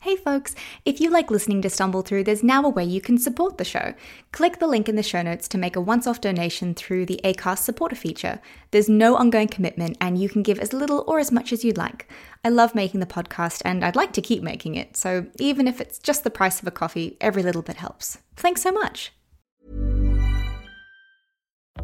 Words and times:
Hey 0.00 0.14
folks, 0.14 0.54
if 0.84 1.00
you 1.00 1.10
like 1.10 1.28
listening 1.28 1.60
to 1.62 1.68
Stumble 1.68 2.02
Through, 2.02 2.22
there's 2.22 2.44
now 2.44 2.62
a 2.62 2.68
way 2.68 2.84
you 2.84 3.00
can 3.00 3.18
support 3.18 3.58
the 3.58 3.64
show. 3.64 3.94
Click 4.30 4.60
the 4.60 4.68
link 4.68 4.88
in 4.88 4.94
the 4.94 5.02
show 5.02 5.22
notes 5.22 5.48
to 5.48 5.58
make 5.58 5.74
a 5.74 5.80
once 5.80 6.06
off 6.06 6.20
donation 6.20 6.72
through 6.72 7.06
the 7.06 7.20
ACAST 7.24 7.64
supporter 7.64 7.96
feature. 7.96 8.40
There's 8.70 8.88
no 8.88 9.16
ongoing 9.16 9.48
commitment 9.48 9.96
and 10.00 10.16
you 10.16 10.28
can 10.28 10.44
give 10.44 10.60
as 10.60 10.72
little 10.72 11.02
or 11.08 11.18
as 11.18 11.32
much 11.32 11.52
as 11.52 11.64
you'd 11.64 11.76
like. 11.76 12.08
I 12.44 12.48
love 12.50 12.76
making 12.76 13.00
the 13.00 13.06
podcast 13.06 13.60
and 13.64 13.84
I'd 13.84 13.96
like 13.96 14.12
to 14.12 14.22
keep 14.22 14.40
making 14.40 14.76
it, 14.76 14.96
so 14.96 15.26
even 15.40 15.66
if 15.66 15.80
it's 15.80 15.98
just 15.98 16.22
the 16.22 16.30
price 16.30 16.62
of 16.62 16.68
a 16.68 16.70
coffee, 16.70 17.16
every 17.20 17.42
little 17.42 17.62
bit 17.62 17.76
helps. 17.76 18.18
Thanks 18.36 18.62
so 18.62 18.70
much. 18.70 19.12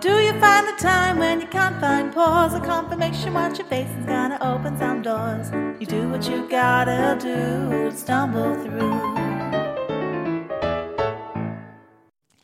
do 0.00 0.18
you 0.18 0.32
find 0.40 0.66
the 0.66 0.74
time 0.78 1.18
when 1.18 1.40
you 1.40 1.46
can't 1.46 1.80
find 1.80 2.12
pause? 2.12 2.54
A 2.54 2.60
confirmation 2.60 3.34
what 3.34 3.56
your 3.58 3.66
face 3.68 3.88
is 3.98 4.06
gonna 4.06 4.38
open 4.40 4.76
some 4.76 5.02
doors. 5.02 5.50
You 5.80 5.86
do 5.86 6.08
what 6.08 6.28
you 6.28 6.48
gotta 6.48 7.16
do 7.20 7.90
to 7.90 7.96
stumble 7.96 8.54
through. 8.62 9.24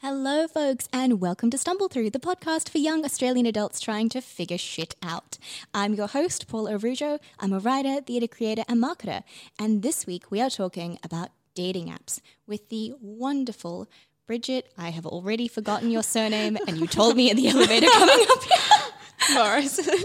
Hello, 0.00 0.46
folks, 0.46 0.88
and 0.92 1.20
welcome 1.20 1.50
to 1.50 1.59
Stumble 1.59 1.88
Through, 1.88 2.10
the 2.10 2.20
podcast 2.20 2.68
for 2.68 2.78
young 2.78 3.04
Australian 3.04 3.46
adults 3.46 3.80
trying 3.80 4.09
to 4.10 4.20
figure 4.20 4.59
shit 4.59 4.95
out. 5.02 5.38
I'm 5.74 5.95
your 5.95 6.09
host, 6.09 6.46
Paul 6.46 6.66
Arujo. 6.66 7.18
I'm 7.38 7.52
a 7.52 7.59
writer, 7.59 8.01
theatre 8.01 8.28
creator, 8.28 8.65
and 8.68 8.82
marketer. 8.82 9.23
And 9.59 9.82
this 9.82 10.06
week 10.06 10.30
we 10.30 10.40
are 10.40 10.51
talking 10.51 10.98
about 11.02 11.30
dating 11.54 11.88
apps 11.88 12.21
with 12.46 12.68
the 12.68 12.93
wonderful 13.01 13.88
Bridget. 14.30 14.70
I 14.78 14.90
have 14.90 15.06
already 15.06 15.48
forgotten 15.48 15.90
your 15.90 16.04
surname, 16.04 16.56
and 16.68 16.78
you 16.78 16.86
told 16.86 17.16
me 17.16 17.32
in 17.32 17.36
the 17.36 17.48
elevator 17.48 17.88
coming 17.92 18.26
up 18.30 18.42
here. 18.45 19.34
Morrison. 19.34 19.98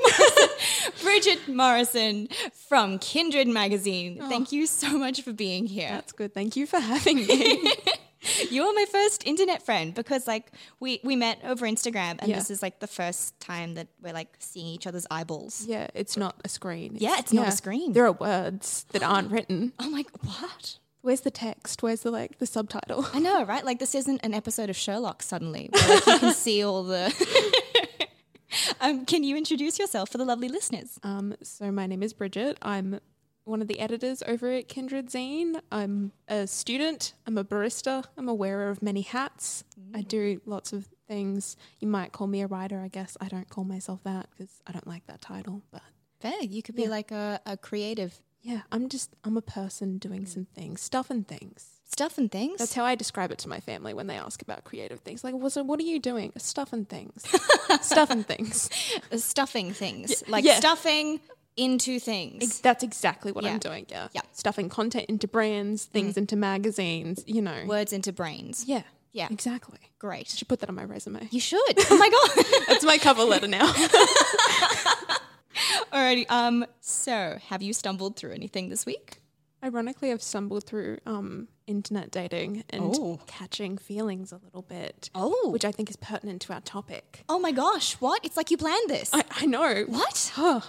Bridget 1.03 1.47
Morrison 1.47 2.27
from 2.67 2.97
Kindred 2.97 3.47
Magazine. 3.47 4.17
Oh. 4.19 4.27
Thank 4.27 4.51
you 4.51 4.65
so 4.65 4.97
much 4.97 5.21
for 5.21 5.31
being 5.31 5.67
here. 5.67 5.89
That's 5.89 6.11
good. 6.11 6.33
Thank 6.33 6.55
you 6.55 6.65
for 6.65 6.79
having 6.79 7.17
me. 7.17 7.71
You 8.49 8.63
are 8.63 8.73
my 8.73 8.85
first 8.91 9.21
internet 9.27 9.63
friend 9.63 9.93
because 9.93 10.25
like 10.25 10.51
we 10.79 10.99
we 11.03 11.15
met 11.15 11.37
over 11.43 11.67
Instagram 11.67 12.15
and 12.17 12.27
Yeah. 12.27 12.37
this 12.37 12.49
is 12.49 12.63
like 12.63 12.79
the 12.79 12.87
first 12.87 13.39
time 13.39 13.75
that 13.75 13.87
we're 14.01 14.13
like 14.13 14.29
seeing 14.39 14.65
each 14.65 14.87
other's 14.87 15.05
eyeballs. 15.11 15.63
yeah, 15.67 15.87
it's 15.93 16.17
not 16.17 16.33
a 16.43 16.49
screen. 16.49 16.97
Yeah, 16.99 17.17
it's 17.19 17.31
not 17.31 17.47
a 17.49 17.51
screen. 17.51 17.93
There 17.93 18.03
are 18.07 18.11
words 18.13 18.87
that 18.93 19.03
aren't 19.03 19.29
written. 19.29 19.73
Oh 19.77 19.91
my 19.91 20.03
what? 20.23 20.79
Where's 21.05 21.21
the 21.21 21.29
text? 21.29 21.83
Where's 21.83 22.01
the 22.01 22.09
like 22.09 22.39
the 22.39 22.47
subtitle? 22.47 23.05
I 23.13 23.19
know, 23.19 23.43
right? 23.43 23.63
Like 23.63 23.77
this 23.77 23.93
isn't 23.93 24.21
an 24.23 24.33
episode 24.33 24.71
of 24.71 24.75
Sherlock 24.75 25.21
suddenly. 25.21 25.69
Where, 25.87 25.87
like 25.87 26.07
you 26.07 26.17
can 26.17 26.33
see 26.33 26.63
all 26.63 26.81
the 26.81 27.13
Um, 28.81 29.05
can 29.05 29.23
you 29.23 29.37
introduce 29.37 29.77
yourself 29.77 30.09
for 30.09 30.17
the 30.17 30.25
lovely 30.25 30.49
listeners? 30.49 30.99
Um, 31.03 31.35
so 31.43 31.71
my 31.71 31.85
name 31.85 32.01
is 32.01 32.13
Bridget. 32.13 32.57
I'm 32.63 32.99
one 33.43 33.61
of 33.61 33.67
the 33.67 33.79
editors 33.79 34.23
over 34.25 34.51
at 34.51 34.67
Kindred 34.67 35.09
Zine. 35.11 35.61
I'm 35.71 36.11
a 36.27 36.47
student. 36.47 37.13
I'm 37.27 37.37
a 37.37 37.43
barista. 37.43 38.05
I'm 38.17 38.27
a 38.27 38.33
wearer 38.33 38.71
of 38.71 38.81
many 38.81 39.01
hats. 39.01 39.63
I 39.93 40.01
do 40.01 40.41
lots 40.47 40.73
of 40.73 40.87
things. 41.07 41.55
You 41.79 41.87
might 41.87 42.13
call 42.13 42.25
me 42.25 42.41
a 42.41 42.47
writer, 42.47 42.79
I 42.79 42.87
guess. 42.87 43.15
I 43.21 43.27
don't 43.27 43.47
call 43.47 43.63
myself 43.63 44.01
that 44.05 44.29
because 44.31 44.59
I 44.65 44.71
don't 44.71 44.87
like 44.87 45.05
that 45.05 45.21
title. 45.21 45.61
But 45.71 45.83
Fair. 46.19 46.41
You 46.41 46.63
could 46.63 46.75
be 46.75 46.87
like 46.87 47.11
a, 47.11 47.39
a 47.45 47.57
creative 47.57 48.19
yeah, 48.45 48.61
I'm 48.71 48.89
just 48.89 49.09
I'm 49.23 49.38
a 49.38 49.41
person 49.41 49.97
doing 49.97 50.25
some 50.28 50.45
things, 50.53 50.79
stuff 50.81 51.09
and 51.09 51.28
things. 51.28 51.66
stuff 51.89 52.17
and 52.19 52.31
things. 52.31 52.59
That's 52.59 52.75
how 52.75 52.85
I 52.85 52.94
describe 52.95 53.31
it 53.31 53.39
to 53.39 53.50
my 53.50 53.59
family 53.59 53.94
when 53.95 54.06
they 54.07 54.16
ask 54.17 54.41
about 54.41 54.63
creative 54.66 55.00
things. 55.00 55.23
Like, 55.23 55.33
well, 55.35 55.50
so 55.50 55.63
what 55.63 55.79
are 55.79 55.83
you 55.83 56.00
doing? 56.00 56.31
Stuff 56.38 56.72
and 56.72 56.88
things. 56.88 57.25
Stuff 57.81 58.09
and 58.11 58.25
things. 58.25 58.69
Uh, 59.11 59.17
stuffing 59.17 59.73
things. 59.73 60.23
Like 60.28 60.45
yeah. 60.45 60.56
stuffing 60.57 61.19
into 61.57 62.00
things. 62.00 62.44
Ex- 62.44 62.59
That's 62.59 62.83
exactly 62.83 63.31
what 63.31 63.44
Yeah. 63.44 63.53
I'm 63.53 63.59
doing. 63.59 63.85
Yeah. 63.89 64.07
Yeah. 64.13 64.22
Stuffing 64.33 64.69
content 64.69 65.06
into 65.09 65.27
brands, 65.27 65.85
things 65.85 66.16
into 66.17 66.35
magazines, 66.35 67.23
you 67.25 67.41
know. 67.41 67.63
Words 67.66 67.91
into 67.94 68.13
brains. 68.13 68.66
Yeah. 68.67 68.83
Yeah. 69.13 69.27
Exactly. 69.31 69.79
Great. 70.00 70.27
Should 70.27 70.47
put 70.50 70.59
that 70.59 70.69
on 70.69 70.75
my 70.75 70.83
resume. 70.83 71.27
You 71.31 71.39
should. 71.39 71.59
Oh 71.89 71.97
my 71.97 72.09
god. 72.09 72.45
That's 72.67 72.85
my 72.85 72.97
cover 73.00 73.23
letter 73.23 73.47
now. 73.47 73.73
Alrighty. 75.93 76.29
Um. 76.29 76.66
So, 76.81 77.38
have 77.47 77.61
you 77.61 77.73
stumbled 77.73 78.16
through 78.16 78.31
anything 78.31 78.69
this 78.69 78.85
week? 78.85 79.21
Ironically, 79.63 80.11
I've 80.11 80.21
stumbled 80.21 80.66
through 80.66 80.99
um, 81.07 81.47
internet 81.66 82.11
dating 82.11 82.63
and 82.69 82.83
Oh. 82.83 83.19
catching 83.25 83.77
feelings 83.79 84.31
a 84.31 84.38
little 84.44 84.61
bit. 84.61 85.09
Oh. 85.15 85.49
Which 85.49 85.65
I 85.65 85.71
think 85.71 85.89
is 85.89 85.95
pertinent 85.95 86.41
to 86.44 86.53
our 86.53 86.61
topic. 86.61 87.23
Oh 87.29 87.39
my 87.39 87.51
gosh! 87.51 87.94
What? 87.95 88.23
It's 88.23 88.38
like 88.38 88.51
you 88.51 88.57
planned 88.57 88.89
this. 88.89 89.09
I, 89.13 89.23
I 89.31 89.45
know. 89.45 89.83
what? 89.88 90.31
Oh, 90.38 90.63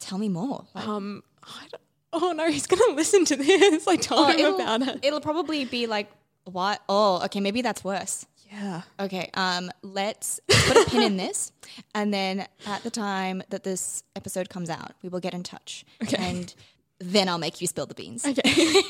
Tell 0.00 0.18
me 0.18 0.28
more. 0.28 0.64
Like, 0.74 0.86
um, 0.86 1.22
I 1.42 1.66
oh 2.12 2.32
no, 2.32 2.48
he's 2.50 2.66
going 2.66 2.80
to 2.90 2.94
listen 2.94 3.24
to 3.26 3.36
this. 3.36 3.86
I 3.88 3.96
told 3.96 4.34
him 4.36 4.54
about 4.54 4.82
it. 4.82 5.00
it'll 5.02 5.20
probably 5.20 5.64
be 5.64 5.86
like, 5.86 6.08
what? 6.44 6.80
Oh, 6.88 7.22
okay. 7.24 7.40
Maybe 7.40 7.62
that's 7.62 7.82
worse. 7.82 8.26
Yeah. 8.50 8.82
Okay. 8.98 9.30
Um. 9.34 9.70
Let's 9.82 10.40
put 10.48 10.76
a 10.76 10.90
pin 10.90 11.02
in 11.02 11.16
this, 11.24 11.52
and 11.94 12.12
then 12.12 12.46
at 12.66 12.82
the 12.82 12.90
time 12.90 13.42
that 13.50 13.64
this 13.64 14.02
episode 14.16 14.48
comes 14.48 14.70
out, 14.70 14.92
we 15.02 15.08
will 15.08 15.20
get 15.20 15.34
in 15.34 15.42
touch. 15.42 15.84
Okay. 16.02 16.16
And 16.18 16.54
then 16.98 17.28
I'll 17.28 17.38
make 17.38 17.60
you 17.60 17.66
spill 17.66 17.86
the 17.86 17.94
beans. 17.94 18.24
Okay. 18.24 18.82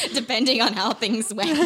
depending 0.14 0.60
on 0.60 0.72
how 0.72 0.92
things 0.92 1.32
went. 1.32 1.50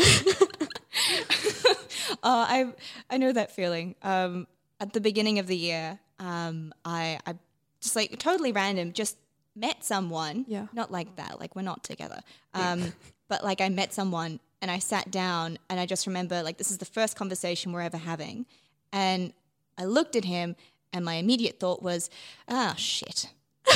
uh, 2.11 2.17
I 2.23 2.73
I 3.11 3.19
know 3.19 3.33
that 3.33 3.53
feeling. 3.53 3.95
Um, 4.03 4.47
at 4.81 4.93
the 4.93 5.01
beginning 5.01 5.39
of 5.39 5.47
the 5.47 5.57
year, 5.57 5.99
um, 6.19 6.73
I 6.85 7.19
I 7.27 7.35
just 7.81 7.97
like 7.97 8.19
totally 8.19 8.53
random, 8.53 8.93
just 8.93 9.17
met 9.55 9.85
someone. 9.85 10.45
Yeah. 10.49 10.67
Not 10.73 10.91
like 10.91 11.17
that. 11.17 11.41
Like 11.41 11.55
we're 11.57 11.63
not 11.63 11.85
together. 11.85 12.21
Um, 12.55 12.93
but 13.29 13.45
like 13.45 13.61
I 13.61 13.69
met 13.69 13.93
someone 13.93 14.41
and 14.63 14.71
I 14.71 14.79
sat 14.79 15.11
down 15.11 15.59
and 15.69 15.79
I 15.79 15.85
just 15.85 16.07
remember 16.07 16.43
like 16.43 16.57
this 16.57 16.71
is 16.71 16.79
the 16.79 16.87
first 16.87 17.17
conversation 17.17 17.73
we're 17.73 17.83
ever 17.83 17.99
having, 17.99 18.47
and 18.93 19.35
I 19.77 19.85
looked 19.85 20.17
at 20.17 20.25
him 20.25 20.57
and 20.93 21.05
my 21.05 21.15
immediate 21.15 21.61
thought 21.61 21.83
was, 21.83 22.09
ah 22.49 22.75
shit. 22.77 23.29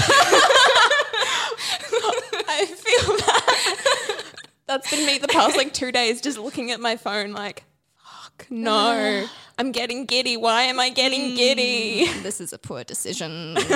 I 2.48 2.64
feel 2.64 3.16
that. 3.16 4.22
That's 4.66 4.90
been 4.90 5.04
me 5.06 5.18
the 5.18 5.28
past 5.28 5.56
like 5.56 5.72
two 5.74 5.92
days, 5.92 6.20
just 6.20 6.38
looking 6.38 6.70
at 6.70 6.80
my 6.80 6.96
phone, 6.96 7.32
like, 7.32 7.64
fuck, 7.96 8.46
no, 8.48 9.26
I'm 9.58 9.72
getting 9.72 10.06
giddy. 10.06 10.36
Why 10.36 10.62
am 10.62 10.80
I 10.80 10.90
getting 10.90 11.34
giddy? 11.34 12.10
This 12.22 12.40
is 12.40 12.52
a 12.52 12.58
poor 12.58 12.84
decision. 12.84 13.56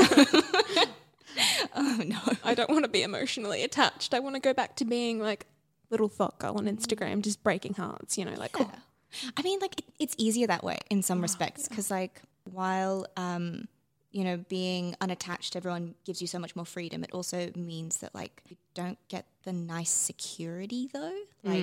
oh 1.75 2.03
no. 2.07 2.19
I 2.45 2.55
don't 2.55 2.71
want 2.71 2.85
to 2.85 2.91
be 2.91 3.03
emotionally 3.03 3.63
attached. 3.63 4.15
I 4.15 4.19
want 4.21 4.37
to 4.37 4.41
go 4.41 4.53
back 4.53 4.77
to 4.77 4.85
being 4.85 5.21
like 5.21 5.47
little 5.91 6.09
thought 6.09 6.39
girl 6.39 6.57
on 6.57 6.67
Instagram, 6.67 7.23
just 7.23 7.43
breaking 7.43 7.75
hearts, 7.75 8.17
you 8.17 8.25
know, 8.25 8.35
like, 8.35 8.59
oh, 8.61 8.71
I 9.37 9.43
mean, 9.43 9.59
like 9.61 9.79
it, 9.81 9.85
it's 9.99 10.15
easier 10.19 10.47
that 10.47 10.63
way 10.65 10.79
in 10.91 11.03
some 11.03 11.21
respects 11.21 11.69
because, 11.69 11.91
like, 11.91 12.23
while 12.51 13.07
um, 13.17 13.69
you 14.13 14.25
know, 14.25 14.39
being 14.49 14.97
unattached 15.01 15.55
everyone 15.55 15.95
gives 16.05 16.21
you 16.21 16.27
so 16.27 16.39
much 16.39 16.57
more 16.57 16.65
freedom, 16.65 17.05
it 17.05 17.11
also 17.13 17.51
means 17.55 17.99
that 17.99 18.15
like 18.15 18.43
you 18.49 18.57
don't 18.75 18.99
get 19.09 19.27
the 19.45 19.53
nice 19.53 19.91
security 19.91 20.89
though. 20.93 21.17
Like, 21.45 21.63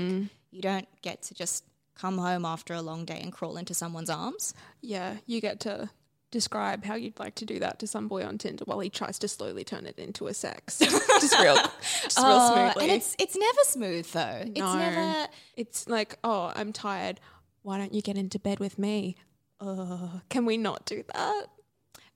you 0.52 0.62
don't 0.62 0.88
get 1.02 1.22
to 1.24 1.34
just 1.34 1.64
come 1.96 2.18
home 2.18 2.46
after 2.46 2.74
a 2.74 2.82
long 2.82 3.06
day 3.06 3.20
and 3.22 3.34
crawl 3.34 3.58
into 3.58 3.74
someone's 3.74 4.10
arms. 4.10 4.54
yeah, 4.82 5.16
you 5.26 5.42
get 5.42 5.60
to 5.62 5.90
describe 6.32 6.84
how 6.84 6.96
you'd 6.96 7.18
like 7.20 7.36
to 7.36 7.46
do 7.46 7.60
that 7.60 7.80
to 7.80 7.88
some 7.88 8.08
boy 8.08 8.26
on 8.26 8.38
Tinder 8.38 8.64
while 8.66 8.80
he 8.80 8.90
tries 8.90 9.18
to 9.20 9.28
slowly 9.28 9.64
turn 9.64 9.86
it 9.86 9.98
into 9.98 10.28
a 10.28 10.34
sex. 10.34 10.78
just 10.80 11.40
real, 11.40 11.56
just 12.04 12.18
real 12.18 12.26
Uh, 12.28 12.54
smoothly. 12.72 12.84
and 12.84 12.92
it's 12.94 13.16
it's 13.20 13.36
never 13.36 13.60
smooth 13.64 14.12
though. 14.12 14.42
It's 14.46 14.60
No. 14.60 14.76
never. 14.78 15.28
It's 15.56 15.88
like, 15.88 16.18
oh, 16.24 16.52
I'm 16.56 16.74
tired. 16.74 17.20
Why 17.64 17.78
don't 17.78 17.94
you 17.94 18.02
get 18.02 18.18
into 18.18 18.40
bed 18.40 18.60
with 18.60 18.78
me? 18.78 19.16
Uh, 19.60 20.20
can 20.30 20.46
we 20.46 20.58
not 20.58 20.86
do 20.86 21.04
that? 21.14 21.46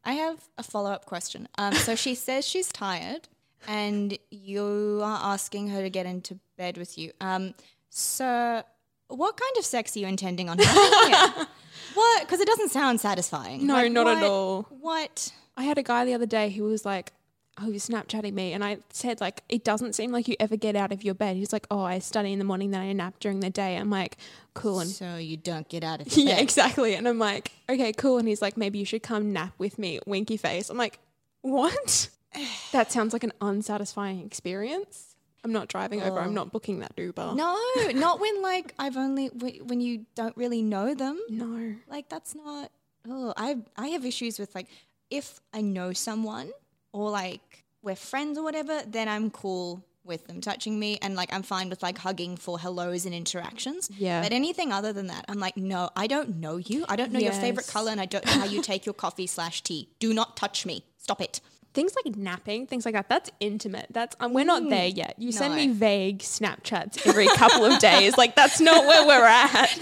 I 0.04 0.14
have 0.14 0.40
a 0.58 0.64
follow 0.64 0.92
up 0.92 1.06
question. 1.06 1.48
Um, 1.58 1.74
so 1.74 1.96
she 1.96 2.16
says 2.26 2.46
she's 2.48 2.72
tired, 2.72 3.28
and 3.68 4.18
you 4.30 5.00
are 5.04 5.20
asking 5.34 5.70
her 5.70 5.82
to 5.82 5.90
get 5.90 6.06
into 6.06 6.40
bed 6.58 6.78
with 6.78 6.98
you. 6.98 7.12
Um, 7.22 7.54
so, 7.90 8.64
what 9.08 9.38
kind 9.38 9.58
of 9.58 9.66
sex 9.66 9.96
are 9.96 10.00
you 10.00 10.08
intending 10.08 10.50
on 10.50 10.58
having? 10.60 11.14
here? 11.38 11.48
What? 11.94 12.22
Because 12.22 12.40
it 12.40 12.48
doesn't 12.48 12.70
sound 12.70 13.00
satisfying. 13.02 13.66
No, 13.66 13.88
not 13.88 14.08
at 14.08 14.24
all. 14.24 14.68
What? 14.70 15.32
I 15.58 15.64
had 15.64 15.78
a 15.78 15.84
guy 15.84 16.06
the 16.06 16.14
other 16.14 16.26
day 16.26 16.50
who 16.50 16.64
was 16.64 16.86
like 16.86 17.12
oh, 17.60 17.68
you're 17.68 17.80
Snapchatting 17.80 18.34
me. 18.34 18.54
And 18.54 18.64
I 18.64 18.78
said, 18.92 19.22
like, 19.22 19.44
it 19.50 19.64
doesn't 19.64 19.94
seem 19.94 20.12
like 20.12 20.28
you 20.28 20.36
ever 20.40 20.56
get 20.56 20.76
out 20.76 20.92
of 20.92 21.04
your 21.04 21.14
bed. 21.14 21.36
He's 21.36 21.54
like, 21.54 21.68
oh, 21.70 21.82
I 21.82 22.00
study 22.00 22.32
in 22.32 22.40
the 22.40 22.46
morning, 22.46 22.72
then 22.72 22.82
I 22.82 22.94
nap 22.94 23.16
during 23.20 23.40
the 23.40 23.50
day. 23.50 23.76
I'm 23.78 23.90
like, 23.90 24.18
cool. 24.54 24.80
And 24.80 24.90
So 24.90 25.18
you 25.18 25.38
don't 25.38 25.68
get 25.68 25.84
out 25.84 26.02
of 26.02 26.08
your 26.16 26.28
yeah, 26.28 26.36
bed. 26.36 26.44
exactly. 26.44 26.96
And 26.96 27.08
I'm 27.08 27.20
like, 27.20 27.52
okay, 27.70 27.94
cool. 27.94 28.18
And 28.18 28.28
he's 28.28 28.42
like, 28.42 28.58
maybe 28.58 28.80
you 28.80 28.86
should 28.86 29.04
come 29.04 29.34
nap 29.34 29.54
with 29.58 29.78
me, 29.78 30.00
winky 30.06 30.38
face. 30.38 30.70
I'm 30.70 30.78
like, 30.78 31.00
what? 31.42 32.10
that 32.72 32.92
sounds 32.92 33.14
like 33.14 33.24
an 33.24 33.34
unsatisfying 33.42 34.26
experience. 34.26 35.11
I'm 35.44 35.52
not 35.52 35.68
driving 35.68 36.02
over. 36.02 36.20
I'm 36.20 36.30
oh. 36.30 36.32
not 36.32 36.52
booking 36.52 36.80
that 36.80 36.94
Uber. 36.98 37.34
No, 37.36 37.60
not 37.94 38.20
when 38.20 38.42
like 38.42 38.74
I've 38.78 38.98
only 38.98 39.28
when 39.28 39.82
you 39.82 40.06
don't 40.16 40.36
really 40.38 40.62
know 40.62 40.94
them. 40.94 41.20
No. 41.30 41.76
Like 41.88 42.10
that's 42.10 42.36
not. 42.36 42.72
Oh, 43.10 43.34
I 43.36 43.58
I 43.78 43.88
have 43.90 44.06
issues 44.06 44.38
with 44.38 44.54
like 44.54 44.68
if 45.10 45.40
I 45.54 45.62
know 45.62 45.94
someone 45.94 46.52
or 46.94 47.10
like 47.10 47.66
we're 47.82 47.96
friends 47.96 48.38
or 48.38 48.44
whatever, 48.44 48.82
then 48.88 49.08
I'm 49.08 49.32
cool 49.32 49.84
with 50.04 50.26
them 50.28 50.42
touching 50.42 50.80
me 50.80 50.98
and 51.02 51.16
like 51.16 51.32
I'm 51.34 51.44
fine 51.44 51.70
with 51.70 51.84
like 51.84 51.98
hugging 51.98 52.38
for 52.38 52.60
hellos 52.60 53.06
and 53.06 53.14
interactions. 53.14 53.90
Yeah. 53.98 54.22
But 54.22 54.32
anything 54.32 54.72
other 54.72 54.94
than 54.94 55.08
that, 55.08 55.26
I'm 55.28 55.40
like, 55.40 55.58
no, 55.58 55.90
I 55.96 56.08
don't 56.08 56.38
know 56.38 56.58
you. 56.58 56.86
I 56.90 56.96
don't 56.96 57.12
know 57.12 57.20
your 57.20 57.34
favorite 57.34 57.68
color 57.68 57.92
and 57.92 58.02
I 58.02 58.06
don't 58.06 58.26
know 58.26 58.32
how 58.32 58.46
you 58.46 58.62
take 58.62 58.86
your 58.86 58.94
coffee 58.94 59.28
slash 59.28 59.62
tea. 59.62 59.90
Do 60.00 60.14
not 60.14 60.38
touch 60.38 60.66
me. 60.66 60.86
Stop 60.98 61.22
it. 61.22 61.40
Things 61.74 61.94
like 61.96 62.16
napping, 62.16 62.68
things 62.68 62.86
like 62.86 62.94
that, 62.96 63.08
that's 63.08 63.32
intimate. 63.40 63.88
That's 63.92 64.16
um, 64.20 64.34
we're 64.34 64.46
not 64.46 64.70
there 64.70 64.88
yet. 64.88 65.16
You 65.18 65.32
send 65.32 65.56
me 65.56 65.70
vague 65.70 66.20
Snapchats 66.20 67.08
every 67.08 67.28
couple 67.28 67.64
of 67.66 67.80
days. 67.80 68.18
Like 68.18 68.36
that's 68.36 68.60
not 68.60 68.86
where 68.86 69.08
we're 69.08 69.26
at. 69.26 69.80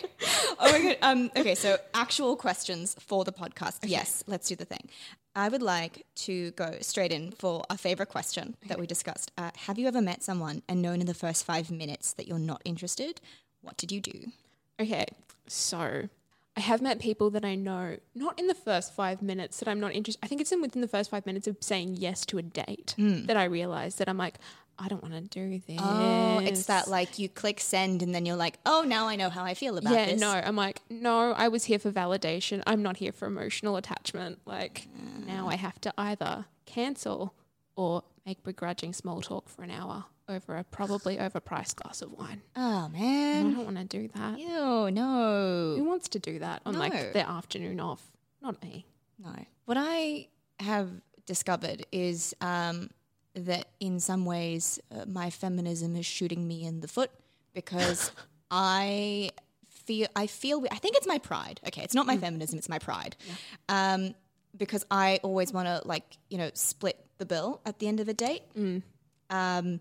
Oh 0.62 0.70
my 0.72 0.82
god. 0.82 0.96
Um, 1.00 1.30
okay, 1.36 1.54
so 1.54 1.78
actual 1.94 2.36
questions 2.36 2.94
for 3.00 3.24
the 3.24 3.32
podcast. 3.32 3.78
Yes, 3.82 4.22
let's 4.26 4.46
do 4.48 4.56
the 4.56 4.66
thing. 4.66 4.90
I 5.34 5.48
would 5.48 5.62
like 5.62 6.04
to 6.16 6.50
go 6.52 6.76
straight 6.80 7.12
in 7.12 7.32
for 7.32 7.64
our 7.70 7.78
favorite 7.78 8.10
question 8.10 8.56
that 8.66 8.78
we 8.78 8.86
discussed. 8.86 9.30
Uh, 9.38 9.50
have 9.66 9.78
you 9.78 9.88
ever 9.88 10.02
met 10.02 10.22
someone 10.22 10.62
and 10.68 10.82
known 10.82 11.00
in 11.00 11.06
the 11.06 11.14
first 11.14 11.44
five 11.44 11.70
minutes 11.70 12.12
that 12.14 12.28
you're 12.28 12.38
not 12.38 12.60
interested? 12.64 13.20
What 13.62 13.76
did 13.78 13.90
you 13.90 14.00
do? 14.00 14.32
Okay, 14.78 15.06
so 15.46 16.08
I 16.60 16.62
have 16.62 16.82
met 16.82 16.98
people 16.98 17.30
that 17.30 17.42
I 17.42 17.54
know 17.54 17.96
not 18.14 18.38
in 18.38 18.46
the 18.46 18.54
first 18.54 18.92
five 18.92 19.22
minutes 19.22 19.60
that 19.60 19.68
I'm 19.68 19.80
not 19.80 19.94
interested. 19.94 20.22
I 20.22 20.26
think 20.26 20.42
it's 20.42 20.52
in 20.52 20.60
within 20.60 20.82
the 20.82 20.88
first 20.88 21.08
five 21.08 21.24
minutes 21.24 21.48
of 21.48 21.56
saying 21.60 21.96
yes 21.96 22.26
to 22.26 22.36
a 22.36 22.42
date 22.42 22.92
hmm. 22.98 23.24
that 23.24 23.36
I 23.38 23.44
realize 23.44 23.94
that 23.94 24.10
I'm 24.10 24.18
like, 24.18 24.34
I 24.78 24.86
don't 24.88 25.02
want 25.02 25.14
to 25.14 25.22
do 25.22 25.58
this. 25.66 25.80
Oh, 25.82 26.38
it's 26.40 26.66
that 26.66 26.86
like 26.86 27.18
you 27.18 27.30
click 27.30 27.60
send 27.60 28.02
and 28.02 28.14
then 28.14 28.26
you're 28.26 28.36
like, 28.36 28.58
oh, 28.66 28.84
now 28.86 29.08
I 29.08 29.16
know 29.16 29.30
how 29.30 29.42
I 29.42 29.54
feel 29.54 29.78
about 29.78 29.94
yeah, 29.94 30.04
this. 30.04 30.20
no. 30.20 30.28
I'm 30.32 30.54
like, 30.54 30.82
no, 30.90 31.32
I 31.32 31.48
was 31.48 31.64
here 31.64 31.78
for 31.78 31.90
validation. 31.90 32.62
I'm 32.66 32.82
not 32.82 32.98
here 32.98 33.12
for 33.12 33.24
emotional 33.24 33.76
attachment. 33.76 34.40
Like, 34.44 34.86
now 35.26 35.44
hmm. 35.44 35.48
I 35.48 35.56
have 35.56 35.80
to 35.80 35.94
either 35.96 36.44
cancel 36.66 37.32
or 37.74 38.02
make 38.26 38.42
begrudging 38.42 38.92
small 38.92 39.22
talk 39.22 39.48
for 39.48 39.62
an 39.62 39.70
hour 39.70 40.04
over 40.30 40.56
a 40.56 40.64
probably 40.64 41.16
overpriced 41.16 41.76
glass 41.76 42.00
of 42.02 42.12
wine. 42.12 42.40
Oh 42.56 42.90
And 42.96 43.48
I 43.48 43.50
don't 43.52 43.64
want 43.64 43.76
to 43.78 43.84
do 43.84 44.08
that. 44.14 44.38
Ew, 44.38 44.90
no. 44.90 45.74
Who 45.76 45.84
wants 45.84 46.08
to 46.10 46.18
do 46.18 46.38
that 46.38 46.62
on 46.64 46.74
No. 46.74 46.78
like 46.80 47.12
their 47.12 47.26
afternoon 47.26 47.80
off? 47.80 48.02
Not 48.40 48.62
me. 48.62 48.86
No. 49.22 49.34
What 49.66 49.76
I 49.78 50.28
have 50.60 50.88
discovered 51.26 51.84
is 51.92 52.34
um, 52.40 52.90
that 53.34 53.66
in 53.80 54.00
some 54.00 54.24
ways 54.24 54.78
uh, 54.94 55.04
my 55.06 55.30
feminism 55.30 55.96
is 55.96 56.06
shooting 56.06 56.46
me 56.48 56.64
in 56.64 56.80
the 56.80 56.88
foot 56.88 57.10
because 57.52 58.10
I 58.50 59.30
feel 59.68 60.08
I 60.16 60.26
feel 60.26 60.64
I 60.70 60.76
think 60.76 60.96
it's 60.96 61.06
my 61.06 61.18
pride. 61.18 61.60
Okay, 61.66 61.82
it's 61.82 61.94
not 61.94 62.06
my 62.06 62.16
feminism, 62.16 62.58
it's 62.58 62.68
my 62.68 62.78
pride. 62.78 63.16
Um, 63.68 64.14
because 64.56 64.84
I 64.90 65.20
always 65.22 65.52
want 65.52 65.68
to 65.68 65.82
like 65.86 66.16
you 66.28 66.38
know 66.38 66.50
split 66.54 66.98
the 67.18 67.26
bill 67.26 67.60
at 67.66 67.78
the 67.78 67.86
end 67.88 68.00
of 68.00 68.08
a 68.08 68.14
date. 68.14 68.42
Um, 69.30 69.80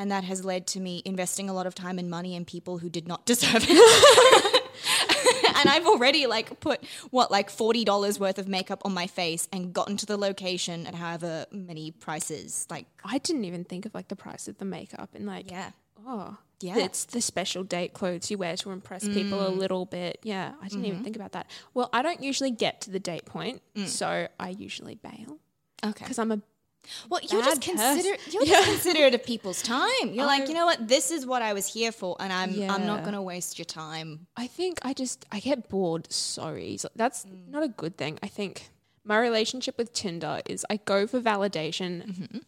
and 0.00 0.10
that 0.10 0.24
has 0.24 0.46
led 0.46 0.66
to 0.66 0.80
me 0.80 1.02
investing 1.04 1.50
a 1.50 1.52
lot 1.52 1.66
of 1.66 1.74
time 1.74 1.98
and 1.98 2.08
money 2.08 2.34
in 2.34 2.46
people 2.46 2.78
who 2.78 2.88
did 2.88 3.06
not 3.06 3.26
deserve 3.32 3.62
it. 3.68 4.62
and 5.58 5.68
I've 5.68 5.86
already 5.86 6.26
like 6.26 6.58
put 6.58 6.82
what 7.10 7.30
like 7.30 7.50
forty 7.50 7.84
dollars 7.84 8.18
worth 8.18 8.38
of 8.38 8.48
makeup 8.48 8.80
on 8.86 8.94
my 8.94 9.06
face 9.06 9.46
and 9.52 9.74
gotten 9.74 9.98
to 9.98 10.06
the 10.06 10.16
location 10.16 10.86
at 10.86 10.94
however 10.94 11.44
many 11.52 11.90
prices. 11.90 12.66
Like 12.70 12.86
I 13.04 13.18
didn't 13.18 13.44
even 13.44 13.64
think 13.64 13.84
of 13.84 13.94
like 13.94 14.08
the 14.08 14.16
price 14.16 14.48
of 14.48 14.56
the 14.56 14.64
makeup 14.64 15.10
and 15.14 15.26
like, 15.26 15.50
yeah, 15.50 15.72
oh, 16.06 16.38
Yeah. 16.60 16.78
it's 16.78 17.04
the 17.04 17.20
special 17.20 17.62
date 17.62 17.92
clothes 17.92 18.30
you 18.30 18.38
wear 18.38 18.56
to 18.56 18.70
impress 18.70 19.06
people 19.06 19.46
a 19.46 19.50
mm. 19.50 19.58
little 19.58 19.84
bit. 19.84 20.20
Yeah, 20.22 20.54
I 20.62 20.68
didn't 20.68 20.86
even 20.86 20.96
mm-hmm. 20.96 21.04
think 21.04 21.16
about 21.16 21.32
that. 21.32 21.50
Well, 21.74 21.90
I 21.92 22.00
don't 22.00 22.22
usually 22.22 22.52
get 22.52 22.80
to 22.82 22.90
the 22.90 23.00
date 23.00 23.26
point, 23.26 23.60
mm. 23.76 23.86
so 23.86 24.28
I 24.38 24.48
usually 24.48 24.94
bail 24.94 25.40
okay. 25.84 26.04
because 26.04 26.18
I'm 26.18 26.32
a 26.32 26.40
Well, 27.08 27.20
you're 27.30 27.42
just 27.42 27.60
consider 27.62 28.16
you're 28.30 28.44
just 28.54 28.68
considerate 28.68 29.14
of 29.14 29.24
people's 29.24 29.62
time. 29.62 30.06
You're 30.12 30.26
like, 30.26 30.48
you 30.48 30.54
know 30.54 30.66
what, 30.66 30.88
this 30.88 31.10
is 31.10 31.24
what 31.26 31.42
I 31.42 31.52
was 31.52 31.66
here 31.72 31.92
for, 31.92 32.16
and 32.20 32.32
I'm 32.32 32.50
I'm 32.70 32.86
not 32.86 33.04
gonna 33.04 33.22
waste 33.22 33.58
your 33.58 33.66
time. 33.66 34.26
I 34.36 34.46
think 34.46 34.78
I 34.82 34.92
just 34.92 35.24
I 35.30 35.40
get 35.40 35.68
bored 35.68 36.10
so 36.12 36.56
easily. 36.56 36.92
That's 36.96 37.24
Mm. 37.24 37.48
not 37.50 37.62
a 37.62 37.68
good 37.68 37.96
thing. 37.96 38.18
I 38.22 38.26
think 38.28 38.70
my 39.04 39.18
relationship 39.18 39.78
with 39.78 39.92
Tinder 39.92 40.40
is 40.46 40.64
I 40.70 40.76
go 40.78 41.06
for 41.06 41.20
validation 41.20 41.90
Mm-hmm. 42.06 42.38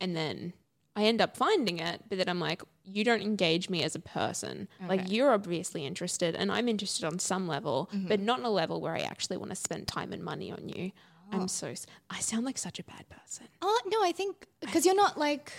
and 0.00 0.16
then 0.16 0.52
I 0.94 1.04
end 1.04 1.20
up 1.22 1.36
finding 1.36 1.78
it, 1.78 2.02
but 2.08 2.18
then 2.18 2.28
I'm 2.28 2.38
like, 2.40 2.62
you 2.84 3.02
don't 3.02 3.22
engage 3.22 3.70
me 3.70 3.82
as 3.82 3.94
a 3.94 3.98
person. 4.00 4.68
Like 4.86 5.10
you're 5.10 5.32
obviously 5.32 5.86
interested 5.86 6.34
and 6.34 6.52
I'm 6.52 6.68
interested 6.68 7.04
on 7.06 7.18
some 7.18 7.46
level, 7.48 7.88
Mm-hmm. 7.94 8.08
but 8.08 8.20
not 8.20 8.40
on 8.40 8.44
a 8.44 8.50
level 8.50 8.80
where 8.80 8.94
I 8.94 9.00
actually 9.00 9.36
want 9.38 9.50
to 9.50 9.56
spend 9.56 9.86
time 9.88 10.12
and 10.12 10.22
money 10.22 10.52
on 10.52 10.68
you. 10.68 10.92
Oh. 11.32 11.36
I'm 11.42 11.48
so 11.48 11.72
I 12.10 12.20
sound 12.20 12.44
like 12.44 12.58
such 12.58 12.78
a 12.78 12.84
bad 12.84 13.08
person. 13.08 13.46
Oh 13.60 13.80
no, 13.86 14.02
I 14.04 14.12
think 14.12 14.46
because 14.60 14.84
you're 14.86 14.94
not 14.94 15.18
like 15.18 15.52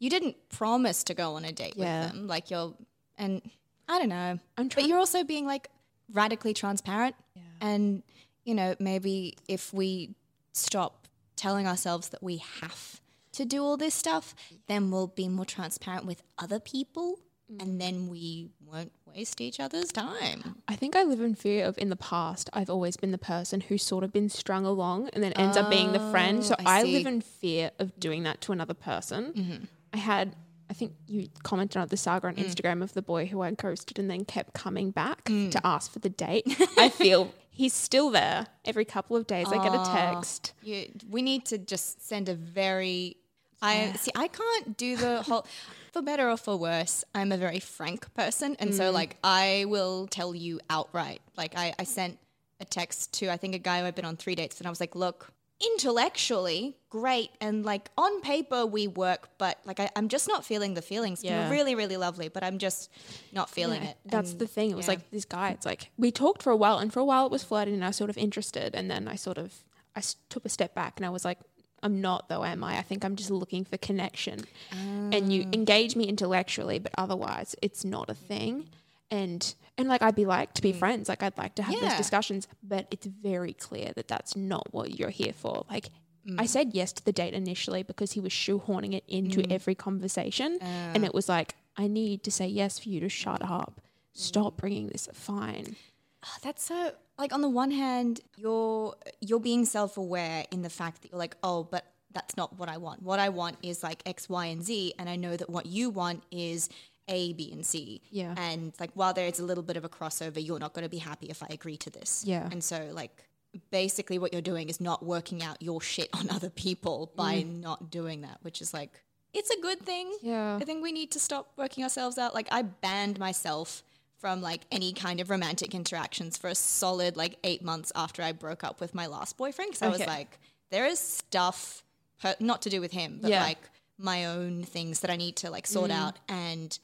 you 0.00 0.10
didn't 0.10 0.36
promise 0.48 1.04
to 1.04 1.14
go 1.14 1.34
on 1.36 1.44
a 1.44 1.52
date 1.52 1.74
Yeah. 1.76 2.04
with 2.04 2.12
them. 2.12 2.26
Like 2.26 2.50
you're, 2.50 2.74
and 3.16 3.40
I 3.88 3.98
don't 3.98 4.08
know. 4.08 4.38
I'm 4.58 4.68
but 4.68 4.86
you're 4.86 4.98
also 4.98 5.24
being 5.24 5.46
like 5.46 5.68
radically 6.12 6.52
transparent. 6.54 7.14
And 7.60 8.02
you 8.44 8.54
know, 8.54 8.74
maybe 8.78 9.36
if 9.48 9.72
we 9.72 10.14
stop 10.52 11.06
telling 11.36 11.66
ourselves 11.66 12.10
that 12.10 12.22
we 12.22 12.38
have 12.60 13.00
to 13.32 13.44
do 13.44 13.62
all 13.64 13.76
this 13.76 13.94
stuff, 13.94 14.34
then 14.68 14.90
we'll 14.90 15.06
be 15.08 15.28
more 15.28 15.44
transparent 15.46 16.04
with 16.06 16.22
other 16.38 16.60
people, 16.60 17.18
Mm. 17.52 17.62
and 17.62 17.80
then 17.80 18.08
we 18.08 18.48
won't 18.64 18.92
waste 19.14 19.40
each 19.40 19.60
other's 19.60 19.92
time. 19.92 20.56
I 20.68 20.76
think 20.76 20.96
I 20.96 21.02
live 21.02 21.20
in 21.20 21.34
fear 21.34 21.64
of 21.66 21.76
in 21.78 21.88
the 21.88 21.96
past, 21.96 22.50
I've 22.52 22.70
always 22.70 22.96
been 22.96 23.12
the 23.12 23.18
person 23.18 23.60
who's 23.60 23.82
sort 23.82 24.04
of 24.04 24.12
been 24.12 24.28
strung 24.28 24.64
along 24.64 25.08
and 25.12 25.22
then 25.22 25.32
ends 25.34 25.56
up 25.56 25.70
being 25.70 25.92
the 25.92 26.00
friend. 26.10 26.42
So 26.44 26.54
Oh, 26.58 26.62
I 26.66 26.78
I. 26.80 26.82
Mm-hmm. 26.82 26.92
live 26.92 27.06
in 27.06 27.20
fear 27.20 27.70
of 27.78 27.98
doing 27.98 28.22
that 28.24 28.40
to 28.42 28.52
another 28.52 28.74
person. 28.74 29.68
I 29.92 29.98
had, 29.98 30.34
I 30.68 30.72
think 30.74 30.92
you 31.06 31.28
commented 31.42 31.76
on 31.80 31.88
the 31.88 31.96
saga 31.96 32.26
Mm. 32.26 32.30
on 32.30 32.36
Instagram 32.44 32.82
of 32.82 32.92
the 32.94 33.02
boy 33.02 33.26
who 33.26 33.40
I 33.42 33.50
ghosted 33.52 33.98
and 33.98 34.10
then 34.10 34.24
kept 34.24 34.54
coming 34.54 34.90
back 34.90 35.24
Mm. 35.26 35.50
to 35.52 35.64
ask 35.66 35.92
for 35.92 36.00
the 36.00 36.10
date. 36.10 36.44
I 36.76 36.88
feel 36.88 37.32
he's 37.50 37.72
still 37.74 38.10
there. 38.10 38.46
Every 38.64 38.84
couple 38.84 39.16
of 39.16 39.26
days, 39.26 39.46
I 39.52 39.62
get 39.62 39.74
a 39.74 39.84
text. 39.84 40.52
You, 40.62 40.86
we 41.08 41.22
need 41.22 41.44
to 41.46 41.58
just 41.58 42.06
send 42.06 42.28
a 42.28 42.34
very. 42.34 43.16
I 43.64 43.92
see. 43.94 44.10
I 44.14 44.28
can't 44.28 44.76
do 44.76 44.96
the 44.96 45.22
whole. 45.26 45.46
For 45.92 46.02
better 46.02 46.28
or 46.28 46.36
for 46.36 46.56
worse, 46.56 47.04
I'm 47.14 47.30
a 47.30 47.36
very 47.36 47.60
frank 47.60 48.12
person, 48.14 48.56
and 48.58 48.74
so 48.74 48.90
mm. 48.90 48.92
like 48.92 49.16
I 49.22 49.64
will 49.68 50.08
tell 50.08 50.34
you 50.34 50.60
outright. 50.68 51.20
Like 51.36 51.56
I, 51.56 51.72
I 51.78 51.84
sent 51.84 52.18
a 52.60 52.64
text 52.64 53.12
to 53.14 53.30
I 53.30 53.36
think 53.36 53.54
a 53.54 53.58
guy 53.58 53.80
who 53.80 53.86
I've 53.86 53.94
been 53.94 54.04
on 54.04 54.16
three 54.16 54.34
dates, 54.34 54.58
and 54.58 54.66
I 54.66 54.70
was 54.70 54.80
like, 54.80 54.96
look, 54.96 55.32
intellectually 55.60 56.76
great, 56.90 57.30
and 57.40 57.64
like 57.64 57.90
on 57.96 58.20
paper 58.22 58.66
we 58.66 58.88
work, 58.88 59.28
but 59.38 59.58
like 59.64 59.78
I, 59.78 59.88
I'm 59.94 60.08
just 60.08 60.26
not 60.26 60.44
feeling 60.44 60.74
the 60.74 60.82
feelings. 60.82 61.22
You're 61.22 61.48
really, 61.48 61.74
really 61.74 61.96
lovely, 61.96 62.28
but 62.28 62.42
I'm 62.42 62.58
just 62.58 62.90
not 63.32 63.48
feeling 63.48 63.82
Yeah, 63.82 63.90
it. 63.90 63.96
That's 64.04 64.32
And 64.32 64.40
the 64.40 64.46
thing. 64.46 64.70
It 64.70 64.76
was 64.76 64.86
yeah. 64.86 64.92
like 64.92 65.10
this 65.10 65.24
guy. 65.24 65.50
It's 65.50 65.66
like 65.66 65.90
we 65.96 66.10
talked 66.10 66.42
for 66.42 66.50
a 66.50 66.56
while, 66.56 66.78
and 66.78 66.92
for 66.92 67.00
a 67.00 67.04
while 67.04 67.26
it 67.26 67.32
was 67.32 67.44
flirting, 67.44 67.74
and 67.74 67.84
I 67.84 67.88
was 67.88 67.96
sort 67.96 68.10
of 68.10 68.18
interested, 68.18 68.74
and 68.74 68.90
then 68.90 69.08
I 69.08 69.14
sort 69.14 69.38
of 69.38 69.64
i 69.96 70.02
took 70.28 70.44
a 70.44 70.48
step 70.48 70.74
back, 70.74 70.94
and 70.96 71.06
I 71.06 71.10
was 71.10 71.24
like, 71.24 71.38
I'm 71.84 72.00
not 72.00 72.28
though, 72.28 72.44
am 72.44 72.64
I? 72.64 72.78
I 72.78 72.82
think 72.82 73.04
I'm 73.04 73.14
just 73.14 73.30
looking 73.30 73.64
for 73.64 73.76
connection, 73.76 74.40
and 74.72 75.32
you 75.32 75.44
ah. 75.46 75.50
engage 75.52 75.94
me 75.94 76.04
intellectually, 76.04 76.78
but 76.78 76.92
otherwise 76.98 77.54
it's 77.62 77.84
not 77.84 78.10
a 78.10 78.14
thing. 78.14 78.68
And 79.10 79.54
and 79.76 79.86
like 79.88 80.02
I'd 80.02 80.16
be 80.16 80.24
like 80.24 80.54
to 80.54 80.62
be 80.62 80.72
mm. 80.72 80.78
friends, 80.78 81.08
like 81.08 81.22
I'd 81.22 81.38
like 81.38 81.54
to 81.56 81.62
have 81.62 81.80
those 81.80 81.94
discussions, 81.94 82.48
but 82.62 82.88
it's 82.90 83.06
very 83.06 83.52
clear 83.52 83.92
that 83.94 84.08
that's 84.08 84.34
not 84.34 84.72
what 84.72 84.98
you're 84.98 85.10
here 85.10 85.32
for. 85.32 85.64
Like. 85.70 85.90
Mm. 86.26 86.40
I 86.40 86.46
said 86.46 86.70
yes 86.72 86.90
to 86.94 87.04
the 87.04 87.12
date 87.12 87.34
initially 87.34 87.82
because 87.82 88.12
he 88.12 88.20
was 88.20 88.32
shoehorning 88.32 88.94
it 88.94 89.04
into 89.06 89.40
mm. 89.40 89.52
every 89.52 89.74
conversation. 89.74 90.56
And 90.62 91.04
ah. 91.04 91.06
it 91.06 91.12
was 91.12 91.28
like, 91.28 91.54
I 91.76 91.86
need 91.86 92.24
to 92.24 92.30
say 92.30 92.46
yes 92.46 92.78
for 92.78 92.88
you 92.88 92.98
to 93.00 93.10
shut 93.10 93.42
up. 93.42 93.82
Stop 94.14 94.56
bringing 94.56 94.88
this. 94.88 95.06
Fine. 95.12 95.76
Oh, 96.24 96.36
that's 96.42 96.64
so 96.64 96.92
like 97.18 97.32
on 97.32 97.40
the 97.42 97.48
one 97.48 97.70
hand 97.70 98.20
you're 98.36 98.94
you're 99.20 99.40
being 99.40 99.64
self-aware 99.64 100.44
in 100.50 100.62
the 100.62 100.70
fact 100.70 101.02
that 101.02 101.10
you're 101.10 101.18
like 101.18 101.36
oh 101.42 101.62
but 101.64 101.84
that's 102.12 102.36
not 102.36 102.58
what 102.58 102.68
i 102.68 102.76
want 102.76 103.02
what 103.02 103.18
i 103.18 103.28
want 103.28 103.56
is 103.62 103.82
like 103.82 104.02
x 104.06 104.28
y 104.28 104.46
and 104.46 104.64
z 104.64 104.92
and 104.98 105.08
i 105.08 105.16
know 105.16 105.36
that 105.36 105.48
what 105.50 105.66
you 105.66 105.90
want 105.90 106.22
is 106.30 106.68
a 107.08 107.32
b 107.34 107.50
and 107.52 107.64
c 107.66 108.00
Yeah. 108.10 108.34
and 108.38 108.72
like 108.80 108.90
while 108.94 109.12
there's 109.12 109.38
a 109.40 109.44
little 109.44 109.62
bit 109.64 109.76
of 109.76 109.84
a 109.84 109.88
crossover 109.88 110.44
you're 110.44 110.58
not 110.58 110.72
going 110.74 110.84
to 110.84 110.88
be 110.88 110.98
happy 110.98 111.26
if 111.26 111.42
i 111.42 111.46
agree 111.50 111.76
to 111.78 111.90
this 111.90 112.22
Yeah. 112.26 112.48
and 112.50 112.62
so 112.64 112.88
like 112.92 113.24
basically 113.70 114.18
what 114.18 114.32
you're 114.32 114.42
doing 114.42 114.68
is 114.68 114.80
not 114.80 115.04
working 115.04 115.42
out 115.42 115.60
your 115.62 115.80
shit 115.80 116.08
on 116.12 116.28
other 116.30 116.50
people 116.50 117.12
by 117.14 117.42
Mm. 117.42 117.60
not 117.60 117.90
doing 117.90 118.22
that, 118.22 118.38
which 118.42 118.60
is 118.60 118.74
like, 118.74 118.90
it's 119.32 119.48
a 119.50 119.60
good 119.60 119.78
thing. 119.80 120.12
Yeah. 120.22 120.58
I 120.60 120.64
think 120.64 120.82
we 120.82 120.90
need 120.90 121.12
to 121.12 121.20
stop 121.20 121.52
working 121.56 121.84
ourselves 121.84 122.18
out. 122.18 122.34
Like, 122.34 122.48
I 122.50 122.62
banned 122.62 123.18
myself 123.20 123.84
from 124.18 124.40
like 124.40 124.62
any 124.72 124.92
kind 124.92 125.20
of 125.20 125.30
romantic 125.30 125.74
interactions 125.74 126.36
for 126.36 126.48
a 126.48 126.54
solid 126.54 127.16
like 127.16 127.36
eight 127.44 127.62
months 127.62 127.92
after 127.94 128.22
I 128.22 128.32
broke 128.32 128.64
up 128.64 128.80
with 128.80 128.94
my 128.94 129.06
last 129.06 129.36
boyfriend 129.36 129.70
because 129.72 129.82
I 129.82 129.88
was 129.88 130.06
like, 130.06 130.38
there 130.70 130.86
is 130.86 130.98
stuff, 130.98 131.82
per- 132.22 132.36
not 132.40 132.62
to 132.62 132.70
do 132.70 132.80
with 132.80 132.92
him, 132.92 133.18
but 133.20 133.30
Yeah. 133.30 133.42
like 133.42 133.58
my 133.98 134.26
own 134.26 134.64
things 134.64 135.00
that 135.00 135.10
I 135.10 135.16
need 135.16 135.36
to 135.36 135.50
like 135.50 135.66
sort 135.66 135.90
out. 135.90 136.18
And 136.28 136.76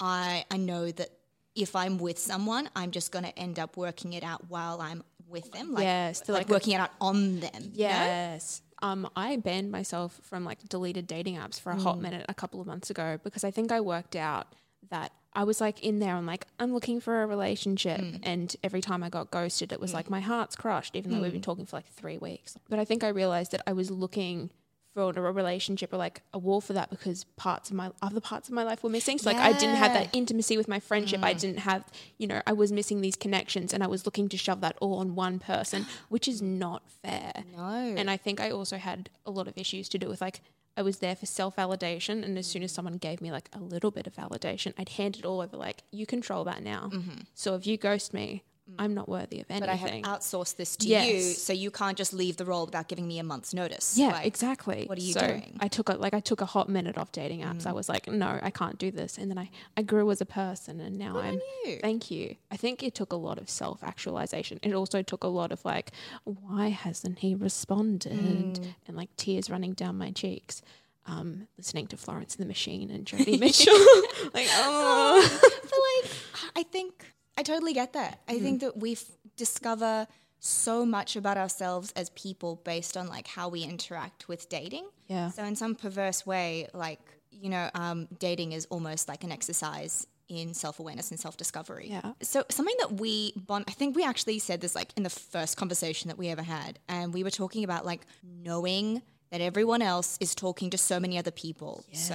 I 0.00 0.44
I 0.50 0.56
know 0.56 0.90
that 0.90 1.10
if 1.54 1.74
I'm 1.76 1.98
with 1.98 2.18
someone, 2.18 2.68
I'm 2.76 2.90
just 2.90 3.10
going 3.10 3.24
to 3.24 3.36
end 3.38 3.58
up 3.58 3.76
working 3.76 4.12
it 4.12 4.22
out 4.22 4.48
while 4.48 4.80
I'm 4.80 5.02
with 5.28 5.50
them. 5.52 5.72
Like, 5.72 5.82
Yes, 5.84 6.20
like, 6.28 6.28
like- 6.44 6.48
working 6.48 6.74
it 6.74 6.80
out 6.80 6.90
on 7.00 7.40
them. 7.40 7.62
you 7.74 7.84
know? 7.84 7.88
Yes. 7.90 8.62
Um, 8.80 9.10
I 9.16 9.36
banned 9.36 9.72
myself 9.72 10.20
from 10.22 10.44
like 10.44 10.68
deleted 10.68 11.06
dating 11.08 11.36
apps 11.36 11.58
for 11.60 11.72
a 11.72 11.76
hot 11.76 12.00
minute 12.00 12.24
a 12.28 12.34
couple 12.34 12.60
of 12.60 12.66
months 12.68 12.90
ago 12.90 13.18
because 13.24 13.42
I 13.42 13.50
think 13.50 13.72
I 13.72 13.80
worked 13.80 14.14
out 14.14 14.54
that 14.90 15.10
I 15.38 15.44
was 15.44 15.60
like 15.60 15.84
in 15.84 16.00
there 16.00 16.16
and 16.16 16.26
like 16.26 16.48
I'm 16.58 16.74
looking 16.74 17.00
for 17.00 17.22
a 17.22 17.26
relationship 17.26 18.00
mm. 18.00 18.18
and 18.24 18.54
every 18.64 18.80
time 18.80 19.04
I 19.04 19.08
got 19.08 19.30
ghosted 19.30 19.72
it 19.72 19.78
was 19.78 19.94
like 19.94 20.06
mm. 20.06 20.10
my 20.10 20.20
heart's 20.20 20.56
crushed 20.56 20.96
even 20.96 21.12
though 21.12 21.20
we've 21.20 21.30
been 21.30 21.40
mm. 21.40 21.44
talking 21.44 21.64
for 21.64 21.76
like 21.76 21.86
3 21.86 22.18
weeks. 22.18 22.56
But 22.68 22.80
I 22.80 22.84
think 22.84 23.04
I 23.04 23.08
realized 23.08 23.52
that 23.52 23.62
I 23.64 23.72
was 23.72 23.88
looking 23.88 24.50
for 24.94 25.10
a 25.10 25.32
relationship 25.32 25.92
or 25.92 25.96
like 25.96 26.22
a 26.32 26.38
wall 26.40 26.60
for 26.60 26.72
that 26.72 26.90
because 26.90 27.22
parts 27.36 27.70
of 27.70 27.76
my 27.76 27.92
other 28.02 28.18
parts 28.20 28.48
of 28.48 28.54
my 28.54 28.64
life 28.64 28.82
were 28.82 28.90
missing. 28.90 29.16
So 29.16 29.30
like 29.30 29.38
I 29.38 29.52
didn't 29.52 29.76
have 29.76 29.92
that 29.92 30.08
intimacy 30.12 30.56
with 30.56 30.66
my 30.66 30.80
friendship. 30.80 31.22
I 31.22 31.34
didn't 31.34 31.60
have, 31.60 31.84
you 32.16 32.26
know, 32.26 32.42
I 32.44 32.52
was 32.52 32.72
missing 32.72 33.00
these 33.00 33.14
connections 33.14 33.72
and 33.72 33.84
I 33.84 33.86
was 33.86 34.06
looking 34.06 34.28
to 34.30 34.36
shove 34.36 34.60
that 34.62 34.76
all 34.80 34.98
on 34.98 35.14
one 35.14 35.38
person, 35.38 35.86
which 36.08 36.26
is 36.26 36.42
not 36.42 36.82
fair. 37.04 37.44
No. 37.56 37.94
And 37.96 38.10
I 38.10 38.16
think 38.16 38.40
I 38.40 38.50
also 38.50 38.76
had 38.76 39.08
a 39.24 39.30
lot 39.30 39.46
of 39.46 39.56
issues 39.56 39.88
to 39.90 39.98
do 39.98 40.08
with 40.08 40.20
like 40.20 40.40
I 40.78 40.82
was 40.82 40.98
there 40.98 41.16
for 41.16 41.26
self 41.26 41.56
validation, 41.56 42.24
and 42.24 42.38
as 42.38 42.46
soon 42.46 42.62
as 42.62 42.70
someone 42.70 42.98
gave 42.98 43.20
me 43.20 43.32
like 43.32 43.50
a 43.52 43.58
little 43.58 43.90
bit 43.90 44.06
of 44.06 44.14
validation, 44.14 44.72
I'd 44.78 44.90
hand 44.90 45.16
it 45.16 45.24
all 45.24 45.40
over. 45.40 45.56
Like 45.56 45.82
you 45.90 46.06
control 46.06 46.44
that 46.44 46.62
now. 46.62 46.90
Mm-hmm. 46.92 47.22
So 47.34 47.56
if 47.56 47.66
you 47.66 47.76
ghost 47.76 48.14
me, 48.14 48.44
I'm 48.78 48.94
not 48.94 49.08
worthy 49.08 49.40
of 49.40 49.46
anything. 49.50 49.60
but 49.60 49.68
I 49.68 49.74
have 49.76 49.90
outsourced 50.20 50.56
this 50.56 50.76
to 50.78 50.88
Yes. 50.88 51.06
you, 51.12 51.20
so 51.20 51.52
you 51.52 51.70
can't 51.70 51.96
just 51.96 52.12
leave 52.12 52.36
the 52.36 52.44
role 52.44 52.66
without 52.66 52.88
giving 52.88 53.06
me 53.06 53.18
a 53.18 53.22
month's 53.24 53.54
notice. 53.54 53.96
yeah, 53.96 54.08
Like, 54.08 54.26
exactly. 54.26 54.84
what 54.86 54.98
are 54.98 55.00
you 55.02 55.12
so 55.12 55.26
doing? 55.26 55.56
I 55.60 55.68
took 55.68 55.88
a 55.88 55.94
like 55.94 56.14
I 56.14 56.20
took 56.20 56.40
a 56.40 56.46
hot 56.46 56.68
minute 56.68 56.98
off 56.98 57.12
dating 57.12 57.40
apps. 57.42 57.66
I 57.66 57.72
was 57.72 57.88
like, 57.88 58.06
no, 58.08 58.38
I 58.42 58.50
can't 58.50 58.78
do 58.78 58.90
this, 58.90 59.16
and 59.18 59.30
then 59.30 59.38
I 59.38 59.50
I 59.76 59.82
grew 59.82 60.10
as 60.10 60.20
a 60.20 60.26
person, 60.26 60.80
and 60.80 60.98
now 60.98 61.18
I'm. 61.18 61.40
you. 61.64 61.78
Thank 61.80 62.10
you. 62.10 62.36
I 62.50 62.56
think 62.56 62.82
it 62.82 62.94
took 62.94 63.12
a 63.12 63.16
lot 63.16 63.38
of 63.38 63.48
self 63.48 63.82
actualization. 63.82 64.58
It 64.62 64.74
also 64.74 65.02
took 65.02 65.24
a 65.24 65.28
lot 65.28 65.52
of 65.52 65.64
like, 65.64 65.92
why 66.24 66.68
hasn't 66.70 67.20
he 67.20 67.34
responded? 67.34 68.12
Mm. 68.12 68.74
And 68.86 68.96
like 68.96 69.14
tears 69.16 69.48
running 69.50 69.72
down 69.72 69.96
my 69.98 70.10
cheeks. 70.10 70.62
Um, 71.06 71.48
listening 71.56 71.86
to 71.86 71.96
Florence 71.96 72.34
and 72.36 72.42
the 72.44 72.48
Machine 72.48 72.90
and 72.90 73.06
Joni 73.06 73.40
Mitchell. 73.40 73.72
like, 74.34 74.46
oh. 74.50 75.22
I 75.24 75.66
feel 75.66 75.80
like 76.02 76.12
I 76.54 76.62
think 76.70 77.14
I 77.38 77.42
totally 77.42 77.72
get 77.72 77.92
that. 77.92 78.20
I 78.26 78.40
think 78.40 78.60
that 78.62 78.76
we 78.76 78.98
discover 79.36 80.08
so 80.40 80.84
much 80.84 81.14
about 81.14 81.36
ourselves 81.36 81.92
as 81.94 82.10
people 82.10 82.60
based 82.64 82.96
on 82.96 83.06
like 83.06 83.28
how 83.28 83.48
we 83.48 83.62
interact 83.62 84.28
with 84.28 84.48
dating. 84.48 84.88
Yeah. 85.06 85.30
So 85.30 85.44
in 85.44 85.54
some 85.54 85.76
perverse 85.76 86.26
way, 86.26 86.68
like 86.74 87.00
you 87.30 87.48
know, 87.48 87.70
um, 87.74 88.08
dating 88.18 88.52
is 88.52 88.66
almost 88.70 89.06
like 89.06 89.22
an 89.22 89.30
exercise 89.30 90.06
in 90.28 90.52
self-awareness 90.52 91.10
and 91.10 91.20
self-discovery. 91.20 91.86
Yeah. 91.90 92.12
So 92.22 92.44
something 92.50 92.74
that 92.80 92.94
we 92.94 93.32
bond, 93.36 93.66
I 93.68 93.72
think 93.72 93.94
we 93.94 94.02
actually 94.04 94.40
said 94.40 94.60
this 94.60 94.74
like 94.74 94.92
in 94.96 95.04
the 95.04 95.10
first 95.10 95.56
conversation 95.56 96.08
that 96.08 96.18
we 96.18 96.28
ever 96.28 96.42
had, 96.42 96.80
and 96.88 97.14
we 97.14 97.22
were 97.22 97.30
talking 97.30 97.62
about 97.62 97.86
like 97.86 98.00
knowing 98.22 99.00
that 99.30 99.40
everyone 99.40 99.82
else 99.82 100.16
is 100.20 100.34
talking 100.34 100.70
to 100.70 100.78
so 100.78 100.98
many 100.98 101.18
other 101.18 101.30
people. 101.30 101.84
So 101.92 102.14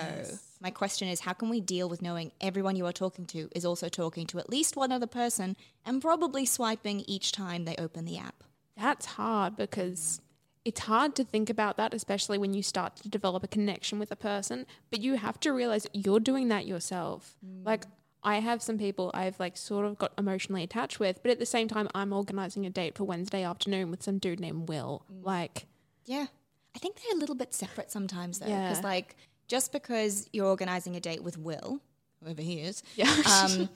my 0.61 0.71
question 0.71 1.07
is, 1.07 1.19
how 1.19 1.33
can 1.33 1.49
we 1.49 1.61
deal 1.61 1.89
with 1.89 2.01
knowing 2.01 2.31
everyone 2.41 2.75
you 2.75 2.85
are 2.85 2.93
talking 2.93 3.25
to 3.27 3.49
is 3.55 3.65
also 3.65 3.89
talking 3.89 4.25
to 4.27 4.39
at 4.39 4.49
least 4.49 4.75
one 4.75 4.91
other 4.91 5.07
person 5.07 5.55
and 5.85 6.01
probably 6.01 6.45
swiping 6.45 7.01
each 7.01 7.31
time 7.31 7.65
they 7.65 7.75
open 7.77 8.05
the 8.05 8.17
app? 8.17 8.43
That's 8.77 9.05
hard 9.05 9.55
because 9.55 10.21
it's 10.65 10.81
hard 10.81 11.15
to 11.15 11.23
think 11.23 11.49
about 11.49 11.77
that, 11.77 11.93
especially 11.93 12.37
when 12.37 12.53
you 12.53 12.63
start 12.63 12.95
to 12.97 13.09
develop 13.09 13.43
a 13.43 13.47
connection 13.47 13.99
with 13.99 14.11
a 14.11 14.15
person. 14.15 14.65
But 14.89 15.01
you 15.01 15.15
have 15.15 15.39
to 15.41 15.51
realize 15.51 15.85
you're 15.93 16.19
doing 16.19 16.47
that 16.47 16.65
yourself. 16.65 17.35
Mm. 17.45 17.65
Like, 17.65 17.85
I 18.23 18.39
have 18.39 18.63
some 18.63 18.77
people 18.77 19.11
I've 19.13 19.39
like 19.39 19.57
sort 19.57 19.85
of 19.85 19.97
got 19.97 20.13
emotionally 20.17 20.63
attached 20.63 20.99
with, 20.99 21.21
but 21.21 21.31
at 21.31 21.39
the 21.39 21.45
same 21.45 21.67
time, 21.67 21.89
I'm 21.93 22.13
organizing 22.13 22.65
a 22.65 22.69
date 22.69 22.95
for 22.95 23.03
Wednesday 23.03 23.43
afternoon 23.43 23.91
with 23.91 24.01
some 24.01 24.17
dude 24.17 24.39
named 24.39 24.69
Will. 24.69 25.03
Mm. 25.11 25.25
Like, 25.25 25.67
Yeah. 26.05 26.27
I 26.75 26.79
think 26.79 26.95
they're 27.01 27.15
a 27.15 27.19
little 27.19 27.35
bit 27.35 27.53
separate 27.53 27.91
sometimes 27.91 28.39
though. 28.39 28.47
Yeah. 28.47 28.69
Because 28.69 28.83
like 28.83 29.15
just 29.47 29.71
because 29.71 30.27
you're 30.33 30.47
organizing 30.47 30.95
a 30.95 30.99
date 30.99 31.23
with 31.23 31.37
Will, 31.37 31.79
whoever 32.23 32.41
he 32.41 32.59
is, 32.61 32.81
Yeah. 32.95 33.13
um, 33.43 33.69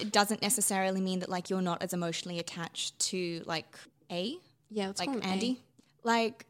it 0.00 0.10
doesn't 0.12 0.42
necessarily 0.42 1.00
mean 1.00 1.20
that 1.20 1.28
like 1.28 1.50
you're 1.50 1.62
not 1.62 1.82
as 1.82 1.92
emotionally 1.92 2.38
attached 2.38 2.98
to 3.10 3.42
like 3.46 3.66
A, 4.10 4.36
yeah, 4.70 4.92
like 4.98 5.08
him 5.08 5.20
A. 5.22 5.24
Andy. 5.26 5.60
Like 6.04 6.46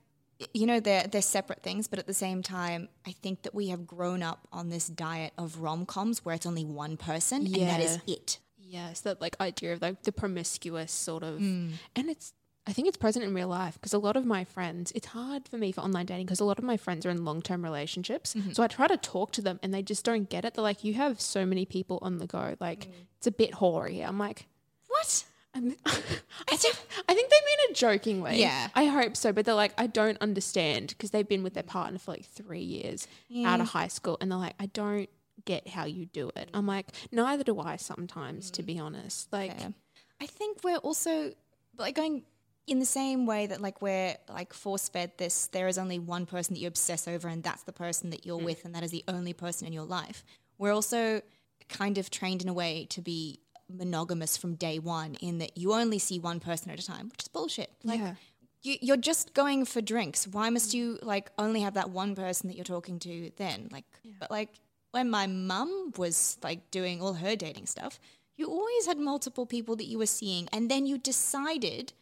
you 0.55 0.67
know, 0.67 0.81
they're 0.81 1.07
they're 1.07 1.23
separate 1.23 1.63
things, 1.63 1.87
but 1.87 1.99
at 2.01 2.07
the 2.09 2.15
same 2.15 2.43
time, 2.43 2.89
I 3.07 3.13
think 3.13 3.43
that 3.43 3.55
we 3.55 3.69
have 3.69 3.87
grown 3.87 4.23
up 4.25 4.49
on 4.53 4.71
this 4.71 4.89
diet 4.89 5.33
of 5.39 5.59
rom 5.61 5.87
coms 5.87 6.25
where 6.25 6.35
it's 6.35 6.47
only 6.47 6.65
one 6.65 6.97
person 6.97 7.47
and 7.47 7.55
that 7.55 7.81
is 7.81 7.99
Yeah. 8.07 8.15
it. 8.17 8.39
Yes, 8.59 9.01
that 9.03 9.21
like 9.21 9.37
idea 9.41 9.75
of 9.75 9.83
like 9.83 10.03
the 10.03 10.11
promiscuous 10.13 10.91
sort 10.91 11.23
of, 11.23 11.39
Mm. 11.39 11.75
and 11.95 12.09
it's 12.11 12.33
I 12.67 12.73
think 12.73 12.87
it's 12.89 12.97
present 12.97 13.25
in 13.25 13.35
real 13.35 13.49
life 13.49 13.75
because 13.75 13.93
a 13.93 13.99
lot 13.99 14.17
of 14.17 14.25
my 14.25 14.45
friends, 14.45 14.93
it's 14.95 15.09
hard 15.09 15.49
for 15.49 15.57
me 15.59 15.73
for 15.73 15.81
online 15.81 16.07
dating 16.07 16.27
because 16.27 16.39
a 16.41 16.45
lot 16.45 16.59
of 16.59 16.65
my 16.65 16.77
friends 16.77 17.05
are 17.05 17.11
in 17.11 17.25
long 17.25 17.43
term 17.43 17.65
relationships. 17.65 18.35
Mm-hmm. 18.35 18.53
So 18.53 18.63
I 18.63 18.69
try 18.69 18.87
to 18.87 18.97
talk 18.97 19.33
to 19.33 19.43
them 19.43 19.59
and 19.63 19.75
they 19.75 19.83
just 19.83 20.05
don't 20.05 20.29
get 20.31 20.45
it. 20.45 20.55
They're 20.55 20.63
like, 20.63 20.85
you 20.85 20.95
have 20.95 21.21
so 21.21 21.45
many 21.45 21.65
people 21.67 21.99
on 22.03 22.19
the 22.19 22.27
go, 22.27 22.55
like 22.61 22.87
Mm. 22.87 22.93
it's 23.19 23.27
a 23.27 23.33
bit 23.33 23.55
hoary. 23.55 24.01
I'm 24.01 24.19
like, 24.19 24.47
What? 24.89 25.25
I'm, 25.55 25.75
I 25.87 26.57
think 26.57 26.77
I 27.09 27.15
think 27.15 27.31
they 27.31 27.37
mean 27.37 27.59
it 27.71 27.75
jokingly. 27.75 28.41
Yeah. 28.41 28.69
I 28.75 28.87
hope 28.87 29.17
so. 29.17 29.33
But 29.33 29.45
they're 29.45 29.55
like, 29.55 29.75
I 29.77 29.87
don't 29.87 30.19
understand 30.21 30.89
because 30.89 31.11
they've 31.11 31.29
been 31.29 31.43
with 31.43 31.55
their 31.55 31.63
partner 31.65 31.99
for 31.99 32.13
like 32.13 32.25
three 32.25 32.61
years 32.63 33.07
out 33.45 33.61
of 33.61 33.69
high 33.69 33.89
school, 33.89 34.17
and 34.21 34.31
they're 34.31 34.39
like, 34.39 34.55
I 34.61 34.67
don't 34.67 35.11
get 35.45 35.67
how 35.69 35.85
you 35.85 36.07
do 36.07 36.31
it. 36.37 36.49
I'm 36.55 36.67
like, 36.67 36.87
neither 37.11 37.43
do 37.43 37.59
I 37.59 37.77
sometimes, 37.77 38.51
to 38.53 38.63
be 38.63 38.79
honest. 38.79 39.33
Like, 39.33 39.53
Yeah. 39.59 39.69
I 40.21 40.27
think 40.27 40.59
we're 40.63 40.77
also 40.77 41.33
like 41.77 41.97
going 41.97 42.23
in 42.67 42.79
the 42.79 42.87
same 42.87 43.27
way 43.27 43.47
that 43.47 43.61
like 43.61 43.83
we're 43.83 44.17
like 44.29 44.53
force 44.53 44.89
fed 44.89 45.13
this 45.19 45.49
there 45.49 45.69
is 45.69 45.79
only 45.79 45.99
one 45.99 46.27
person 46.27 46.55
that 46.55 46.61
you 46.61 46.69
obsess 46.69 47.09
over 47.09 47.29
and 47.29 47.43
that's 47.43 47.65
the 47.65 47.73
person 47.73 48.11
that 48.11 48.25
you're 48.25 48.39
hmm. 48.39 48.45
with 48.45 48.65
and 48.65 48.75
that 48.75 48.83
is 48.83 48.91
the 48.91 49.05
only 49.09 49.33
person 49.33 49.67
in 49.67 49.73
your 49.73 49.85
life. 49.85 50.25
We're 50.59 50.73
also 50.73 51.23
kind 51.69 51.99
of 51.99 52.11
trained 52.11 52.43
in 52.43 52.49
a 52.49 52.53
way 52.53 52.87
to 52.91 53.01
be 53.01 53.41
monogamous 53.69 54.37
from 54.37 54.55
day 54.55 54.79
one 54.79 55.15
in 55.17 55.39
that 55.39 55.57
you 55.57 55.73
only 55.73 55.99
see 55.99 56.19
one 56.19 56.41
person 56.41 56.71
at 56.71 56.79
a 56.79 56.87
time, 56.87 57.09
which 57.09 57.23
is 57.23 57.29
bullshit. 57.29 57.73
Like 57.83 58.01
Yeah. 58.01 58.15
you, 58.63 58.77
you're 58.81 58.97
just 58.97 59.35
going 59.35 59.65
for 59.65 59.81
drinks. 59.81 60.27
Why 60.27 60.51
must 60.51 60.75
you 60.75 60.99
like 61.03 61.31
only 61.39 61.63
have 61.63 61.75
that 61.75 61.91
one 61.91 62.15
person 62.15 62.49
that 62.49 62.57
you're 62.57 62.65
talking 62.65 62.99
to 63.01 63.31
then? 63.37 63.69
Like, 63.73 63.85
but 64.21 64.31
like 64.31 64.51
when 64.93 65.11
my 65.11 65.27
mum 65.27 65.93
was 65.97 66.39
like 66.43 66.71
doing 66.71 67.01
all 67.01 67.15
her 67.15 67.35
dating 67.35 67.67
stuff, 67.67 67.99
you 68.37 68.47
always 68.47 68.87
had 68.87 68.99
multiple 68.99 69.47
people 69.47 69.77
that 69.77 69.87
you 69.87 69.99
were 69.99 70.07
seeing, 70.07 70.49
and 70.53 70.71
then 70.71 70.87
you 70.87 70.99
decided 70.99 71.93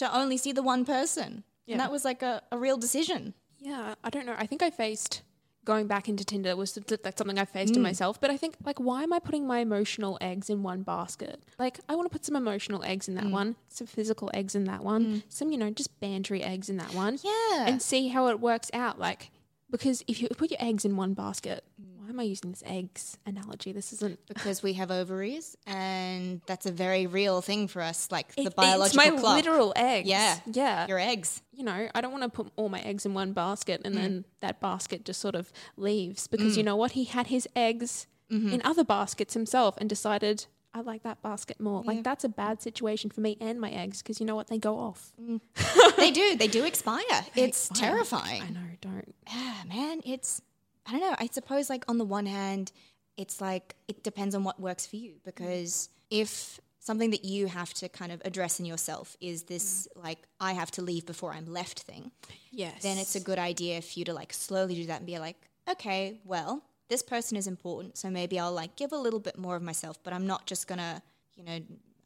to 0.00 0.16
only 0.16 0.36
see 0.36 0.52
the 0.52 0.62
one 0.62 0.84
person, 0.84 1.44
Yeah. 1.66 1.74
and 1.74 1.80
that 1.80 1.92
was 1.92 2.04
like 2.04 2.22
a, 2.22 2.42
a 2.50 2.58
real 2.58 2.76
decision. 2.76 3.34
Yeah, 3.58 3.94
I 4.02 4.10
don't 4.10 4.26
know. 4.26 4.34
I 4.38 4.46
think 4.46 4.62
I 4.62 4.70
faced 4.70 5.22
going 5.66 5.86
back 5.86 6.08
into 6.08 6.24
Tinder 6.24 6.56
was 6.56 6.72
th- 6.72 6.86
th- 6.86 7.02
that's 7.02 7.18
something 7.18 7.38
I 7.38 7.44
faced 7.44 7.76
in 7.76 7.82
mm. 7.82 7.84
myself. 7.84 8.18
But 8.18 8.30
I 8.30 8.36
think 8.38 8.56
like, 8.64 8.78
why 8.78 9.02
am 9.02 9.12
I 9.12 9.18
putting 9.18 9.46
my 9.46 9.58
emotional 9.58 10.16
eggs 10.20 10.48
in 10.48 10.62
one 10.62 10.82
basket? 10.82 11.42
Like, 11.58 11.80
I 11.86 11.94
want 11.94 12.10
to 12.10 12.12
put 12.12 12.24
some 12.24 12.34
emotional 12.34 12.82
eggs 12.82 13.08
in 13.08 13.14
that 13.16 13.24
mm. 13.24 13.32
one, 13.32 13.56
some 13.68 13.86
physical 13.86 14.30
eggs 14.32 14.54
in 14.54 14.64
that 14.64 14.82
one, 14.82 15.04
mm. 15.04 15.22
some 15.28 15.52
you 15.52 15.58
know 15.58 15.70
just 15.70 16.00
bantery 16.00 16.42
eggs 16.42 16.70
in 16.70 16.78
that 16.78 16.94
one, 16.94 17.18
Yeah. 17.22 17.66
and 17.66 17.82
see 17.82 18.08
how 18.08 18.28
it 18.28 18.40
works 18.40 18.70
out. 18.72 18.98
Like, 18.98 19.30
because 19.70 20.02
if 20.06 20.20
you 20.20 20.28
put 20.28 20.50
your 20.50 20.60
eggs 20.62 20.84
in 20.84 20.96
one 20.96 21.14
basket, 21.14 21.64
why 21.96 22.08
am 22.08 22.18
I 22.20 22.24
using 22.24 22.50
this 22.50 22.62
eggs 22.66 23.16
analogy? 23.26 23.72
This 23.72 23.92
isn't. 23.92 24.18
because 24.26 24.62
we 24.62 24.72
have 24.74 24.90
ovaries, 24.90 25.56
and 25.66 26.40
that's 26.46 26.66
a 26.66 26.72
very 26.72 27.06
real 27.06 27.40
thing 27.40 27.68
for 27.68 27.82
us, 27.82 28.08
like 28.10 28.34
the 28.34 28.42
It- 28.46 28.56
biological 28.56 28.86
it's 28.86 28.96
my 29.12 29.18
clock. 29.20 29.36
literal 29.36 29.72
eggs. 29.76 30.08
Yeah, 30.08 30.38
yeah. 30.46 30.86
your 30.86 30.98
eggs. 30.98 31.42
you 31.52 31.64
know, 31.64 31.88
I 31.94 32.00
don't 32.00 32.10
want 32.12 32.22
to 32.24 32.30
put 32.30 32.50
all 32.56 32.70
my 32.70 32.80
eggs 32.80 33.04
in 33.04 33.12
one 33.12 33.32
basket 33.34 33.82
Mm. 33.82 33.86
and 33.86 33.96
then 33.96 34.24
that 34.40 34.60
basket 34.60 35.04
just 35.04 35.20
sort 35.20 35.34
of 35.34 35.52
leaves 35.76 36.26
because 36.26 36.56
you 36.56 36.62
know 36.62 36.74
what? 36.76 36.92
He 36.92 37.04
had 37.04 37.26
his 37.26 37.46
eggs 37.54 38.06
Mm-hmm. 38.30 38.52
in 38.54 38.62
other 38.64 38.84
baskets 38.84 39.34
himself 39.34 39.76
and 39.78 39.88
decided, 39.88 40.46
I 40.72 40.82
like 40.82 41.02
that 41.02 41.20
basket 41.22 41.60
more. 41.60 41.82
Like, 41.82 42.04
that's 42.04 42.22
a 42.22 42.28
bad 42.28 42.62
situation 42.62 43.10
for 43.10 43.20
me 43.20 43.36
and 43.40 43.60
my 43.60 43.70
eggs 43.70 44.02
because 44.02 44.20
you 44.20 44.26
know 44.26 44.36
what? 44.36 44.46
They 44.46 44.58
go 44.58 44.78
off. 44.78 45.12
Mm. 45.20 45.40
they 45.96 46.10
do, 46.10 46.36
they 46.36 46.46
do 46.46 46.64
expire. 46.64 47.02
It's 47.34 47.68
Fire. 47.68 47.90
terrifying. 47.90 48.42
I 48.42 48.50
know, 48.50 48.60
don't. 48.80 49.14
yeah, 49.28 49.54
man, 49.68 50.00
it's 50.04 50.42
I 50.86 50.92
don't 50.92 51.00
know. 51.00 51.16
I 51.18 51.28
suppose 51.30 51.70
like 51.70 51.84
on 51.88 51.98
the 51.98 52.04
one 52.04 52.26
hand, 52.26 52.72
it's 53.16 53.40
like 53.40 53.74
it 53.88 54.02
depends 54.02 54.34
on 54.34 54.44
what 54.44 54.60
works 54.60 54.86
for 54.86 54.96
you 54.96 55.14
because 55.24 55.88
if 56.10 56.60
something 56.78 57.10
that 57.10 57.24
you 57.24 57.46
have 57.46 57.72
to 57.74 57.88
kind 57.88 58.10
of 58.10 58.22
address 58.24 58.58
in 58.58 58.64
yourself 58.66 59.16
is 59.20 59.44
this 59.44 59.86
mm. 59.96 60.04
like 60.04 60.18
I 60.40 60.52
have 60.52 60.70
to 60.72 60.82
leave 60.82 61.06
before 61.06 61.32
I'm 61.32 61.46
left 61.46 61.80
thing. 61.80 62.10
Yes. 62.50 62.82
Then 62.82 62.98
it's 62.98 63.14
a 63.14 63.20
good 63.20 63.38
idea 63.38 63.82
for 63.82 63.98
you 63.98 64.04
to 64.06 64.14
like 64.14 64.32
slowly 64.32 64.74
do 64.74 64.86
that 64.86 64.98
and 64.98 65.06
be 65.06 65.18
like, 65.18 65.36
okay, 65.68 66.18
well, 66.24 66.62
this 66.90 67.02
person 67.02 67.38
is 67.38 67.46
important, 67.46 67.96
so 67.96 68.10
maybe 68.10 68.38
I'll 68.38 68.52
like 68.52 68.76
give 68.76 68.92
a 68.92 68.98
little 68.98 69.20
bit 69.20 69.38
more 69.38 69.56
of 69.56 69.62
myself, 69.62 69.98
but 70.02 70.12
I'm 70.12 70.26
not 70.26 70.46
just 70.46 70.66
gonna, 70.66 71.02
you 71.36 71.44
know, 71.44 71.58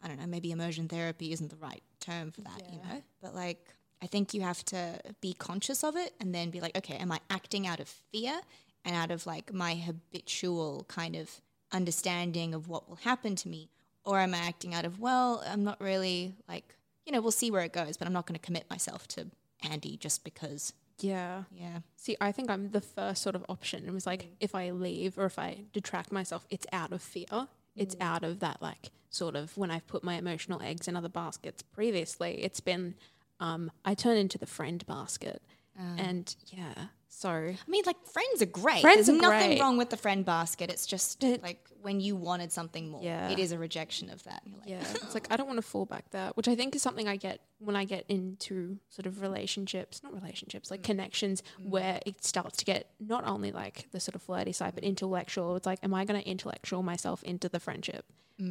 I 0.03 0.09
don't 0.09 0.21
know, 0.21 0.27
maybe 0.27 0.53
immersion 0.53 0.87
therapy 0.87 1.33
isn't 1.33 1.51
the 1.51 1.57
right 1.57 1.83
term 1.99 2.31
for 2.31 2.43
that, 2.43 2.63
you 2.71 2.79
know? 2.79 3.03
But 3.21 3.35
like 3.35 3.75
I 4.03 4.07
think 4.07 4.35
you 4.35 4.43
have 4.43 4.63
to 4.67 5.01
be 5.23 5.33
conscious 5.33 5.83
of 5.83 5.97
it 5.97 6.13
and 6.21 6.35
then 6.35 6.51
be 6.51 6.61
like, 6.61 6.77
okay, 6.77 6.97
am 6.97 7.11
I 7.11 7.21
acting 7.31 7.67
out 7.67 7.81
of 7.81 7.89
fear 7.89 8.39
and 8.85 8.95
out 8.95 9.11
of 9.11 9.27
like 9.27 9.53
my 9.53 9.75
habitual 9.75 10.85
kind 10.89 11.17
of 11.17 11.41
understanding 11.73 12.53
of 12.53 12.69
what 12.69 12.87
will 12.87 12.97
happen 12.97 13.35
to 13.37 13.49
me? 13.49 13.71
Or 14.05 14.19
am 14.19 14.35
I 14.35 14.39
acting 14.39 14.75
out 14.75 14.85
of, 14.85 15.01
well, 15.01 15.43
I'm 15.49 15.65
not 15.65 15.81
really 15.81 16.35
like, 16.47 16.77
you 17.07 17.13
know, 17.13 17.23
we'll 17.23 17.31
see 17.31 17.51
where 17.51 17.63
it 17.63 17.73
goes, 17.73 17.97
but 17.97 18.07
I'm 18.07 18.13
not 18.13 18.27
going 18.27 18.39
to 18.39 18.45
commit 18.45 18.69
myself 18.69 19.09
to 19.09 19.29
Andy 19.63 19.97
just 19.97 20.23
because. 20.23 20.75
Yeah. 21.01 21.45
Yeah. 21.55 21.79
See, 21.97 22.17
I 22.21 22.33
think 22.33 22.51
I'm 22.51 22.71
the 22.71 22.81
first 22.81 23.23
sort 23.23 23.35
of 23.35 23.45
option. 23.49 23.85
It 23.87 23.93
was 23.93 24.07
like 24.07 24.25
mm. 24.25 24.29
if 24.41 24.55
I 24.55 24.71
leave 24.71 25.19
or 25.19 25.27
if 25.27 25.39
I 25.39 25.63
detract 25.73 26.13
myself, 26.13 26.47
it's 26.51 26.67
out 26.73 26.93
of 26.93 27.03
fear. 27.03 27.49
It's 27.77 27.95
mm. 27.95 28.05
out 28.05 28.23
of 28.23 28.41
that 28.41 28.63
like 28.63 28.91
sort 29.11 29.37
of 29.37 29.57
when 29.57 29.71
I've 29.71 29.87
put 29.87 30.05
my 30.05 30.15
emotional 30.15 30.61
eggs 30.63 30.89
in 30.89 30.97
other 30.97 31.09
baskets 31.09 31.63
previously. 31.63 32.43
It's 32.43 32.61
been 32.61 32.95
um, 33.41 33.71
I 33.85 33.95
turn 33.95 34.17
into 34.17 34.39
the 34.39 34.47
friend 34.47 34.85
basket, 34.87 35.43
ah. 35.79 35.95
and 35.99 36.35
yeah. 36.47 36.87
So 37.17 37.31
I 37.31 37.57
mean, 37.69 37.85
like 37.87 38.05
friends 38.07 38.43
are 38.43 38.47
great. 38.47 38.81
Friends 38.81 39.07
There's 39.07 39.17
are 39.17 39.23
nothing 39.23 39.51
great. 39.51 39.61
wrong 39.61 39.77
with 39.79 39.91
the 39.91 39.97
friend 39.97 40.25
basket. 40.25 40.69
It's 40.69 40.85
just 40.85 41.21
But- 41.21 41.43
like 41.43 41.65
when 41.81 42.01
you 42.01 42.17
wanted 42.17 42.51
something 42.51 42.91
more, 42.91 43.03
Yeah. 43.03 43.31
it 43.31 43.39
is 43.39 43.53
a 43.53 43.59
rejection 43.59 44.11
of 44.11 44.23
that. 44.25 44.43
Like, 44.59 44.69
yeah, 44.69 44.81
it's 44.95 45.15
like 45.15 45.31
I 45.31 45.37
don't 45.37 45.47
want 45.47 45.59
to 45.59 45.63
fall 45.63 45.87
back 45.87 46.11
that, 46.11 46.37
which 46.37 46.49
I 46.49 46.57
think 46.57 46.75
is 46.75 46.83
something 46.83 47.07
I 47.07 47.17
get 47.17 47.41
when 47.59 47.77
I 47.77 47.85
get 47.85 48.05
into 48.09 48.79
sort 48.89 49.07
of 49.07 49.23
relationships, 49.23 50.03
not 50.03 50.13
relationships, 50.13 50.71
like 50.73 50.81
mm. 50.81 50.85
connections 50.85 51.43
mm. 51.61 51.69
where 51.69 52.01
it 52.05 52.25
starts 52.25 52.57
to 52.59 52.65
get 52.65 52.91
not 52.99 53.25
only 53.25 53.53
like 53.53 53.87
the 53.93 54.01
sort 54.01 54.17
of 54.17 54.23
flirty 54.23 54.53
side, 54.53 54.75
but 54.75 54.83
intellectual. 54.83 55.55
It's 55.55 55.67
like, 55.67 55.79
am 55.83 55.95
I 55.95 56.05
going 56.05 56.21
to 56.21 56.29
intellectual 56.29 56.83
myself 56.83 57.23
into 57.23 57.49
the 57.49 57.61
friendship? 57.61 58.07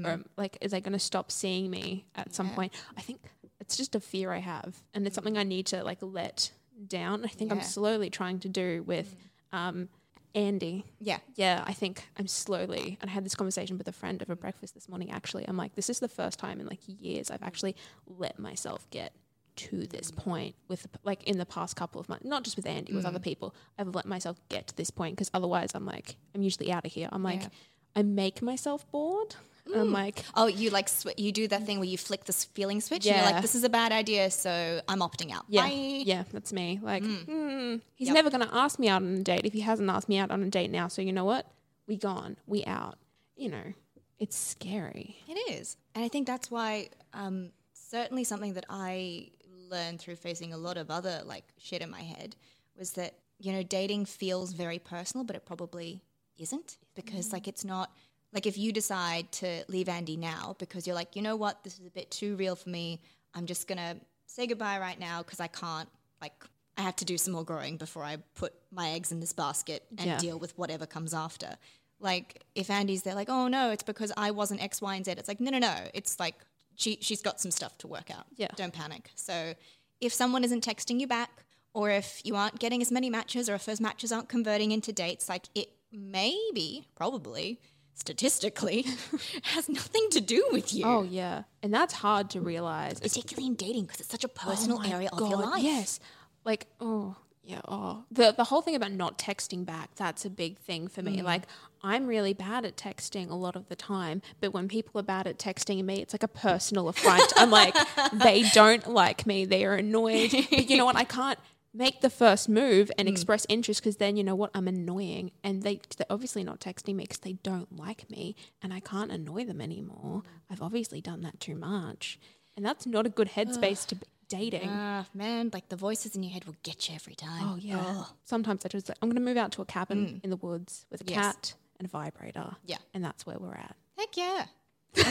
Or 0.05 0.21
like, 0.37 0.57
is 0.61 0.71
they 0.71 0.79
going 0.79 0.93
to 0.93 0.99
stop 0.99 1.29
seeing 1.29 1.69
me 1.69 2.05
at 2.15 2.33
some 2.33 2.49
point? 2.51 2.71
I 2.95 3.01
think 3.01 3.19
it's 3.59 3.75
just 3.75 3.95
a 3.95 3.99
fear 3.99 4.31
I 4.31 4.37
have, 4.39 4.81
and 4.93 5.05
it's 5.05 5.15
something 5.15 5.37
I 5.37 5.43
need 5.43 5.65
to 5.67 5.83
like 5.83 5.97
let 6.01 6.51
down. 6.87 7.23
I 7.23 7.27
think 7.27 7.51
I'm 7.51 7.61
slowly 7.61 8.09
trying 8.09 8.39
to 8.39 8.49
do 8.49 8.83
with 8.83 9.15
um, 9.51 9.89
Andy 10.35 10.83
yeah, 10.99 11.19
yeah, 11.35 11.63
I 11.67 11.73
think 11.73 12.03
I'm 12.17 12.27
slowly, 12.27 12.97
and 13.01 13.09
I 13.09 13.13
had 13.13 13.23
this 13.23 13.35
conversation 13.35 13.77
with 13.77 13.87
a 13.87 13.91
friend 13.91 14.21
over 14.21 14.35
breakfast 14.35 14.73
this 14.73 14.89
morning. 14.89 15.11
Actually, 15.11 15.45
I'm 15.47 15.57
like, 15.57 15.75
this 15.75 15.89
is 15.89 15.99
the 15.99 16.07
first 16.09 16.39
time 16.39 16.59
in 16.59 16.65
like 16.67 16.79
years 16.87 17.29
I've 17.29 17.43
actually 17.43 17.75
let 18.07 18.39
myself 18.39 18.89
get 18.89 19.13
to 19.55 19.85
this 19.85 20.09
point 20.09 20.55
with 20.67 20.87
like 21.03 21.23
in 21.25 21.37
the 21.37 21.45
past 21.45 21.75
couple 21.75 22.01
of 22.01 22.09
months, 22.09 22.25
not 22.25 22.43
just 22.43 22.55
with 22.55 22.65
Andy, 22.65 22.93
with 22.93 23.05
other 23.05 23.19
people. 23.19 23.53
I've 23.77 23.93
let 23.93 24.05
myself 24.07 24.39
get 24.49 24.67
to 24.69 24.75
this 24.75 24.89
point 24.89 25.15
because 25.15 25.29
otherwise, 25.35 25.71
I'm 25.75 25.85
like, 25.85 26.15
I'm 26.33 26.41
usually 26.41 26.71
out 26.71 26.85
of 26.85 26.91
here. 26.91 27.09
I'm 27.11 27.21
like, 27.21 27.41
Yeah. 27.41 27.49
I 27.95 28.01
make 28.01 28.41
myself 28.41 28.89
bored. 28.91 29.35
I'm 29.75 29.91
like, 29.91 30.23
Oh, 30.35 30.47
you 30.47 30.69
like 30.69 30.89
sw- 30.89 31.17
you 31.17 31.31
do 31.31 31.47
that 31.47 31.65
thing 31.65 31.79
where 31.79 31.87
you 31.87 31.97
flick 31.97 32.25
this 32.25 32.43
feeling 32.45 32.81
switch. 32.81 33.05
And 33.07 33.15
you're 33.15 33.25
like, 33.25 33.41
this 33.41 33.55
is 33.55 33.63
a 33.63 33.69
bad 33.69 33.91
idea, 33.91 34.29
so 34.31 34.81
I'm 34.87 34.99
opting 34.99 35.31
out. 35.31 35.45
yeah, 35.47 35.63
Bye. 35.67 36.03
yeah, 36.05 36.23
that's 36.31 36.51
me. 36.51 36.79
Like, 36.81 37.03
mm, 37.03 37.81
he's 37.95 38.07
Yep. 38.09 38.15
never 38.15 38.29
going 38.29 38.47
to 38.47 38.53
ask 38.55 38.77
me 38.79 38.89
out 38.89 39.01
on 39.01 39.15
a 39.15 39.23
date 39.23 39.45
if 39.45 39.53
he 39.53 39.61
hasn't 39.61 39.89
asked 39.89 40.09
me 40.09 40.17
out 40.17 40.31
on 40.31 40.43
a 40.43 40.49
date 40.49 40.69
now. 40.71 40.87
So 40.87 41.01
you 41.01 41.11
know 41.13 41.25
what? 41.25 41.47
We 41.87 41.97
gone, 41.97 42.37
we 42.45 42.63
out. 42.65 42.97
You 43.35 43.49
know, 43.49 43.73
it's 44.19 44.35
scary. 44.37 45.17
It 45.27 45.33
is. 45.53 45.77
And 45.95 46.03
I 46.03 46.07
think 46.07 46.27
that's 46.27 46.51
why 46.51 46.89
um, 47.13 47.51
certainly 47.73 48.23
something 48.23 48.53
that 48.53 48.65
I 48.69 49.29
learned 49.69 49.99
through 49.99 50.17
facing 50.17 50.53
a 50.53 50.57
lot 50.57 50.77
of 50.77 50.91
other 50.91 51.21
like 51.25 51.45
shit 51.57 51.81
in 51.81 51.89
my 51.89 52.01
head 52.01 52.35
was 52.77 52.91
that, 52.91 53.15
you 53.39 53.51
know, 53.53 53.63
dating 53.63 54.05
feels 54.05 54.53
very 54.53 54.77
personal, 54.79 55.23
but 55.23 55.35
it 55.35 55.45
probably 55.45 56.03
isn't 56.37 56.77
because 56.95 57.31
like 57.33 57.47
it's 57.47 57.63
not 57.65 57.91
like 58.33 58.45
if 58.45 58.57
you 58.57 58.71
decide 58.71 59.31
to 59.33 59.63
leave 59.67 59.87
Andy 59.89 60.17
now 60.17 60.55
because 60.59 60.85
you're 60.87 60.95
like, 60.95 61.15
you 61.15 61.21
know 61.21 61.35
what, 61.35 61.63
this 61.63 61.79
is 61.79 61.85
a 61.87 61.91
bit 61.91 62.09
too 62.11 62.35
real 62.35 62.55
for 62.55 62.69
me. 62.69 62.99
I'm 63.35 63.45
just 63.45 63.67
going 63.67 63.77
to 63.77 63.95
say 64.25 64.47
goodbye 64.47 64.79
right 64.79 64.99
now 64.99 65.19
because 65.23 65.39
I 65.39 65.47
can't 65.47 65.89
like 66.21 66.33
I 66.77 66.81
have 66.81 66.95
to 66.97 67.05
do 67.05 67.17
some 67.19 67.33
more 67.33 67.43
growing 67.43 67.77
before 67.77 68.03
I 68.03 68.17
put 68.35 68.53
my 68.71 68.89
eggs 68.91 69.11
in 69.11 69.19
this 69.19 69.33
basket 69.33 69.83
and 69.97 70.07
Yeah. 70.07 70.17
deal 70.17 70.39
with 70.39 70.57
whatever 70.57 70.85
comes 70.87 71.13
after. 71.13 71.55
Like 71.99 72.43
if 72.55 72.69
Andy's 72.71 73.03
there, 73.03 73.13
like, 73.15 73.29
oh 73.29 73.47
no, 73.47 73.69
it's 73.69 73.83
because 73.83 74.11
I 74.17 74.31
wasn't 74.31 74.61
X, 74.63 74.81
Y, 74.81 74.95
and 74.95 75.05
Z. 75.05 75.11
It's 75.11 75.27
like, 75.27 75.39
no, 75.39 75.51
no, 75.51 75.59
no. 75.59 75.75
It's 75.93 76.19
like 76.19 76.35
she 76.75 76.97
she's 77.01 77.21
got 77.21 77.39
some 77.39 77.51
stuff 77.51 77.77
to 77.79 77.87
work 77.87 78.09
out. 78.09 78.25
Yeah. 78.35 78.47
Don't 78.55 78.73
panic. 78.73 79.11
So 79.15 79.53
if 80.01 80.11
someone 80.13 80.43
isn't 80.43 80.65
texting 80.65 80.99
you 80.99 81.05
back, 81.07 81.29
or 81.75 81.91
if 81.91 82.21
you 82.23 82.35
aren't 82.35 82.59
getting 82.59 82.81
as 82.81 82.91
many 82.91 83.09
matches, 83.09 83.47
or 83.49 83.53
if 83.55 83.65
those 83.65 83.79
matches 83.79 84.11
aren't 84.11 84.27
converting 84.29 84.71
into 84.71 84.91
dates, 84.91 85.29
like 85.29 85.45
it 85.55 85.69
maybe, 85.91 86.87
probably, 86.95 87.59
statistically, 87.95 88.85
has 89.43 89.69
nothing 89.69 90.07
to 90.11 90.21
do 90.21 90.45
with 90.51 90.73
you. 90.73 90.85
Oh 90.85 91.03
yeah, 91.03 91.43
and 91.61 91.73
that's 91.73 91.93
hard 91.93 92.29
to 92.31 92.41
realize. 92.41 92.99
Particularly 92.99 93.47
in 93.47 93.55
dating 93.55 93.83
because 93.85 93.99
it's 94.01 94.09
such 94.11 94.23
a 94.23 94.27
personal 94.29 94.79
Oh 94.83 94.89
area 94.89 95.09
of 95.11 95.19
your 95.19 95.39
life. 95.39 95.63
Yes, 95.63 95.99
like 96.45 96.67
oh 96.79 97.15
yeah, 97.43 97.61
oh 97.67 98.03
the 98.11 98.31
the 98.31 98.45
whole 98.45 98.61
thing 98.61 98.75
about 98.75 98.91
not 98.91 99.17
texting 99.17 99.65
back. 99.65 99.89
That's 99.95 100.25
a 100.25 100.29
big 100.29 100.57
thing 100.59 100.87
for 100.87 101.01
Mm. 101.01 101.05
me. 101.15 101.21
Like 101.21 101.43
I'm 101.85 102.07
really 102.07 102.33
bad 102.33 102.63
at 102.65 102.77
texting 102.77 103.29
a 103.29 103.35
lot 103.35 103.55
of 103.57 103.67
the 103.67 103.75
time, 103.75 104.21
but 104.39 104.53
when 104.53 104.67
people 104.69 104.99
are 104.99 105.03
bad 105.03 105.27
at 105.27 105.37
texting 105.37 105.83
me, 105.83 106.01
it's 106.01 106.13
like 106.13 106.23
a 106.23 106.29
personal 106.29 106.87
affront. 106.87 107.33
I'm 107.35 107.49
like 107.51 107.75
they 108.13 108.43
don't 108.53 108.87
like 108.87 109.25
me. 109.25 109.45
They 109.45 109.65
are 109.65 109.75
annoyed. 109.75 110.31
But 110.49 110.69
you 110.69 110.77
know 110.77 110.85
what? 110.85 110.95
I 110.95 111.03
can't. 111.03 111.37
Make 111.75 112.01
the 112.01 112.09
first 112.09 112.47
move 112.47 112.87
Mm. 112.89 112.91
and 112.99 113.07
express 113.09 113.45
interest 113.49 113.81
because 113.81 113.97
then 113.97 114.15
you 114.15 114.23
know 114.23 114.35
what 114.35 114.51
I'm 114.53 114.67
annoying 114.67 115.31
and 115.43 115.63
they 115.63 115.79
they're 115.97 116.05
obviously 116.09 116.43
not 116.43 116.59
texting 116.59 116.95
me 116.95 117.03
because 117.05 117.19
they 117.19 117.33
don't 117.33 117.75
like 117.75 118.09
me 118.11 118.35
and 118.61 118.71
I 118.73 118.79
can't 118.79 119.11
annoy 119.11 119.45
them 119.45 119.59
anymore. 119.59 120.21
I've 120.49 120.61
obviously 120.61 121.01
done 121.01 121.21
that 121.21 121.39
too 121.39 121.55
much, 121.55 122.19
and 122.55 122.63
that's 122.65 122.85
not 122.85 123.05
a 123.07 123.09
good 123.09 123.29
headspace 123.29 123.85
to 123.89 123.95
be 123.95 124.05
dating. 124.29 124.69
Ah, 124.71 125.05
man, 125.13 125.49
like 125.53 125.69
the 125.69 125.75
voices 125.75 126.15
in 126.15 126.23
your 126.23 126.31
head 126.31 126.45
will 126.45 126.55
get 126.63 126.89
you 126.89 126.95
every 126.95 127.15
time. 127.15 127.43
Oh 127.49 127.55
yeah. 127.55 128.03
Sometimes 128.23 128.65
I 128.65 128.67
just 128.69 128.87
like 128.89 128.97
I'm 129.01 129.09
going 129.09 129.15
to 129.15 129.21
move 129.29 129.37
out 129.37 129.51
to 129.53 129.61
a 129.61 129.65
cabin 129.65 130.21
in 130.23 130.29
the 130.29 130.37
woods 130.37 130.85
with 130.91 131.01
a 131.01 131.03
Mm. 131.05 131.09
Yes. 131.11 131.25
cat 131.25 131.53
and 131.79 131.87
a 131.87 131.89
vibrator. 131.89 132.55
Yeah. 132.65 132.77
and 132.93 133.03
that's 133.03 133.25
where 133.25 133.39
we're 133.39 133.55
at. 133.55 133.75
Heck 133.97 134.15
yeah. 134.15 134.45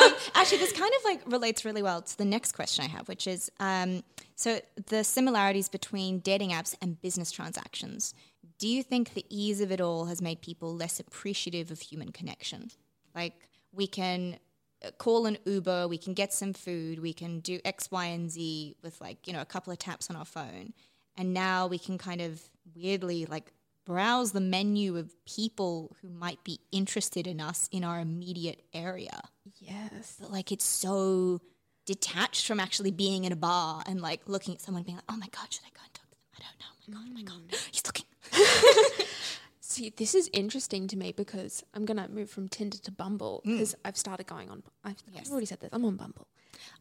Um, 0.00 0.12
actually, 0.34 0.58
this 0.58 0.72
kind 0.72 0.92
of 0.98 1.04
like 1.04 1.20
relates 1.26 1.64
really 1.64 1.82
well 1.82 2.00
to 2.00 2.16
the 2.16 2.24
next 2.24 2.52
question 2.52 2.84
I 2.84 2.88
have, 2.88 3.08
which 3.08 3.26
is 3.26 3.50
um, 3.58 4.02
so 4.36 4.60
the 4.86 5.02
similarities 5.04 5.68
between 5.68 6.20
dating 6.20 6.50
apps 6.50 6.74
and 6.80 7.00
business 7.00 7.30
transactions. 7.30 8.14
Do 8.58 8.68
you 8.68 8.82
think 8.82 9.14
the 9.14 9.26
ease 9.28 9.60
of 9.60 9.72
it 9.72 9.80
all 9.80 10.04
has 10.06 10.22
made 10.22 10.42
people 10.42 10.74
less 10.74 11.00
appreciative 11.00 11.70
of 11.70 11.80
human 11.80 12.12
connection? 12.12 12.70
Like 13.14 13.48
we 13.72 13.86
can 13.86 14.38
uh, 14.84 14.90
call 14.92 15.26
an 15.26 15.38
Uber, 15.44 15.88
we 15.88 15.98
can 15.98 16.14
get 16.14 16.32
some 16.32 16.52
food, 16.52 17.00
we 17.00 17.12
can 17.12 17.40
do 17.40 17.58
X, 17.64 17.90
Y, 17.90 18.06
and 18.06 18.30
Z 18.30 18.76
with 18.82 19.00
like 19.00 19.26
you 19.26 19.32
know 19.32 19.40
a 19.40 19.46
couple 19.46 19.72
of 19.72 19.78
taps 19.78 20.08
on 20.08 20.16
our 20.16 20.24
phone, 20.24 20.72
and 21.16 21.34
now 21.34 21.66
we 21.66 21.78
can 21.78 21.98
kind 21.98 22.20
of 22.20 22.40
weirdly 22.74 23.26
like 23.26 23.52
browse 23.90 24.30
the 24.32 24.40
menu 24.40 24.96
of 24.96 25.12
people 25.24 25.96
who 26.00 26.08
might 26.08 26.42
be 26.44 26.60
interested 26.70 27.26
in 27.26 27.40
us 27.40 27.68
in 27.72 27.82
our 27.82 27.98
immediate 27.98 28.62
area. 28.72 29.20
Yes. 29.58 30.16
But 30.20 30.30
like 30.30 30.52
it's 30.52 30.64
so 30.64 31.40
detached 31.86 32.46
from 32.46 32.60
actually 32.60 32.92
being 32.92 33.24
in 33.24 33.32
a 33.32 33.36
bar 33.36 33.82
and 33.86 34.00
like 34.00 34.20
looking 34.28 34.54
at 34.54 34.60
someone 34.60 34.84
being 34.84 34.96
like, 34.96 35.04
oh 35.08 35.16
my 35.16 35.26
God, 35.32 35.52
should 35.52 35.64
I 35.64 35.70
go 35.74 35.80
and 35.84 35.92
talk 35.94 36.08
to 36.08 36.16
them? 36.16 36.30
I 36.36 36.40
don't 36.44 36.60
know. 36.60 37.00
Oh 37.00 37.14
my 37.14 37.22
God, 37.22 37.36
oh 37.38 37.44
my 37.44 37.50
God. 37.50 37.60
He's 37.72 37.82
looking. 37.84 39.06
See, 39.60 39.92
this 39.96 40.14
is 40.14 40.28
interesting 40.32 40.86
to 40.88 40.96
me 40.96 41.12
because 41.12 41.62
I'm 41.74 41.84
going 41.84 41.96
to 41.96 42.08
move 42.08 42.30
from 42.30 42.48
Tinder 42.48 42.78
to 42.78 42.92
Bumble 42.92 43.40
Mm. 43.46 43.52
because 43.52 43.74
I've 43.84 43.96
started 43.96 44.26
going 44.26 44.50
on. 44.50 44.62
I've, 44.84 45.02
I've 45.16 45.30
already 45.30 45.46
said 45.46 45.60
this. 45.60 45.70
I'm 45.72 45.84
on 45.84 45.96
Bumble. 45.96 46.26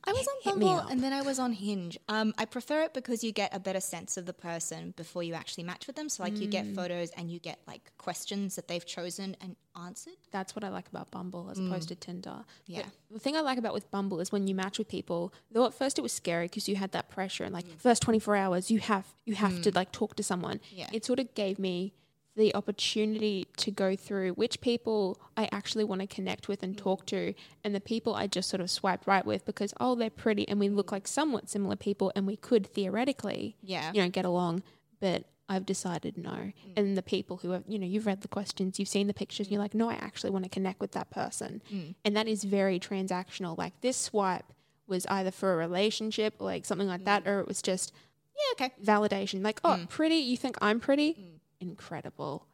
I 0.03 0.11
was 0.11 0.27
on 0.27 0.59
Bumble 0.59 0.77
and 0.89 1.01
then 1.03 1.13
I 1.13 1.21
was 1.21 1.39
on 1.39 1.51
Hinge. 1.53 1.97
Um, 2.07 2.33
I 2.37 2.45
prefer 2.45 2.81
it 2.83 2.93
because 2.93 3.23
you 3.23 3.31
get 3.31 3.53
a 3.55 3.59
better 3.59 3.79
sense 3.79 4.17
of 4.17 4.25
the 4.25 4.33
person 4.33 4.93
before 4.97 5.23
you 5.23 5.33
actually 5.33 5.63
match 5.65 5.87
with 5.87 5.95
them. 5.95 6.09
So 6.09 6.23
like 6.23 6.37
you 6.39 6.47
get 6.47 6.65
photos 6.75 7.09
and 7.11 7.29
you 7.31 7.39
get 7.39 7.59
like 7.67 7.91
questions 7.97 8.55
that 8.55 8.67
they've 8.67 8.85
chosen 8.85 9.35
and 9.41 9.55
answered. 9.85 10.13
That's 10.31 10.55
what 10.55 10.63
I 10.63 10.69
like 10.69 10.87
about 10.87 11.11
Bumble 11.11 11.49
as 11.51 11.59
opposed 11.59 11.89
to 11.89 11.95
Tinder. 11.95 12.29
Mm. 12.29 12.43
Yeah. 12.67 12.81
But 12.83 12.91
the 13.13 13.19
thing 13.19 13.35
I 13.35 13.41
like 13.41 13.57
about 13.57 13.73
with 13.73 13.89
Bumble 13.91 14.19
is 14.19 14.31
when 14.31 14.47
you 14.47 14.55
match 14.55 14.77
with 14.77 14.87
people, 14.87 15.33
though 15.51 15.65
at 15.65 15.73
first 15.73 15.97
it 15.97 16.01
was 16.01 16.11
scary 16.13 16.45
because 16.45 16.67
you 16.67 16.75
had 16.75 16.91
that 16.93 17.09
pressure 17.09 17.43
and 17.43 17.53
like 17.53 17.65
Mm. 17.67 17.77
first 17.79 18.01
24 18.01 18.35
hours 18.35 18.71
you 18.71 18.79
have 18.79 19.05
you 19.25 19.35
have 19.35 19.61
to 19.61 19.71
like 19.75 19.91
talk 19.91 20.15
to 20.15 20.23
someone. 20.23 20.59
Yeah. 20.71 20.89
It 20.91 21.05
sort 21.05 21.19
of 21.19 21.33
gave 21.35 21.59
me 21.59 21.93
the 22.39 22.55
opportunity 22.55 23.45
to 23.57 23.69
go 23.69 23.95
through 23.95 24.31
which 24.31 24.61
people 24.61 25.19
I 25.37 25.49
actually 25.51 25.83
want 25.83 26.01
to 26.01 26.07
connect 26.07 26.47
with 26.47 26.63
and 26.63 26.77
talk 26.77 27.05
to 27.07 27.33
and 27.63 27.75
the 27.75 27.81
people 27.81 28.15
I 28.15 28.27
just 28.27 28.49
sort 28.49 28.61
of 28.61 28.71
swipe 28.71 29.05
right 29.05 29.25
with 29.25 29.45
because 29.45 29.73
oh 29.79 29.93
they're 29.95 30.09
pretty 30.09 30.47
and 30.47 30.59
we 30.59 30.69
look 30.69 30.91
like 30.91 31.07
somewhat 31.07 31.49
similar 31.49 31.75
people 31.75 32.11
and 32.15 32.25
we 32.25 32.37
could 32.37 32.65
theoretically 32.65 33.57
Yeah. 33.61 33.91
you 33.93 34.01
know 34.01 34.09
get 34.09 34.25
along 34.25 34.63
but 34.99 35.25
I've 35.51 35.65
decided 35.65 36.15
no. 36.15 36.29
Mm. 36.29 36.53
And 36.77 36.95
the 36.95 37.01
people 37.01 37.37
who 37.37 37.49
have, 37.51 37.63
you 37.67 37.79
know, 37.79 37.87
you've 37.87 38.05
read 38.05 38.21
the 38.21 38.27
questions, 38.27 38.77
you've 38.77 38.87
seen 38.87 39.07
the 39.07 39.15
pictures, 39.15 39.47
and 39.47 39.51
you're 39.53 39.61
like, 39.61 39.73
no, 39.73 39.89
I 39.89 39.95
actually 39.95 40.29
want 40.29 40.43
to 40.45 40.49
connect 40.49 40.79
with 40.79 40.91
that 40.91 41.09
person. 41.09 41.63
Mm. 41.73 41.95
And 42.05 42.15
that 42.15 42.27
is 42.27 42.43
very 42.43 42.79
transactional. 42.79 43.57
Like 43.57 43.73
this 43.81 43.97
swipe 43.97 44.45
was 44.85 45.07
either 45.07 45.31
for 45.31 45.51
a 45.53 45.57
relationship 45.57 46.35
or 46.37 46.45
like 46.45 46.65
something 46.65 46.87
like 46.87 47.03
that, 47.05 47.23
mm. 47.23 47.29
or 47.31 47.39
it 47.39 47.47
was 47.47 47.63
just 47.63 47.91
Yeah, 48.35 48.65
okay. 48.67 48.73
validation. 48.83 49.43
Like, 49.43 49.59
oh, 49.63 49.87
pretty, 49.89 50.17
you 50.17 50.37
think 50.37 50.55
I'm 50.61 50.79
pretty? 50.79 51.38
Incredible. 51.59 52.45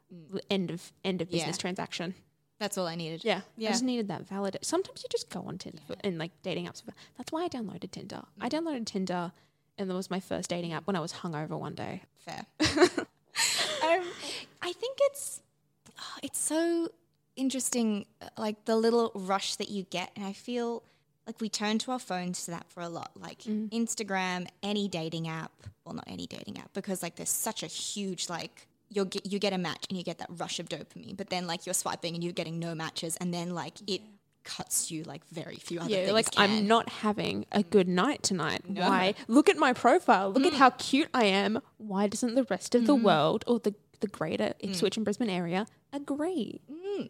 End 0.49 0.71
of 0.71 0.91
end 1.03 1.21
of 1.21 1.29
business 1.29 1.57
Yeah. 1.57 1.61
transaction. 1.61 2.15
That's 2.59 2.77
all 2.77 2.87
I 2.87 2.95
needed. 2.95 3.23
Yeah, 3.25 3.41
Yeah. 3.57 3.69
I 3.69 3.71
just 3.73 3.83
needed 3.83 4.07
that 4.07 4.21
validate. 4.27 4.63
Sometimes 4.63 5.03
you 5.03 5.09
just 5.11 5.29
go 5.29 5.41
on 5.41 5.57
Tinder 5.57 5.81
for- 5.85 5.97
and 6.03 6.17
like 6.17 6.31
dating 6.41 6.67
apps. 6.67 6.83
That's 7.17 7.31
why 7.31 7.43
I 7.43 7.49
downloaded 7.49 7.91
Tinder. 7.91 8.23
I 8.39 8.47
downloaded 8.49 8.85
Tinder, 8.85 9.33
and 9.77 9.89
that 9.89 9.93
was 9.93 10.09
my 10.09 10.19
first 10.21 10.49
dating 10.49 10.71
app 10.71 10.87
when 10.87 10.95
I 10.95 11.01
was 11.01 11.11
hungover 11.13 11.59
one 11.59 11.75
day. 11.75 12.03
Fair. 12.15 12.45
um, 12.61 14.03
I 14.61 14.71
think 14.73 14.97
it's 15.01 15.41
oh, 15.99 16.17
it's 16.23 16.39
so 16.39 16.89
interesting, 17.35 18.05
uh, 18.21 18.29
like 18.37 18.63
the 18.65 18.77
little 18.77 19.11
rush 19.13 19.55
that 19.55 19.69
you 19.69 19.83
get, 19.83 20.11
and 20.15 20.25
I 20.25 20.31
feel 20.33 20.83
like 21.27 21.41
we 21.41 21.49
turn 21.49 21.77
to 21.79 21.91
our 21.91 21.99
phones 21.99 22.45
to 22.45 22.51
that 22.51 22.69
for 22.69 22.81
a 22.81 22.87
lot, 22.89 23.11
like 23.19 23.39
Instagram, 23.39 24.47
any 24.63 24.87
dating 24.87 25.27
app. 25.27 25.51
Well, 25.83 25.95
not 25.95 26.05
any 26.07 26.25
dating 26.27 26.57
app, 26.59 26.71
because 26.73 27.03
like 27.03 27.15
there's 27.15 27.29
such 27.31 27.63
a 27.63 27.67
huge 27.67 28.29
like. 28.29 28.67
You 28.89 29.05
get 29.05 29.25
you 29.25 29.39
get 29.39 29.53
a 29.53 29.57
match 29.57 29.85
and 29.89 29.97
you 29.97 30.03
get 30.03 30.19
that 30.19 30.29
rush 30.37 30.59
of 30.59 30.69
dopamine, 30.69 31.17
but 31.17 31.29
then 31.29 31.47
like 31.47 31.65
you're 31.65 31.73
swiping 31.73 32.13
and 32.13 32.23
you're 32.23 32.33
getting 32.33 32.59
no 32.59 32.75
matches, 32.75 33.17
and 33.17 33.33
then 33.33 33.53
like 33.53 33.77
it 33.87 34.01
cuts 34.45 34.91
you 34.91 35.03
like 35.03 35.25
very 35.31 35.55
few 35.55 35.79
other 35.79 35.89
Yeah, 35.89 36.05
things. 36.05 36.11
like 36.13 36.31
can. 36.31 36.49
I'm 36.49 36.67
not 36.67 36.87
having 36.87 37.45
a 37.51 37.59
mm. 37.59 37.69
good 37.69 37.87
night 37.87 38.23
tonight. 38.23 38.61
Why? 38.65 39.15
Look 39.27 39.49
at 39.49 39.57
my 39.57 39.73
profile. 39.73 40.31
Look 40.31 40.45
at 40.45 40.53
mm. 40.53 40.57
how 40.57 40.69
cute 40.71 41.09
I 41.13 41.25
am. 41.25 41.59
Why 41.77 42.07
doesn't 42.07 42.35
the 42.35 42.43
rest 42.43 42.75
of 42.75 42.85
the 42.85 42.95
mm. 42.95 43.01
world 43.01 43.43
or 43.47 43.59
the 43.59 43.75
the 44.01 44.07
greater 44.07 44.53
Ipswich 44.59 44.97
and 44.97 45.03
Brisbane 45.03 45.29
area 45.29 45.65
agree? 45.91 46.61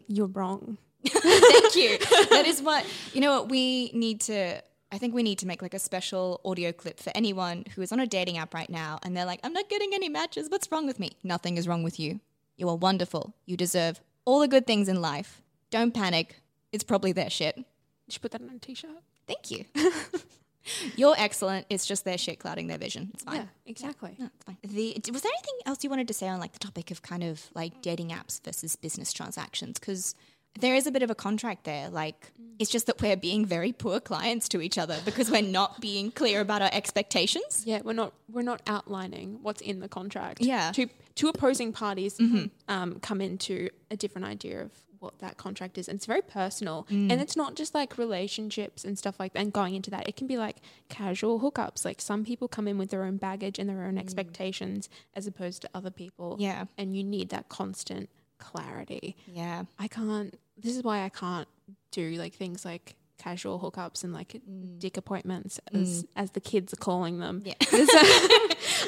You're 0.08 0.28
wrong. 0.28 0.78
Thank 1.06 1.76
you. 1.76 1.98
That 2.30 2.44
is 2.46 2.60
what 2.60 2.84
you 3.12 3.20
know. 3.20 3.32
What 3.38 3.48
we 3.48 3.90
need 3.92 4.22
to. 4.22 4.60
I 4.92 4.98
think 4.98 5.14
we 5.14 5.22
need 5.22 5.38
to 5.40 5.46
make 5.46 5.62
like 5.62 5.74
a 5.74 5.78
special 5.78 6.40
audio 6.44 6.72
clip 6.72 7.00
for 7.00 7.10
anyone 7.14 7.64
who 7.74 7.82
is 7.82 7.92
on 7.92 8.00
a 8.00 8.06
dating 8.06 8.38
app 8.38 8.54
right 8.54 8.70
now 8.70 8.98
and 9.02 9.16
they're 9.16 9.24
like, 9.24 9.40
"I'm 9.42 9.52
not 9.52 9.68
getting 9.68 9.94
any 9.94 10.08
matches. 10.08 10.48
What's 10.48 10.70
wrong 10.70 10.86
with 10.86 11.00
me?" 11.00 11.16
Nothing 11.24 11.56
is 11.56 11.66
wrong 11.66 11.82
with 11.82 11.98
you. 11.98 12.20
You 12.56 12.68
are 12.68 12.76
wonderful. 12.76 13.34
You 13.44 13.56
deserve 13.56 14.00
all 14.24 14.40
the 14.40 14.48
good 14.48 14.66
things 14.66 14.88
in 14.88 15.00
life. 15.00 15.42
Don't 15.70 15.92
panic. 15.92 16.40
It's 16.72 16.84
probably 16.84 17.12
their 17.12 17.30
shit. 17.30 17.56
You 17.56 17.64
should 18.10 18.22
put 18.22 18.30
that 18.32 18.42
on 18.42 18.50
a 18.50 18.58
t-shirt. 18.58 18.90
Thank 19.26 19.50
you. 19.50 19.64
You're 20.96 21.14
excellent. 21.16 21.66
It's 21.70 21.86
just 21.86 22.04
their 22.04 22.18
shit 22.18 22.38
clouding 22.38 22.66
their 22.66 22.78
vision. 22.78 23.10
It's 23.14 23.22
fine. 23.24 23.36
Yeah, 23.36 23.44
exactly. 23.66 24.16
No, 24.18 24.26
it's 24.34 24.44
fine. 24.44 24.56
The, 24.62 25.12
was 25.12 25.22
there 25.22 25.32
anything 25.32 25.54
else 25.64 25.84
you 25.84 25.90
wanted 25.90 26.08
to 26.08 26.14
say 26.14 26.28
on 26.28 26.40
like 26.40 26.52
the 26.52 26.58
topic 26.58 26.90
of 26.90 27.02
kind 27.02 27.22
of 27.22 27.50
like 27.54 27.82
dating 27.82 28.10
apps 28.10 28.42
versus 28.44 28.76
business 28.76 29.12
transactions? 29.12 29.78
Because 29.78 30.14
there 30.58 30.74
is 30.74 30.86
a 30.86 30.90
bit 30.90 31.02
of 31.02 31.10
a 31.10 31.14
contract 31.14 31.64
there. 31.64 31.88
Like 31.88 32.32
mm. 32.40 32.54
it's 32.58 32.70
just 32.70 32.86
that 32.86 33.00
we're 33.00 33.16
being 33.16 33.44
very 33.46 33.72
poor 33.72 34.00
clients 34.00 34.48
to 34.50 34.60
each 34.60 34.78
other 34.78 34.98
because 35.04 35.30
we're 35.30 35.42
not 35.42 35.80
being 35.80 36.10
clear 36.10 36.40
about 36.40 36.62
our 36.62 36.70
expectations. 36.72 37.62
Yeah, 37.66 37.80
we're 37.84 37.92
not 37.92 38.12
we're 38.30 38.42
not 38.42 38.62
outlining 38.66 39.38
what's 39.42 39.60
in 39.60 39.80
the 39.80 39.88
contract. 39.88 40.40
Yeah. 40.40 40.72
two 40.72 40.88
two 41.14 41.28
opposing 41.28 41.72
parties 41.72 42.18
mm-hmm. 42.18 42.46
um, 42.68 43.00
come 43.00 43.20
into 43.20 43.68
a 43.90 43.96
different 43.96 44.26
idea 44.26 44.62
of 44.62 44.70
what 44.98 45.18
that 45.18 45.36
contract 45.36 45.78
is, 45.78 45.88
and 45.88 45.96
it's 45.96 46.06
very 46.06 46.22
personal. 46.22 46.86
Mm. 46.90 47.12
And 47.12 47.20
it's 47.20 47.36
not 47.36 47.54
just 47.54 47.74
like 47.74 47.98
relationships 47.98 48.84
and 48.84 48.98
stuff 48.98 49.20
like 49.20 49.34
that. 49.34 49.40
And 49.40 49.52
going 49.52 49.74
into 49.74 49.90
that, 49.90 50.08
it 50.08 50.16
can 50.16 50.26
be 50.26 50.38
like 50.38 50.56
casual 50.88 51.40
hookups. 51.40 51.84
Like 51.84 52.00
some 52.00 52.24
people 52.24 52.48
come 52.48 52.66
in 52.66 52.78
with 52.78 52.90
their 52.90 53.04
own 53.04 53.16
baggage 53.16 53.58
and 53.58 53.68
their 53.68 53.84
own 53.84 53.94
mm. 53.94 54.00
expectations, 54.00 54.88
as 55.14 55.26
opposed 55.26 55.62
to 55.62 55.70
other 55.74 55.90
people. 55.90 56.36
Yeah. 56.38 56.64
and 56.78 56.96
you 56.96 57.04
need 57.04 57.28
that 57.30 57.48
constant 57.48 58.08
clarity. 58.38 59.16
Yeah. 59.26 59.64
I 59.78 59.88
can't. 59.88 60.38
This 60.56 60.76
is 60.76 60.82
why 60.82 61.04
I 61.04 61.08
can't 61.08 61.48
do 61.90 62.12
like 62.12 62.34
things 62.34 62.64
like 62.64 62.96
casual 63.18 63.58
hookups 63.58 64.04
and 64.04 64.12
like 64.12 64.28
mm. 64.48 64.78
dick 64.78 64.96
appointments, 64.96 65.60
as 65.72 66.04
mm. 66.04 66.08
as 66.16 66.30
the 66.32 66.40
kids 66.40 66.72
are 66.72 66.76
calling 66.76 67.18
them. 67.18 67.42
Yeah. 67.44 67.54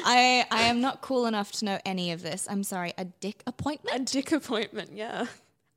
I 0.05 0.45
I 0.51 0.63
am 0.63 0.81
not 0.81 1.01
cool 1.01 1.25
enough 1.25 1.51
to 1.53 1.65
know 1.65 1.79
any 1.85 2.11
of 2.11 2.21
this. 2.21 2.47
I'm 2.49 2.63
sorry. 2.63 2.93
A 2.97 3.05
dick 3.05 3.43
appointment? 3.47 4.09
A 4.09 4.13
dick 4.13 4.31
appointment, 4.31 4.91
yeah. 4.93 5.25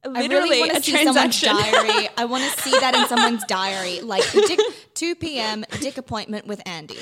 I 0.04 0.08
Literally 0.08 0.50
really 0.50 0.60
want 0.60 0.72
a 0.72 0.74
to 0.76 0.82
see 0.82 1.04
someone's 1.04 1.40
transaction. 1.40 1.84
diary. 1.84 2.08
I 2.16 2.24
want 2.24 2.42
to 2.42 2.60
see 2.60 2.72
that 2.72 2.94
in 2.94 3.06
someone's 3.06 3.44
diary. 3.44 4.00
Like 4.00 4.28
dick, 4.32 4.58
2 4.94 5.14
p.m. 5.14 5.64
dick 5.80 5.96
appointment 5.96 6.46
with 6.48 6.60
Andy. 6.66 6.98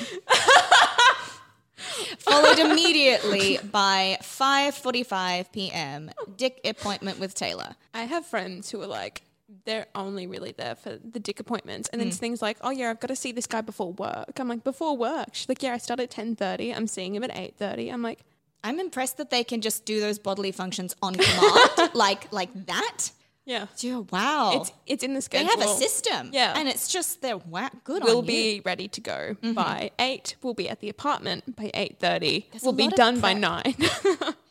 Followed 2.19 2.59
immediately 2.71 3.59
by 3.71 4.17
5:45 4.21 5.51
p.m. 5.51 6.11
dick 6.37 6.59
appointment 6.65 7.19
with 7.19 7.33
Taylor. 7.33 7.75
I 7.93 8.03
have 8.03 8.25
friends 8.25 8.69
who 8.69 8.81
are 8.81 8.87
like, 8.87 9.21
they're 9.65 9.87
only 9.95 10.27
really 10.27 10.53
there 10.53 10.75
for 10.75 10.97
the 10.97 11.19
dick 11.19 11.39
appointments, 11.39 11.89
and 11.89 11.99
then 11.99 12.07
it's 12.07 12.17
things 12.17 12.41
like, 12.41 12.57
oh 12.61 12.69
yeah, 12.69 12.89
I've 12.89 12.99
got 12.99 13.07
to 13.07 13.15
see 13.15 13.31
this 13.31 13.47
guy 13.47 13.61
before 13.61 13.91
work. 13.93 14.39
I'm 14.39 14.47
like, 14.47 14.63
before 14.63 14.95
work? 14.95 15.29
She's 15.33 15.49
like, 15.49 15.61
yeah, 15.63 15.73
I 15.73 15.77
start 15.77 15.99
at 15.99 16.09
ten 16.09 16.35
thirty. 16.35 16.73
I'm 16.73 16.87
seeing 16.87 17.15
him 17.15 17.23
at 17.23 17.35
eight 17.35 17.55
thirty. 17.57 17.89
I'm 17.89 18.01
like, 18.01 18.19
I'm 18.63 18.79
impressed 18.79 19.17
that 19.17 19.29
they 19.29 19.43
can 19.43 19.61
just 19.61 19.85
do 19.85 19.99
those 19.99 20.19
bodily 20.19 20.51
functions 20.51 20.95
on 21.01 21.15
command, 21.15 21.91
like 21.93 22.31
like 22.31 22.49
that. 22.67 23.11
Yeah, 23.45 23.67
Yeah, 23.79 24.03
wow. 24.11 24.51
it's 24.55 24.71
it's 24.85 25.03
in 25.03 25.13
the 25.13 25.21
schedule. 25.21 25.47
they 25.47 25.61
have 25.61 25.69
a 25.69 25.73
system. 25.73 26.29
Yeah. 26.31 26.53
and 26.55 26.67
it's 26.67 26.87
just 26.87 27.21
they're 27.21 27.37
wow, 27.37 27.69
good 27.83 28.03
on 28.03 28.07
you. 28.07 28.13
We'll 28.13 28.17
on 28.19 28.25
you. 28.25 28.27
be 28.27 28.61
ready 28.63 28.87
to 28.87 29.01
go 29.01 29.35
mm-hmm. 29.41 29.53
by 29.53 29.91
eight. 29.99 30.35
We'll 30.41 30.53
be 30.53 30.69
at 30.69 30.79
the 30.79 30.89
apartment 30.89 31.55
by 31.55 31.71
eight 31.73 31.99
thirty. 31.99 32.49
We'll 32.61 32.73
be 32.73 32.87
done 32.87 33.19
by 33.19 33.33
nine. 33.33 33.75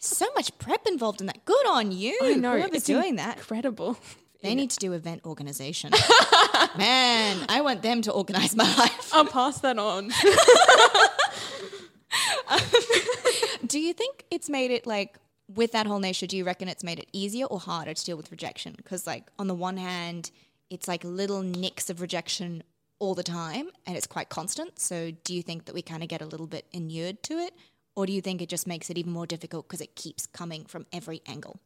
So 0.03 0.25
much 0.35 0.57
prep 0.57 0.87
involved 0.87 1.21
in 1.21 1.27
that. 1.27 1.45
Good 1.45 1.67
on 1.67 1.93
you. 1.93 2.19
I 2.23 2.35
know 2.35 2.57
Whoever's 2.57 2.85
doing 2.85 3.17
that. 3.17 3.37
Incredible. 3.37 3.99
They 4.43 4.55
need 4.55 4.71
to 4.71 4.79
do 4.79 4.95
event 4.95 5.27
organization. 5.27 5.91
Man, 6.79 7.45
I 7.51 7.61
want 7.61 7.83
them 7.83 8.01
to 8.03 8.13
organize 8.13 8.57
my 8.57 8.65
life. 8.77 9.11
I'll 9.13 9.27
pass 9.27 9.61
that 9.61 9.79
on. 9.79 10.09
Do 13.67 13.79
you 13.79 13.93
think 13.93 14.25
it's 14.31 14.49
made 14.49 14.71
it 14.71 14.87
like 14.87 15.19
with 15.55 15.73
that 15.73 15.87
whole 15.87 15.99
nature? 15.99 16.27
Do 16.27 16.37
you 16.37 16.45
reckon 16.45 16.69
it's 16.69 16.85
made 16.85 16.99
it 16.99 17.09
easier 17.13 17.47
or 17.47 17.61
harder 17.61 17.95
to 17.95 18.05
deal 18.05 18.17
with 18.17 18.31
rejection? 18.31 18.75
Because 18.77 19.07
like 19.07 19.31
on 19.39 19.47
the 19.47 19.55
one 19.55 19.77
hand, 19.77 20.31
it's 20.69 20.87
like 20.87 21.03
little 21.05 21.43
nicks 21.43 21.91
of 21.91 22.01
rejection 22.01 22.63
all 22.99 23.15
the 23.15 23.23
time, 23.23 23.71
and 23.87 23.97
it's 23.97 24.07
quite 24.07 24.29
constant. 24.29 24.79
So 24.79 25.11
do 25.25 25.35
you 25.35 25.43
think 25.43 25.65
that 25.65 25.75
we 25.75 25.83
kind 25.83 26.03
of 26.03 26.09
get 26.09 26.21
a 26.21 26.27
little 26.27 26.47
bit 26.47 26.67
inured 26.73 27.23
to 27.25 27.35
it, 27.39 27.55
or 27.97 28.07
do 28.07 28.13
you 28.13 28.21
think 28.21 28.41
it 28.43 28.49
just 28.49 28.67
makes 28.67 28.91
it 28.91 28.99
even 28.99 29.13
more 29.13 29.27
difficult 29.27 29.67
because 29.67 29.81
it 29.81 29.97
keeps 29.97 30.27
coming 30.27 30.65
from 30.65 30.87
every 30.93 31.23
angle? 31.27 31.61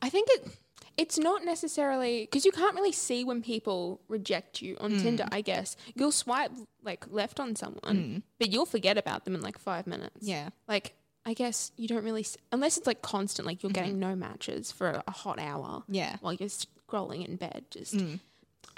I 0.00 0.08
think 0.08 0.28
it 0.30 0.48
it's 0.96 1.16
not 1.16 1.44
necessarily 1.44 2.22
because 2.22 2.44
you 2.44 2.50
can't 2.50 2.74
really 2.74 2.92
see 2.92 3.24
when 3.24 3.40
people 3.40 4.00
reject 4.08 4.60
you 4.60 4.76
on 4.80 4.92
mm. 4.92 5.02
Tinder. 5.02 5.26
I 5.30 5.40
guess 5.40 5.76
you'll 5.94 6.12
swipe 6.12 6.50
like 6.82 7.06
left 7.10 7.38
on 7.40 7.56
someone, 7.56 7.96
mm. 7.96 8.22
but 8.38 8.50
you'll 8.50 8.66
forget 8.66 8.98
about 8.98 9.24
them 9.24 9.34
in 9.34 9.40
like 9.40 9.58
five 9.58 9.86
minutes. 9.86 10.16
Yeah. 10.20 10.50
like 10.66 10.94
I 11.28 11.34
guess 11.34 11.72
you 11.76 11.86
don't 11.86 12.04
really 12.04 12.22
s- 12.22 12.38
unless 12.52 12.78
it's 12.78 12.86
like 12.86 13.02
constant. 13.02 13.44
Like 13.46 13.62
you're 13.62 13.68
mm-hmm. 13.70 13.82
getting 13.82 13.98
no 13.98 14.16
matches 14.16 14.72
for 14.72 15.02
a 15.06 15.10
hot 15.10 15.38
hour. 15.38 15.82
Yeah. 15.86 16.16
while 16.22 16.32
you're 16.32 16.48
scrolling 16.48 17.28
in 17.28 17.36
bed. 17.36 17.66
Just 17.70 17.94
mm. 17.94 18.18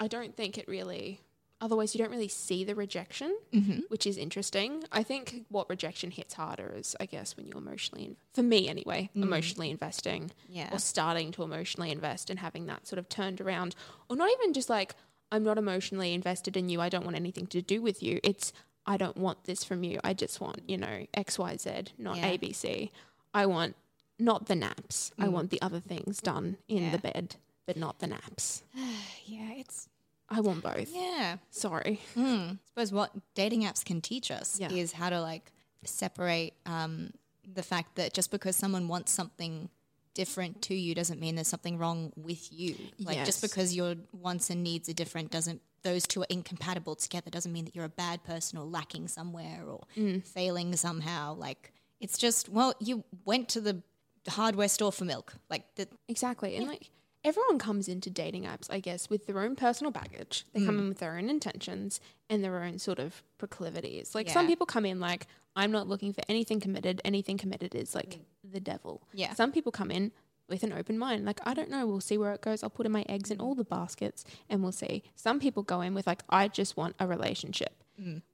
I 0.01 0.07
don't 0.07 0.35
think 0.35 0.57
it 0.57 0.67
really. 0.67 1.21
Otherwise, 1.61 1.95
you 1.95 1.99
don't 1.99 2.11
really 2.11 2.27
see 2.27 2.63
the 2.65 2.73
rejection, 2.75 3.37
mm-hmm. 3.53 3.81
which 3.87 4.05
is 4.05 4.17
interesting. 4.17 4.83
I 4.91 5.03
think 5.03 5.45
what 5.49 5.69
rejection 5.69 6.09
hits 6.11 6.33
harder 6.33 6.73
is, 6.75 6.95
I 6.99 7.05
guess, 7.05 7.37
when 7.37 7.45
you're 7.47 7.59
emotionally, 7.59 8.03
in- 8.03 8.17
for 8.33 8.41
me 8.41 8.67
anyway, 8.67 9.11
mm. 9.15 9.21
emotionally 9.21 9.69
investing 9.69 10.31
Yeah. 10.49 10.73
or 10.73 10.79
starting 10.79 11.31
to 11.33 11.43
emotionally 11.43 11.91
invest 11.91 12.31
and 12.31 12.39
having 12.39 12.65
that 12.65 12.87
sort 12.87 12.97
of 12.97 13.07
turned 13.07 13.39
around, 13.39 13.75
or 14.09 14.15
not 14.17 14.29
even 14.39 14.53
just 14.53 14.71
like, 14.71 14.95
I'm 15.31 15.43
not 15.43 15.59
emotionally 15.59 16.13
invested 16.13 16.57
in 16.57 16.67
you. 16.67 16.81
I 16.81 16.89
don't 16.89 17.05
want 17.05 17.15
anything 17.15 17.45
to 17.47 17.61
do 17.61 17.79
with 17.81 18.01
you. 18.01 18.19
It's, 18.23 18.51
I 18.85 18.97
don't 18.97 19.17
want 19.17 19.43
this 19.43 19.63
from 19.63 19.83
you. 19.83 19.99
I 20.03 20.13
just 20.13 20.41
want, 20.41 20.61
you 20.67 20.77
know, 20.77 21.05
XYZ, 21.15 21.89
not 21.97 22.17
Yeah. 22.17 22.31
ABC. 22.31 22.91
I 23.33 23.45
want 23.45 23.75
not 24.19 24.45
the 24.47 24.55
naps. 24.55 25.11
I 25.17 25.27
want 25.29 25.49
the 25.49 25.61
other 25.61 25.79
things 25.79 26.19
done 26.19 26.57
in 26.67 26.83
Yeah. 26.83 26.91
the 26.91 26.97
bed, 26.99 27.35
but 27.65 27.75
not 27.77 27.99
the 27.99 28.07
naps. 28.07 28.63
Yeah, 29.25 29.51
it's 29.53 29.87
I 30.29 30.41
want 30.41 30.63
both. 30.63 30.89
yeah. 30.93 31.37
Sorry. 31.51 31.99
I 32.17 32.57
suppose 32.67 32.91
what 32.91 33.11
dating 33.35 33.61
apps 33.63 33.83
can 33.85 34.01
teach 34.01 34.29
us 34.31 34.59
Yeah. 34.59 34.71
is 34.71 34.93
how 34.93 35.09
to 35.09 35.21
like 35.21 35.51
separate 35.83 36.53
um, 36.65 37.11
the 37.51 37.63
fact 37.63 37.95
that 37.95 38.13
just 38.13 38.29
because 38.31 38.55
someone 38.55 38.87
wants 38.87 39.11
something 39.11 39.69
different 40.13 40.61
to 40.63 40.73
you 40.75 40.93
doesn't 40.93 41.19
mean 41.19 41.35
there's 41.35 41.47
something 41.47 41.77
wrong 41.77 42.11
with 42.15 42.51
you. 42.51 42.75
Like 42.99 43.25
just 43.25 43.41
because 43.41 43.75
your 43.75 43.95
wants 44.11 44.49
and 44.49 44.61
needs 44.63 44.89
are 44.89 44.93
different 44.93 45.31
doesn't 45.31 45.61
those 45.83 46.05
two 46.07 46.21
are 46.21 46.27
incompatible 46.29 46.95
together 46.95 47.29
doesn't 47.29 47.51
mean 47.51 47.65
that 47.65 47.75
you're 47.75 47.85
a 47.85 47.89
bad 47.89 48.23
person 48.23 48.57
or 48.57 48.65
lacking 48.65 49.07
somewhere 49.07 49.63
or 49.67 49.81
Mm. 49.97 50.23
failing 50.25 50.75
somehow. 50.75 51.33
Like 51.35 51.71
it's 51.99 52.17
just 52.17 52.49
well, 52.49 52.73
you 52.79 53.03
went 53.25 53.49
to 53.49 53.61
the 53.61 53.81
hardware 54.29 54.67
store 54.69 54.91
for 54.91 55.05
milk. 55.05 55.33
Like 55.49 55.75
the 55.75 55.87
Exactly. 56.07 56.55
And 56.55 56.67
like 56.67 56.91
everyone 57.23 57.59
comes 57.59 57.87
into 57.87 58.09
dating 58.09 58.43
apps, 58.43 58.67
I 58.69 58.79
guess, 58.79 59.09
with 59.09 59.27
their 59.27 59.39
own 59.39 59.55
personal 59.55 59.91
baggage. 59.91 60.45
They 60.53 60.65
come 60.65 60.79
in 60.79 60.89
with 60.89 60.99
their 60.99 61.17
own 61.17 61.29
intentions 61.29 61.99
and 62.29 62.43
their 62.43 62.63
own 62.63 62.79
sort 62.79 62.99
of 62.99 63.21
proclivities. 63.37 64.15
Like 64.15 64.29
some 64.29 64.47
people 64.47 64.65
come 64.65 64.85
in 64.85 64.99
like, 64.99 65.27
I'm 65.55 65.71
not 65.71 65.87
looking 65.87 66.13
for 66.13 66.21
anything 66.29 66.59
committed. 66.59 67.01
Anything 67.05 67.37
committed 67.37 67.75
is 67.75 67.93
like 67.93 68.19
the 68.43 68.59
devil. 68.59 69.01
Yeah. 69.13 69.33
Some 69.33 69.51
people 69.51 69.71
come 69.71 69.91
in 69.91 70.11
with 70.51 70.63
an 70.63 70.73
open 70.73 70.97
mind. 70.99 71.25
Like, 71.25 71.39
I 71.45 71.53
don't 71.55 71.69
know, 71.69 71.87
we'll 71.87 72.01
see 72.01 72.17
where 72.17 72.33
it 72.33 72.41
goes. 72.41 72.61
I'll 72.61 72.69
put 72.69 72.85
in 72.85 72.91
my 72.91 73.05
eggs 73.09 73.31
in 73.31 73.39
all 73.39 73.55
the 73.55 73.63
baskets 73.63 74.23
and 74.49 74.61
we'll 74.61 74.71
see. 74.71 75.03
Some 75.15 75.39
people 75.39 75.63
go 75.63 75.81
in 75.81 75.93
with 75.95 76.05
like, 76.05 76.21
I 76.29 76.47
just 76.47 76.77
want 76.77 76.95
a 76.99 77.07
relationship, 77.07 77.83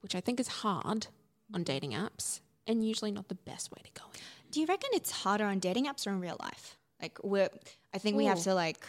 which 0.02 0.16
I 0.16 0.20
think 0.22 0.40
is 0.40 0.48
hard 0.48 1.08
on 1.54 1.64
dating 1.64 1.92
apps 1.92 2.42
and 2.66 2.86
usually 2.86 3.12
not 3.12 3.30
the 3.30 3.36
best 3.36 3.72
way 3.72 3.82
to 3.84 3.92
go 4.02 4.06
in. 4.14 4.20
Do 4.52 4.60
you 4.60 4.66
reckon 4.66 4.90
it's 4.94 5.12
harder 5.12 5.46
on 5.46 5.60
dating 5.60 5.86
apps 5.86 6.06
or 6.08 6.10
in 6.12 6.20
real 6.20 6.38
life? 6.40 6.78
Like 7.02 7.20
we're, 7.24 7.50
I 7.94 7.98
think 8.00 8.18
we 8.18 8.26
have 8.26 8.42
to 8.44 8.54
like 8.54 8.86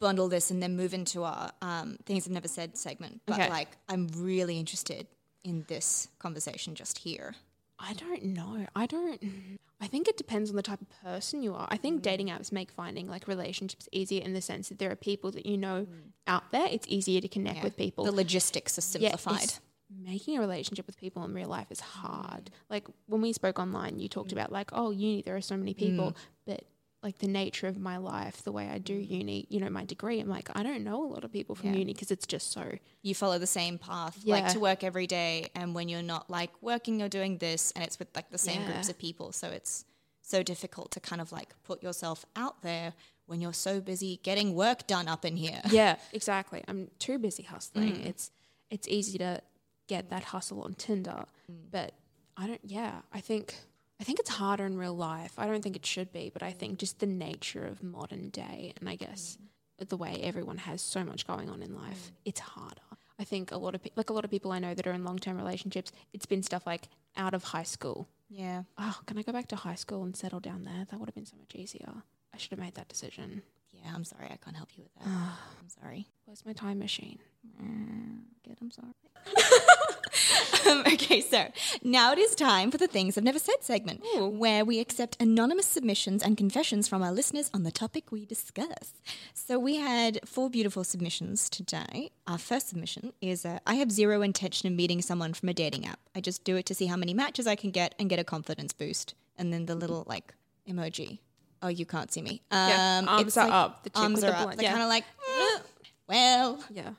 bundle 0.00 0.28
this 0.28 0.50
and 0.50 0.62
then 0.62 0.76
move 0.76 0.94
into 0.94 1.24
our 1.24 1.50
um, 1.60 1.98
things 2.06 2.26
I've 2.26 2.32
never 2.32 2.48
said 2.48 2.76
segment. 2.76 3.20
But 3.26 3.34
Okay. 3.40 3.50
like, 3.50 3.68
I'm 3.88 4.08
really 4.16 4.58
interested 4.58 5.06
in 5.44 5.64
this 5.68 6.08
conversation 6.18 6.74
just 6.74 6.98
here. 6.98 7.34
I 7.80 7.94
don't 7.94 8.24
know. 8.24 8.66
I 8.76 8.86
don't. 8.86 9.58
I 9.80 9.86
think 9.86 10.08
it 10.08 10.16
depends 10.16 10.50
on 10.50 10.56
the 10.56 10.62
type 10.62 10.80
of 10.82 10.88
person 11.02 11.42
you 11.42 11.54
are. 11.54 11.66
I 11.70 11.76
think 11.76 12.00
mm. 12.00 12.02
dating 12.02 12.28
apps 12.28 12.52
make 12.52 12.70
finding 12.70 13.08
like 13.08 13.26
relationships 13.26 13.88
easier 13.90 14.22
in 14.22 14.34
the 14.34 14.42
sense 14.42 14.68
that 14.68 14.78
there 14.78 14.90
are 14.90 14.96
people 14.96 15.30
that 15.32 15.46
you 15.46 15.56
know 15.56 15.86
mm. 15.86 16.12
out 16.26 16.52
there. 16.52 16.68
It's 16.70 16.86
easier 16.88 17.20
to 17.20 17.28
connect 17.28 17.64
with 17.64 17.76
people. 17.76 18.04
The 18.04 18.12
logistics 18.12 18.76
are 18.78 18.82
simplified. 18.82 19.44
it's- 19.44 19.60
making 20.04 20.36
a 20.36 20.40
relationship 20.40 20.86
with 20.86 20.96
people 20.96 21.24
in 21.24 21.34
real 21.34 21.48
life 21.48 21.66
is 21.70 21.80
hard. 21.80 22.44
Mm. 22.44 22.50
Like 22.68 22.86
when 23.06 23.20
we 23.22 23.32
spoke 23.32 23.58
online, 23.58 23.98
you 23.98 24.08
talked 24.08 24.32
about 24.32 24.52
like, 24.52 24.70
oh, 24.72 24.90
uni, 24.90 25.22
there 25.22 25.34
are 25.34 25.40
so 25.40 25.56
many 25.56 25.74
people, 25.74 26.16
but 26.46 26.62
like 27.02 27.18
the 27.18 27.28
nature 27.28 27.66
of 27.66 27.78
my 27.78 27.96
life, 27.96 28.42
the 28.42 28.52
way 28.52 28.68
I 28.68 28.78
do 28.78 28.98
mm. 28.98 29.10
uni, 29.10 29.46
you 29.48 29.58
know, 29.58 29.70
my 29.70 29.84
degree, 29.84 30.20
I'm 30.20 30.28
like, 30.28 30.50
I 30.54 30.62
don't 30.62 30.84
know 30.84 31.02
a 31.02 31.08
lot 31.08 31.24
of 31.24 31.32
people 31.32 31.54
from 31.54 31.70
Yeah. 31.70 31.78
uni 31.78 31.94
because 31.94 32.10
it's 32.10 32.26
just 32.26 32.52
so 32.52 32.72
you 33.02 33.14
follow 33.14 33.38
the 33.38 33.46
same 33.46 33.78
path, 33.78 34.18
like 34.26 34.48
to 34.52 34.60
work 34.60 34.84
every 34.84 35.06
day. 35.06 35.48
And 35.54 35.74
when 35.74 35.88
you're 35.88 36.02
not 36.02 36.28
like 36.28 36.50
working 36.60 37.00
you're 37.00 37.08
doing 37.08 37.38
this, 37.38 37.72
and 37.72 37.82
it's 37.82 37.98
with 37.98 38.08
like 38.14 38.30
the 38.30 38.38
same 38.38 38.64
groups 38.66 38.88
of 38.90 38.98
people, 38.98 39.32
so 39.32 39.48
it's 39.48 39.84
so 40.20 40.42
difficult 40.42 40.90
to 40.92 41.00
kind 41.00 41.20
of 41.20 41.32
like 41.32 41.54
put 41.64 41.82
yourself 41.82 42.24
out 42.36 42.62
there 42.62 42.92
when 43.26 43.40
you're 43.40 43.52
so 43.52 43.80
busy 43.80 44.20
getting 44.22 44.54
work 44.54 44.86
done 44.86 45.08
up 45.08 45.24
in 45.24 45.36
here. 45.36 45.60
yeah, 45.70 45.96
exactly. 46.12 46.62
I'm 46.68 46.90
too 46.98 47.18
busy 47.18 47.44
hustling. 47.44 47.94
Mm. 47.94 48.06
It's 48.06 48.30
it's 48.70 48.86
easy 48.88 49.16
to 49.18 49.40
get 49.88 50.10
that 50.10 50.24
hustle 50.24 50.62
on 50.62 50.74
Tinder, 50.74 51.24
mm. 51.50 51.70
but 51.70 51.92
I 52.36 52.46
don't. 52.46 52.60
Yeah, 52.62 53.00
I 53.12 53.20
think 53.20 53.54
I 54.00 54.04
think 54.04 54.18
it's 54.18 54.30
harder 54.30 54.64
in 54.64 54.78
real 54.78 54.96
life. 54.96 55.34
I 55.36 55.46
don't 55.46 55.62
think 55.62 55.76
it 55.76 55.84
should 55.84 56.10
be, 56.10 56.30
but 56.32 56.42
I 56.42 56.52
think 56.52 56.78
just 56.78 57.00
the 57.00 57.06
nature 57.06 57.66
of 57.66 57.82
modern 57.82 58.30
day, 58.30 58.72
and 58.80 58.88
I 58.88 58.96
guess 58.96 59.36
the 59.78 59.96
way 59.96 60.20
everyone 60.22 60.58
has 60.58 60.80
so 60.80 61.04
much 61.04 61.26
going 61.26 61.50
on 61.50 61.62
in 61.62 61.74
life, 61.74 62.10
mm. 62.10 62.12
it's 62.24 62.40
harder. 62.40 62.80
I 63.18 63.24
think 63.24 63.52
a 63.52 63.58
lot 63.58 63.74
of 63.74 63.82
pe- 63.82 63.90
like 63.96 64.08
a 64.08 64.14
lot 64.14 64.24
of 64.24 64.30
people 64.30 64.52
I 64.52 64.58
know 64.58 64.72
that 64.72 64.86
are 64.86 64.92
in 64.92 65.04
long 65.04 65.18
term 65.18 65.36
relationships, 65.36 65.92
it's 66.14 66.24
been 66.24 66.42
stuff 66.42 66.66
like 66.66 66.88
out 67.16 67.34
of 67.34 67.44
high 67.44 67.62
school. 67.62 68.08
Yeah. 68.30 68.62
Oh, 68.78 68.98
can 69.04 69.18
I 69.18 69.22
go 69.22 69.32
back 69.32 69.48
to 69.48 69.56
high 69.56 69.74
school 69.74 70.02
and 70.02 70.16
settle 70.16 70.40
down 70.40 70.64
there? 70.64 70.86
That 70.90 70.98
would 70.98 71.08
have 71.08 71.14
been 71.14 71.26
so 71.26 71.36
much 71.36 71.54
easier. 71.54 71.92
I 72.32 72.38
should 72.38 72.52
have 72.52 72.60
made 72.60 72.76
that 72.76 72.88
decision. 72.88 73.42
Yeah, 73.72 73.92
I'm 73.94 74.04
sorry. 74.04 74.26
I 74.26 74.38
can't 74.42 74.56
help 74.56 74.70
you 74.76 74.84
with 74.84 74.94
that. 74.94 75.08
I'm 75.10 75.68
sorry. 75.68 76.06
Where's 76.24 76.46
my 76.46 76.54
time 76.54 76.78
machine? 76.78 77.18
Mm, 77.62 78.20
good, 78.46 78.56
I'm 78.62 78.70
sorry. 78.70 78.94
um, 80.68 80.80
okay, 80.92 81.20
so 81.20 81.46
now 81.82 82.12
it 82.12 82.18
is 82.18 82.34
time 82.34 82.70
for 82.70 82.78
the 82.78 82.86
Things 82.86 83.16
I've 83.16 83.24
Never 83.24 83.38
Said 83.38 83.62
segment, 83.62 84.02
where 84.16 84.64
we 84.64 84.78
accept 84.80 85.16
anonymous 85.20 85.66
submissions 85.66 86.22
and 86.22 86.36
confessions 86.36 86.88
from 86.88 87.02
our 87.02 87.12
listeners 87.12 87.50
on 87.54 87.62
the 87.62 87.70
topic 87.70 88.10
we 88.10 88.24
discuss. 88.26 88.92
So 89.34 89.58
we 89.58 89.76
had 89.76 90.18
four 90.24 90.50
beautiful 90.50 90.84
submissions 90.84 91.48
today. 91.48 92.10
Our 92.26 92.38
first 92.38 92.68
submission 92.68 93.12
is 93.20 93.44
uh, 93.44 93.58
I 93.66 93.74
have 93.74 93.90
zero 93.92 94.22
intention 94.22 94.66
of 94.68 94.74
meeting 94.74 95.00
someone 95.02 95.32
from 95.34 95.48
a 95.48 95.54
dating 95.54 95.86
app. 95.86 96.00
I 96.14 96.20
just 96.20 96.44
do 96.44 96.56
it 96.56 96.66
to 96.66 96.74
see 96.74 96.86
how 96.86 96.96
many 96.96 97.14
matches 97.14 97.46
I 97.46 97.54
can 97.56 97.70
get 97.70 97.94
and 97.98 98.08
get 98.10 98.18
a 98.18 98.24
confidence 98.24 98.72
boost. 98.72 99.14
And 99.38 99.52
then 99.52 99.66
the 99.66 99.74
little 99.74 100.04
like 100.06 100.34
emoji. 100.68 101.18
Oh, 101.62 101.68
you 101.68 101.86
can't 101.86 102.12
see 102.12 102.22
me. 102.22 102.42
Um, 102.50 102.68
Yeah, 102.68 103.04
arms 103.06 103.26
it's 103.28 103.36
are 103.36 103.44
like- 103.46 103.54
up. 103.54 103.84
The 103.84 103.90
arms 103.94 104.24
are 104.24 104.32
up. 104.32 104.42
blunt, 104.42 104.56
They're 104.58 104.64
yeah. 104.64 104.70
kind 104.72 104.82
of 104.82 104.88
like, 104.88 105.04
"Mm, 105.04 105.62
well, 106.08 106.58
Yeah. 106.72 106.90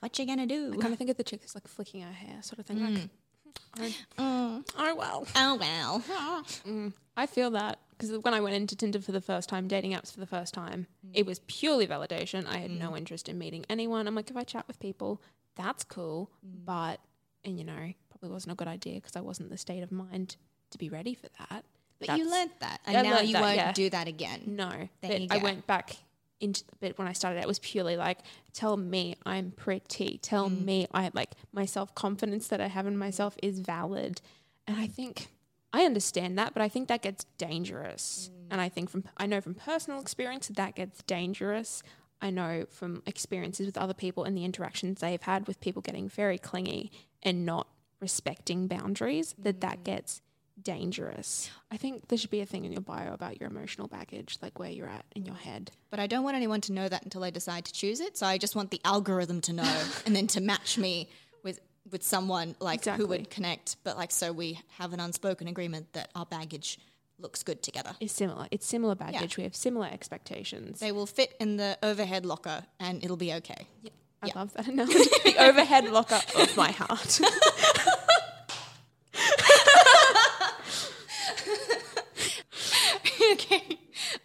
What 0.00 0.18
you 0.18 0.26
gonna 0.26 0.46
do? 0.46 0.72
I 0.72 0.76
kind 0.76 0.92
of 0.92 0.98
think 0.98 1.10
of 1.10 1.16
the 1.16 1.24
chick 1.24 1.40
that's 1.40 1.54
like 1.54 1.68
flicking 1.68 2.02
her 2.02 2.12
hair, 2.12 2.42
sort 2.42 2.58
of 2.58 2.66
thing. 2.66 3.10
Like, 3.78 3.94
oh, 4.18 4.62
Mm. 4.64 4.64
oh 4.78 4.94
well. 4.94 5.26
Oh 5.36 5.54
well. 5.56 6.02
Ah. 6.10 6.42
Mm. 6.66 6.92
I 7.16 7.26
feel 7.26 7.50
that 7.50 7.78
because 7.90 8.16
when 8.18 8.34
I 8.34 8.40
went 8.40 8.54
into 8.56 8.74
Tinder 8.74 9.00
for 9.00 9.12
the 9.12 9.20
first 9.20 9.48
time, 9.48 9.68
dating 9.68 9.92
apps 9.92 10.12
for 10.12 10.20
the 10.20 10.26
first 10.26 10.54
time, 10.54 10.86
mm. 11.06 11.10
it 11.14 11.26
was 11.26 11.40
purely 11.40 11.86
validation. 11.86 12.46
I 12.46 12.58
had 12.58 12.70
no 12.70 12.96
interest 12.96 13.28
in 13.28 13.38
meeting 13.38 13.64
anyone. 13.68 14.06
I'm 14.08 14.14
like, 14.14 14.30
if 14.30 14.36
I 14.36 14.44
chat 14.44 14.66
with 14.66 14.80
people, 14.80 15.22
that's 15.56 15.84
cool, 15.84 16.30
but 16.42 17.00
and 17.44 17.58
you 17.58 17.64
know, 17.64 17.92
probably 18.10 18.30
wasn't 18.30 18.52
a 18.52 18.56
good 18.56 18.68
idea 18.68 18.94
because 18.94 19.16
I 19.16 19.20
wasn't 19.20 19.50
the 19.50 19.58
state 19.58 19.82
of 19.82 19.92
mind 19.92 20.36
to 20.70 20.78
be 20.78 20.88
ready 20.88 21.14
for 21.14 21.28
that. 21.38 21.64
But 21.98 22.18
you 22.18 22.24
That's- 22.24 22.30
learnt 22.30 22.60
that, 22.60 22.80
and 22.86 22.96
I 22.96 23.02
now 23.02 23.20
you 23.20 23.32
that, 23.34 23.42
won't 23.42 23.56
yeah. 23.56 23.72
do 23.72 23.90
that 23.90 24.08
again. 24.08 24.42
No, 24.46 24.70
you 25.02 25.26
I 25.30 25.38
went 25.38 25.66
back 25.66 25.96
into 26.42 26.64
the 26.66 26.76
bit 26.76 26.98
when 26.98 27.06
I 27.08 27.12
started. 27.12 27.40
It 27.40 27.46
was 27.46 27.58
purely 27.60 27.96
like, 27.96 28.18
tell 28.52 28.76
me 28.76 29.16
I'm 29.24 29.52
pretty. 29.52 30.18
Tell 30.18 30.50
Mm. 30.50 30.64
me 30.64 30.86
I 30.92 31.10
like 31.14 31.32
my 31.52 31.64
self 31.64 31.94
confidence 31.94 32.48
that 32.48 32.60
I 32.60 32.66
have 32.68 32.86
in 32.86 32.96
myself 32.98 33.36
is 33.42 33.60
valid. 33.60 34.20
And 34.66 34.76
I 34.76 34.86
think 34.86 35.28
I 35.72 35.84
understand 35.84 36.38
that, 36.38 36.52
but 36.52 36.62
I 36.62 36.68
think 36.68 36.88
that 36.88 37.00
gets 37.02 37.24
dangerous. 37.38 38.30
Mm. 38.32 38.46
And 38.52 38.60
I 38.60 38.68
think 38.68 38.90
from 38.90 39.04
I 39.16 39.26
know 39.26 39.40
from 39.40 39.54
personal 39.54 40.00
experience 40.00 40.48
that 40.48 40.56
that 40.56 40.74
gets 40.74 41.02
dangerous. 41.04 41.82
I 42.20 42.30
know 42.30 42.66
from 42.70 43.02
experiences 43.06 43.66
with 43.66 43.76
other 43.78 43.94
people 43.94 44.22
and 44.24 44.36
the 44.36 44.44
interactions 44.44 45.00
they've 45.00 45.22
had 45.22 45.48
with 45.48 45.60
people 45.60 45.82
getting 45.82 46.08
very 46.08 46.38
clingy 46.38 46.92
and 47.22 47.44
not 47.46 47.66
respecting 48.00 48.66
boundaries 48.68 49.34
that 49.38 49.56
Mm. 49.56 49.60
that 49.60 49.84
gets 49.84 50.20
dangerous. 50.60 51.50
I 51.70 51.76
think 51.76 52.08
there 52.08 52.18
should 52.18 52.30
be 52.30 52.40
a 52.40 52.46
thing 52.46 52.64
in 52.64 52.72
your 52.72 52.80
bio 52.80 53.12
about 53.12 53.40
your 53.40 53.48
emotional 53.48 53.88
baggage, 53.88 54.38
like 54.42 54.58
where 54.58 54.70
you're 54.70 54.88
at 54.88 55.04
in 55.14 55.24
your 55.24 55.36
head. 55.36 55.70
But 55.90 56.00
I 56.00 56.06
don't 56.06 56.24
want 56.24 56.36
anyone 56.36 56.60
to 56.62 56.72
know 56.72 56.88
that 56.88 57.04
until 57.04 57.24
I 57.24 57.30
decide 57.30 57.64
to 57.66 57.72
choose 57.72 58.00
it. 58.00 58.16
So 58.16 58.26
I 58.26 58.38
just 58.38 58.54
want 58.54 58.70
the 58.70 58.80
algorithm 58.84 59.40
to 59.42 59.52
know, 59.52 59.82
and 60.06 60.14
then 60.14 60.26
to 60.28 60.40
match 60.40 60.78
me 60.78 61.08
with 61.42 61.60
with 61.90 62.02
someone 62.02 62.54
like 62.60 62.84
who 62.84 63.06
would 63.06 63.30
connect. 63.30 63.76
But 63.84 63.96
like, 63.96 64.10
so 64.10 64.32
we 64.32 64.60
have 64.78 64.92
an 64.92 65.00
unspoken 65.00 65.48
agreement 65.48 65.92
that 65.94 66.10
our 66.14 66.26
baggage 66.26 66.78
looks 67.18 67.42
good 67.42 67.62
together. 67.62 67.94
It's 68.00 68.12
similar. 68.12 68.46
It's 68.50 68.66
similar 68.66 68.94
baggage. 68.94 69.36
We 69.36 69.44
have 69.44 69.56
similar 69.56 69.86
expectations. 69.86 70.80
They 70.80 70.92
will 70.92 71.06
fit 71.06 71.34
in 71.40 71.56
the 71.56 71.78
overhead 71.82 72.26
locker, 72.26 72.64
and 72.78 73.02
it'll 73.02 73.16
be 73.16 73.32
okay. 73.34 73.66
I 74.22 74.30
love 74.36 74.52
that 74.54 74.68
analogy. 74.68 74.98
the 75.24 75.36
overhead 75.38 75.90
locker 75.90 76.20
of 76.38 76.56
my 76.56 76.70
heart. 76.70 77.20
okay. 83.32 83.78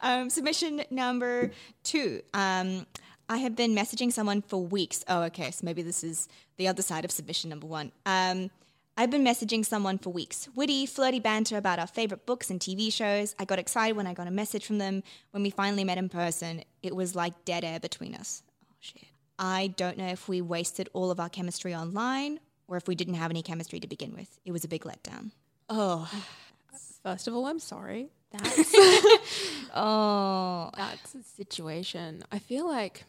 Um, 0.07 0.29
submission 0.29 0.83
number 0.89 1.51
two. 1.83 2.21
Um, 2.33 2.85
I 3.27 3.37
have 3.39 3.57
been 3.57 3.75
messaging 3.75 4.13
someone 4.13 4.41
for 4.41 4.63
weeks. 4.63 5.03
Oh, 5.09 5.23
okay. 5.23 5.51
So 5.51 5.65
maybe 5.65 5.81
this 5.81 6.01
is 6.01 6.29
the 6.55 6.69
other 6.69 6.81
side 6.81 7.03
of 7.03 7.11
submission 7.11 7.49
number 7.49 7.67
one. 7.67 7.91
Um, 8.05 8.49
I've 8.95 9.11
been 9.11 9.25
messaging 9.25 9.65
someone 9.65 9.97
for 9.97 10.11
weeks. 10.11 10.47
Witty, 10.55 10.85
flirty 10.85 11.19
banter 11.19 11.57
about 11.57 11.77
our 11.77 11.87
favorite 11.87 12.25
books 12.25 12.49
and 12.49 12.57
TV 12.57 12.91
shows. 12.91 13.35
I 13.37 13.43
got 13.43 13.59
excited 13.59 13.97
when 13.97 14.07
I 14.07 14.13
got 14.13 14.27
a 14.27 14.31
message 14.31 14.65
from 14.65 14.77
them. 14.77 15.03
When 15.31 15.43
we 15.43 15.49
finally 15.49 15.83
met 15.83 15.97
in 15.97 16.07
person, 16.07 16.63
it 16.81 16.95
was 16.95 17.13
like 17.13 17.43
dead 17.43 17.65
air 17.65 17.81
between 17.81 18.15
us. 18.15 18.43
Oh, 18.63 18.75
shit. 18.79 19.03
I 19.37 19.73
don't 19.75 19.97
know 19.97 20.07
if 20.07 20.29
we 20.29 20.39
wasted 20.39 20.89
all 20.93 21.11
of 21.11 21.19
our 21.19 21.29
chemistry 21.29 21.75
online 21.75 22.39
or 22.69 22.77
if 22.77 22.87
we 22.87 22.95
didn't 22.95 23.15
have 23.15 23.29
any 23.29 23.43
chemistry 23.43 23.81
to 23.81 23.87
begin 23.87 24.15
with. 24.15 24.39
It 24.45 24.53
was 24.53 24.63
a 24.63 24.69
big 24.69 24.83
letdown. 24.83 25.31
Oh, 25.67 26.09
First 27.03 27.27
of 27.27 27.35
all, 27.35 27.45
I'm 27.45 27.59
sorry. 27.59 28.09
That's 28.43 28.73
oh. 29.75 30.69
that's 30.75 31.15
a 31.15 31.23
situation. 31.23 32.23
I 32.31 32.39
feel 32.39 32.67
like 32.67 33.03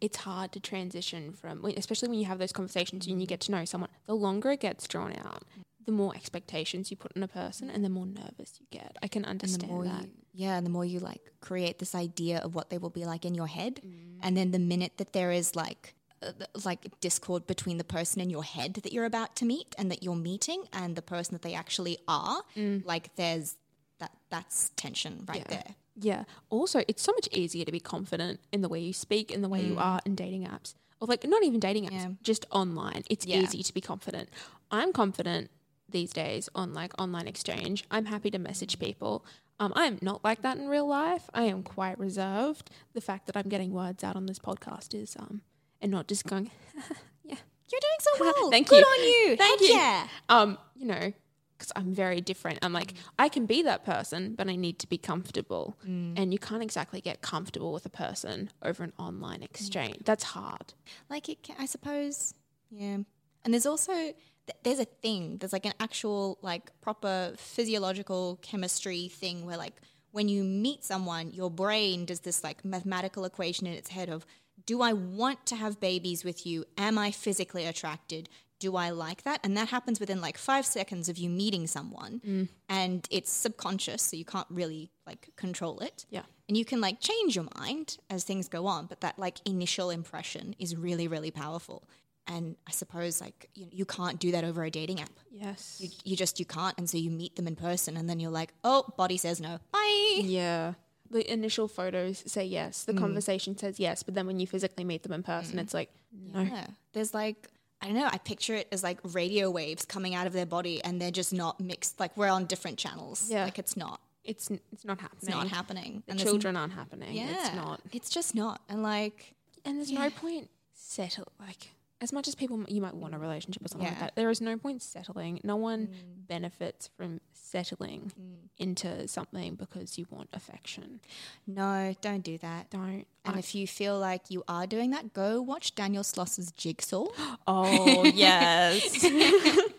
it's 0.00 0.18
hard 0.18 0.52
to 0.52 0.60
transition 0.60 1.32
from, 1.32 1.64
especially 1.64 2.08
when 2.08 2.18
you 2.18 2.24
have 2.26 2.38
those 2.38 2.52
conversations 2.52 3.06
and 3.06 3.20
you 3.20 3.26
get 3.26 3.40
to 3.40 3.52
know 3.52 3.64
someone. 3.64 3.90
The 4.06 4.14
longer 4.14 4.50
it 4.52 4.60
gets 4.60 4.86
drawn 4.88 5.14
out, 5.16 5.44
the 5.86 5.92
more 5.92 6.14
expectations 6.14 6.90
you 6.90 6.96
put 6.96 7.12
on 7.16 7.22
a 7.22 7.28
person, 7.28 7.70
and 7.70 7.84
the 7.84 7.88
more 7.88 8.06
nervous 8.06 8.58
you 8.60 8.66
get. 8.70 8.96
I 9.02 9.08
can 9.08 9.24
and 9.24 9.30
understand 9.32 9.62
the 9.70 9.74
more 9.74 9.84
that. 9.84 10.02
you 10.02 10.10
yeah 10.32 10.56
and 10.56 10.64
the 10.64 10.70
more 10.70 10.84
you 10.84 11.00
like 11.00 11.32
create 11.40 11.80
this 11.80 11.92
idea 11.92 12.38
of 12.38 12.54
what 12.54 12.70
they 12.70 12.78
will 12.78 12.90
be 12.90 13.04
like 13.04 13.24
in 13.24 13.34
your 13.34 13.48
head 13.48 13.80
Mm. 13.84 14.18
and 14.22 14.36
then 14.36 14.52
the 14.52 14.60
minute 14.60 14.92
that 14.98 15.12
there 15.12 15.32
is 15.32 15.56
like 15.56 15.94
uh, 16.22 16.30
like 16.64 16.86
discord 17.00 17.48
between 17.48 17.78
the 17.78 17.84
person 17.84 18.20
in 18.22 18.30
your 18.30 18.44
head 18.44 18.74
that 18.74 18.92
you're 18.92 19.06
about 19.06 19.34
to 19.36 19.44
meet 19.44 19.74
and 19.76 19.90
that 19.90 20.04
you're 20.04 20.14
meeting 20.14 20.62
and 20.72 20.94
the 20.94 21.02
person 21.02 21.32
that 21.34 21.42
they 21.42 21.52
actually 21.54 21.98
are 22.06 22.42
like 22.84 23.12
there's 23.16 23.56
that 24.00 24.12
that's 24.30 24.70
tension 24.76 25.24
right 25.28 25.44
Mm. 25.46 25.50
Yeah. 25.50 25.56
there 25.62 25.74
Yeah. 26.02 26.24
Also, 26.48 26.82
it's 26.88 27.02
so 27.02 27.12
much 27.12 27.28
easier 27.32 27.64
to 27.66 27.72
be 27.72 27.80
confident 27.80 28.40
in 28.52 28.62
the 28.62 28.68
way 28.68 28.80
you 28.80 28.92
speak, 28.92 29.30
in 29.30 29.42
the 29.42 29.48
way 29.48 29.60
you 29.62 29.76
are 29.78 30.00
in 30.06 30.14
dating 30.14 30.44
apps, 30.46 30.74
or 31.00 31.06
like 31.06 31.24
not 31.24 31.42
even 31.44 31.60
dating 31.60 31.84
apps, 31.86 31.92
Mm. 31.92 32.10
Yeah. 32.10 32.22
just 32.22 32.46
online. 32.50 33.02
It's 33.10 33.26
Yeah. 33.26 33.40
easy 33.42 33.62
to 33.62 33.72
be 33.74 33.80
confident. 33.82 34.28
I'm 34.70 34.92
confident 34.92 35.50
these 35.88 36.12
days 36.12 36.48
on 36.54 36.72
like 36.72 36.92
online 37.00 37.26
exchange. 37.28 37.84
I'm 37.90 38.06
happy 38.06 38.30
to 38.30 38.38
message 38.38 38.78
people. 38.78 39.24
Um, 39.58 39.72
I'm 39.76 39.98
not 40.00 40.24
like 40.24 40.40
that 40.42 40.56
in 40.56 40.68
real 40.68 40.86
life. 40.86 41.28
I 41.34 41.42
am 41.44 41.62
quite 41.62 41.98
reserved. 41.98 42.70
The 42.94 43.00
fact 43.02 43.26
that 43.26 43.36
I'm 43.36 43.48
getting 43.50 43.72
words 43.72 44.02
out 44.02 44.16
on 44.16 44.24
this 44.26 44.38
podcast 44.38 44.94
is 44.94 45.16
um, 45.18 45.42
and 45.82 45.90
not 45.90 46.06
just 46.08 46.24
going, 46.24 46.50
yeah, 47.24 47.36
you're 47.70 47.80
doing 47.88 48.00
so 48.00 48.10
well 48.20 48.50
Thank 48.50 48.68
good 48.68 48.78
you. 48.80 48.86
on 48.86 49.00
you 49.12 49.36
Thank 49.36 49.60
Heck 49.60 49.68
you. 49.68 49.74
yeah 49.76 50.08
um, 50.30 50.56
you 50.76 50.86
know, 50.86 51.12
because 51.60 51.72
I'm 51.76 51.94
very 51.94 52.20
different. 52.20 52.58
I'm 52.62 52.72
like, 52.72 52.94
I 53.18 53.28
can 53.28 53.44
be 53.46 53.62
that 53.62 53.84
person, 53.84 54.34
but 54.34 54.48
I 54.48 54.56
need 54.56 54.78
to 54.80 54.88
be 54.88 54.98
comfortable. 54.98 55.76
Mm. 55.86 56.14
And 56.16 56.32
you 56.32 56.38
can't 56.38 56.62
exactly 56.62 57.00
get 57.02 57.20
comfortable 57.20 57.72
with 57.72 57.84
a 57.84 57.90
person 57.90 58.50
over 58.62 58.82
an 58.82 58.94
online 58.98 59.42
exchange. 59.42 59.98
That's 60.04 60.24
hard. 60.24 60.72
like 61.08 61.28
it 61.28 61.42
can, 61.42 61.56
i 61.58 61.66
suppose 61.66 62.34
yeah 62.70 62.98
and 63.44 63.52
there's 63.52 63.66
also 63.66 63.92
th- 63.92 64.58
there's 64.62 64.78
a 64.78 64.84
thing 64.84 65.36
there's 65.38 65.52
like 65.52 65.66
an 65.66 65.74
actual 65.80 66.38
like 66.42 66.70
proper 66.80 67.32
physiological 67.36 68.38
chemistry 68.42 69.08
thing 69.08 69.44
where 69.46 69.56
like 69.56 69.74
when 70.12 70.28
you 70.28 70.42
meet 70.44 70.84
someone 70.84 71.30
your 71.32 71.50
brain 71.50 72.04
does 72.04 72.20
this 72.20 72.42
like 72.42 72.64
mathematical 72.64 73.24
equation 73.24 73.66
in 73.66 73.74
its 73.74 73.90
head 73.90 74.08
of 74.08 74.24
do 74.66 74.80
i 74.82 74.92
want 74.92 75.44
to 75.46 75.56
have 75.56 75.80
babies 75.80 76.24
with 76.24 76.46
you 76.46 76.64
am 76.76 76.96
i 76.98 77.10
physically 77.10 77.66
attracted 77.66 78.28
do 78.60 78.76
i 78.76 78.90
like 78.90 79.22
that 79.24 79.40
and 79.42 79.56
that 79.56 79.68
happens 79.68 79.98
within 79.98 80.20
like 80.20 80.38
five 80.38 80.64
seconds 80.64 81.08
of 81.08 81.18
you 81.18 81.28
meeting 81.28 81.66
someone 81.66 82.48
and 82.68 83.06
it's 83.10 83.32
subconscious 83.32 84.00
so 84.02 84.16
you 84.16 84.24
can't 84.24 84.46
really 84.50 84.90
like 85.06 85.30
control 85.36 85.80
it 85.80 86.06
Yeah. 86.10 86.22
and 86.48 86.56
you 86.56 86.64
can 86.64 86.80
like 86.80 87.00
change 87.00 87.34
your 87.34 87.48
mind 87.58 87.96
as 88.08 88.22
things 88.24 88.48
go 88.48 88.66
on 88.66 88.86
but 88.86 89.00
that 89.00 89.18
like 89.18 89.38
initial 89.44 89.90
impression 89.90 90.54
is 90.58 90.76
really 90.76 91.08
really 91.08 91.30
powerful 91.30 91.82
and 92.26 92.54
i 92.68 92.70
suppose 92.70 93.20
like 93.20 93.48
you, 93.54 93.66
you 93.72 93.84
can't 93.84 94.18
do 94.20 94.30
that 94.32 94.44
over 94.44 94.62
a 94.62 94.70
dating 94.70 95.00
app 95.00 95.10
Yes. 95.32 95.78
you, 95.82 95.88
you 96.04 96.16
just 96.16 96.38
you 96.38 96.46
can't 96.46 96.76
and 96.78 96.88
so 96.88 96.96
you 96.98 97.10
meet 97.10 97.34
them 97.36 97.46
in 97.46 97.56
person 97.56 97.96
and 97.96 98.08
then 98.08 98.20
you're 98.20 98.30
like 98.42 98.52
oh 98.62 98.84
body 98.96 99.16
says 99.16 99.40
no 99.40 99.58
bye 99.72 100.20
Yeah. 100.22 100.74
The 101.12 101.24
initial 101.32 101.66
photos 101.66 102.22
say 102.34 102.44
yes. 102.44 102.82
Mm. 102.82 102.86
The 102.86 102.94
conversation 102.94 103.58
says 103.58 103.80
yes. 103.80 104.04
But 104.04 104.14
then 104.14 104.28
when 104.28 104.38
you 104.38 104.46
physically 104.46 104.84
meet 104.84 105.02
them 105.02 105.12
in 105.12 105.24
person, 105.24 105.58
it's 105.58 105.74
like, 105.74 105.90
no. 106.32 106.42
yeah 106.42 106.66
there's 106.92 107.12
like 107.12 107.48
i 107.82 107.86
don't 107.86 107.94
know 107.94 108.08
i 108.10 108.18
picture 108.18 108.54
it 108.54 108.68
as 108.72 108.82
like 108.82 108.98
radio 109.14 109.50
waves 109.50 109.84
coming 109.84 110.14
out 110.14 110.26
of 110.26 110.32
their 110.32 110.46
body 110.46 110.82
and 110.84 111.00
they're 111.00 111.10
just 111.10 111.32
not 111.32 111.60
mixed 111.60 111.98
like 112.00 112.16
we're 112.16 112.28
on 112.28 112.44
different 112.46 112.78
channels 112.78 113.28
Yeah. 113.30 113.44
like 113.44 113.58
it's 113.58 113.76
not 113.76 114.00
It's, 114.24 114.50
it's 114.72 114.84
not 114.84 115.00
happening. 115.00 115.18
it's 115.22 115.28
not 115.30 115.48
happening 115.48 116.02
The 116.06 116.12
and 116.12 116.20
children 116.20 116.56
aren't 116.56 116.72
happening. 116.74 117.14
yeah 117.16 117.34
It's 117.46 117.54
not. 117.54 117.80
it's 117.92 118.10
just 118.10 118.34
not 118.34 118.60
and 118.68 118.82
like 118.82 119.34
And 119.64 119.76
there's 119.78 119.92
no 119.92 120.10
point 120.10 120.48
settle 120.74 121.28
like 121.38 121.70
as 122.00 122.12
much 122.12 122.26
as 122.28 122.34
people 122.34 122.64
you 122.68 122.80
might 122.80 122.94
want 122.94 123.14
a 123.14 123.18
relationship 123.18 123.64
or 123.64 123.68
something 123.68 123.88
like 123.88 124.00
that. 124.00 124.16
There 124.16 124.30
is 124.30 124.40
no 124.40 124.56
point 124.56 124.82
settling. 124.82 125.40
No 125.44 125.56
one 125.56 125.88
Mm. 125.88 126.26
benefits 126.28 126.88
from 126.96 127.20
settling 127.32 128.12
into 128.58 129.06
something 129.08 129.54
because 129.56 129.98
you 129.98 130.06
want 130.10 130.28
affection. 130.32 131.00
no 131.46 131.94
don't 132.00 132.22
do 132.22 132.38
that 132.38 132.70
Don't. 132.70 133.04
and 133.24 133.38
if 133.38 133.54
you 133.54 133.66
feel 133.66 133.98
like 133.98 134.30
you 134.30 134.42
are 134.48 134.66
doing 134.66 134.90
that, 134.90 135.12
go 135.12 135.42
watch 135.42 135.74
Daniel 135.74 136.04
Sloss's 136.04 136.52
Jigsaw. 136.52 137.06
oh 137.46 138.04
yes, 138.04 139.04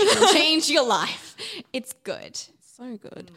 It'll 0.00 0.32
change 0.32 0.70
your 0.70 0.84
life. 0.86 1.36
It's 1.72 1.92
good. 2.04 2.38
so 2.60 2.96
good. 2.96 3.30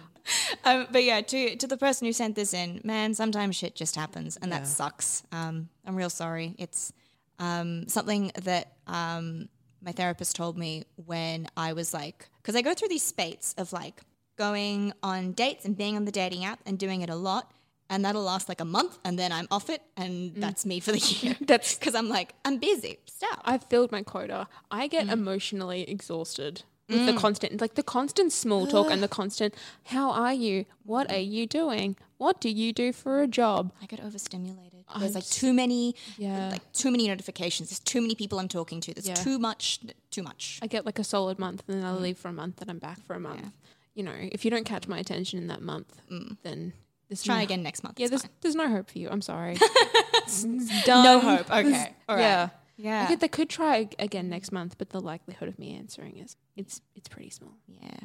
Um, 0.64 0.88
but 0.92 1.04
yeah, 1.04 1.22
to 1.22 1.56
to 1.56 1.68
the 1.68 1.78
person 1.78 2.06
who 2.06 2.14
sent 2.14 2.36
this 2.36 2.54
in, 2.54 2.82
man, 2.84 3.14
sometimes 3.14 3.56
shit 3.56 3.76
just 3.76 3.96
happens, 3.96 4.38
and 4.42 4.52
that 4.52 4.68
sucks. 4.68 5.24
Um, 5.32 5.70
I'm 5.86 5.96
real 5.96 6.10
sorry. 6.10 6.56
It's 6.58 6.94
um, 7.40 7.88
something 7.88 8.32
that 8.44 8.74
um, 8.88 9.50
my 9.82 9.92
therapist 9.92 10.36
told 10.36 10.58
me 10.58 10.84
when 11.06 11.48
I 11.58 11.74
was 11.74 11.94
like, 11.94 12.28
because 12.42 12.56
I 12.56 12.62
go 12.62 12.74
through 12.74 12.90
these 12.90 13.04
spates 13.04 13.56
of 13.58 13.72
like 13.74 14.02
going 14.38 14.94
on 15.04 15.32
dates 15.34 15.66
and 15.66 15.76
being 15.78 15.96
on 15.96 16.06
the 16.06 16.12
dating 16.12 16.46
app 16.46 16.60
and 16.66 16.78
doing 16.78 17.02
it 17.02 17.10
a 17.10 17.16
lot. 17.16 17.52
And 17.92 18.06
that'll 18.06 18.22
last 18.22 18.48
like 18.48 18.62
a 18.62 18.66
month, 18.66 19.00
and 19.04 19.18
then 19.18 19.32
I'm 19.32 19.48
off 19.50 19.68
it, 19.68 19.82
and 19.98 20.36
that's 20.36 20.64
me 20.64 20.80
for 20.80 20.92
the 20.92 21.00
year. 21.22 21.36
That's- 21.42 21.74
because 21.76 21.96
I'm 21.96 22.08
like 22.08 22.36
I'm 22.46 22.58
busy. 22.60 23.00
Stop. 23.08 23.42
I've 23.44 23.64
filled 23.64 23.92
my 23.92 24.04
quota. 24.04 24.48
I 24.70 24.86
get 24.88 25.08
Mm. 25.08 25.14
emotionally 25.14 25.90
exhausted 25.90 26.62
with 26.88 27.08
the 27.08 27.14
constant, 27.14 27.60
like 27.62 27.74
the 27.74 27.82
constant 27.84 28.32
small 28.32 28.68
talk 28.68 28.92
and 28.92 29.02
the 29.08 29.08
constant, 29.08 29.56
"How 29.86 30.12
are 30.12 30.34
you? 30.34 30.66
What 30.84 31.12
are 31.12 31.18
you 31.18 31.48
doing? 31.48 31.96
What 32.20 32.40
do 32.40 32.50
you 32.50 32.72
do 32.72 32.94
for 32.94 33.22
a 33.22 33.28
job?" 33.28 33.72
I 33.82 33.88
get 33.88 34.00
overstimulated. 34.00 34.86
There's 34.98 35.16
like 35.16 35.26
too 35.26 35.54
many, 35.54 35.96
Yeah. 36.18 36.50
like 36.50 36.72
too 36.74 36.92
many 36.92 37.08
notifications. 37.08 37.70
There's 37.70 37.80
too 37.80 38.02
many 38.02 38.16
people 38.16 38.40
I'm 38.40 38.48
talking 38.48 38.82
to. 38.82 38.94
There's 38.94 39.08
Yeah. 39.08 39.14
too 39.16 39.38
much, 39.40 39.80
too 40.10 40.24
much. 40.24 40.60
I 40.62 40.68
get 40.68 40.86
like 40.86 41.00
a 41.00 41.04
solid 41.04 41.38
month 41.40 41.64
and 41.68 41.78
then 41.78 41.86
I'll 41.86 41.98
mm. 41.98 42.02
leave 42.02 42.18
for 42.18 42.30
a 42.30 42.34
month 42.34 42.62
and 42.62 42.70
I'm 42.70 42.80
back 42.80 43.00
for 43.06 43.16
a 43.16 43.20
month. 43.20 43.54
You 43.94 44.04
know, 44.04 44.16
if 44.16 44.46
you 44.46 44.52
don't 44.52 44.66
catch 44.66 44.88
my 44.88 44.98
attention 45.00 45.40
in 45.40 45.48
that 45.48 45.62
month, 45.62 46.02
mm. 46.12 46.38
then 46.44 46.74
there's 47.08 47.24
Try 47.24 47.38
no, 47.38 47.44
again 47.44 47.64
next 47.64 47.84
month. 47.84 48.00
Yeah, 48.00 48.08
there's 48.08 48.26
there's 48.42 48.56
no 48.56 48.70
hope 48.70 48.90
for 48.90 49.00
you. 49.00 49.10
I'm 49.10 49.22
sorry. 49.22 49.58
it's, 49.62 50.44
it's 50.44 50.86
done. 50.86 51.04
No 51.04 51.20
hope. 51.20 51.50
Okay. 51.52 51.70
There's- 51.70 51.94
All 52.08 52.16
right. 52.16 52.22
Yeah. 52.22 52.50
Yeah. 52.78 53.04
I 53.06 53.10
get 53.10 53.20
they 53.20 53.28
could 53.28 53.50
try 53.50 53.90
again 54.00 54.30
next 54.30 54.52
month, 54.54 54.78
but 54.78 54.90
the 54.92 55.02
likelihood 55.02 55.50
of 55.50 55.60
me 55.60 55.76
answering 55.76 56.18
is 56.18 56.38
it's 56.56 56.82
it's 56.96 57.10
pretty 57.10 57.30
small. 57.30 57.58
Yeah. 57.82 58.00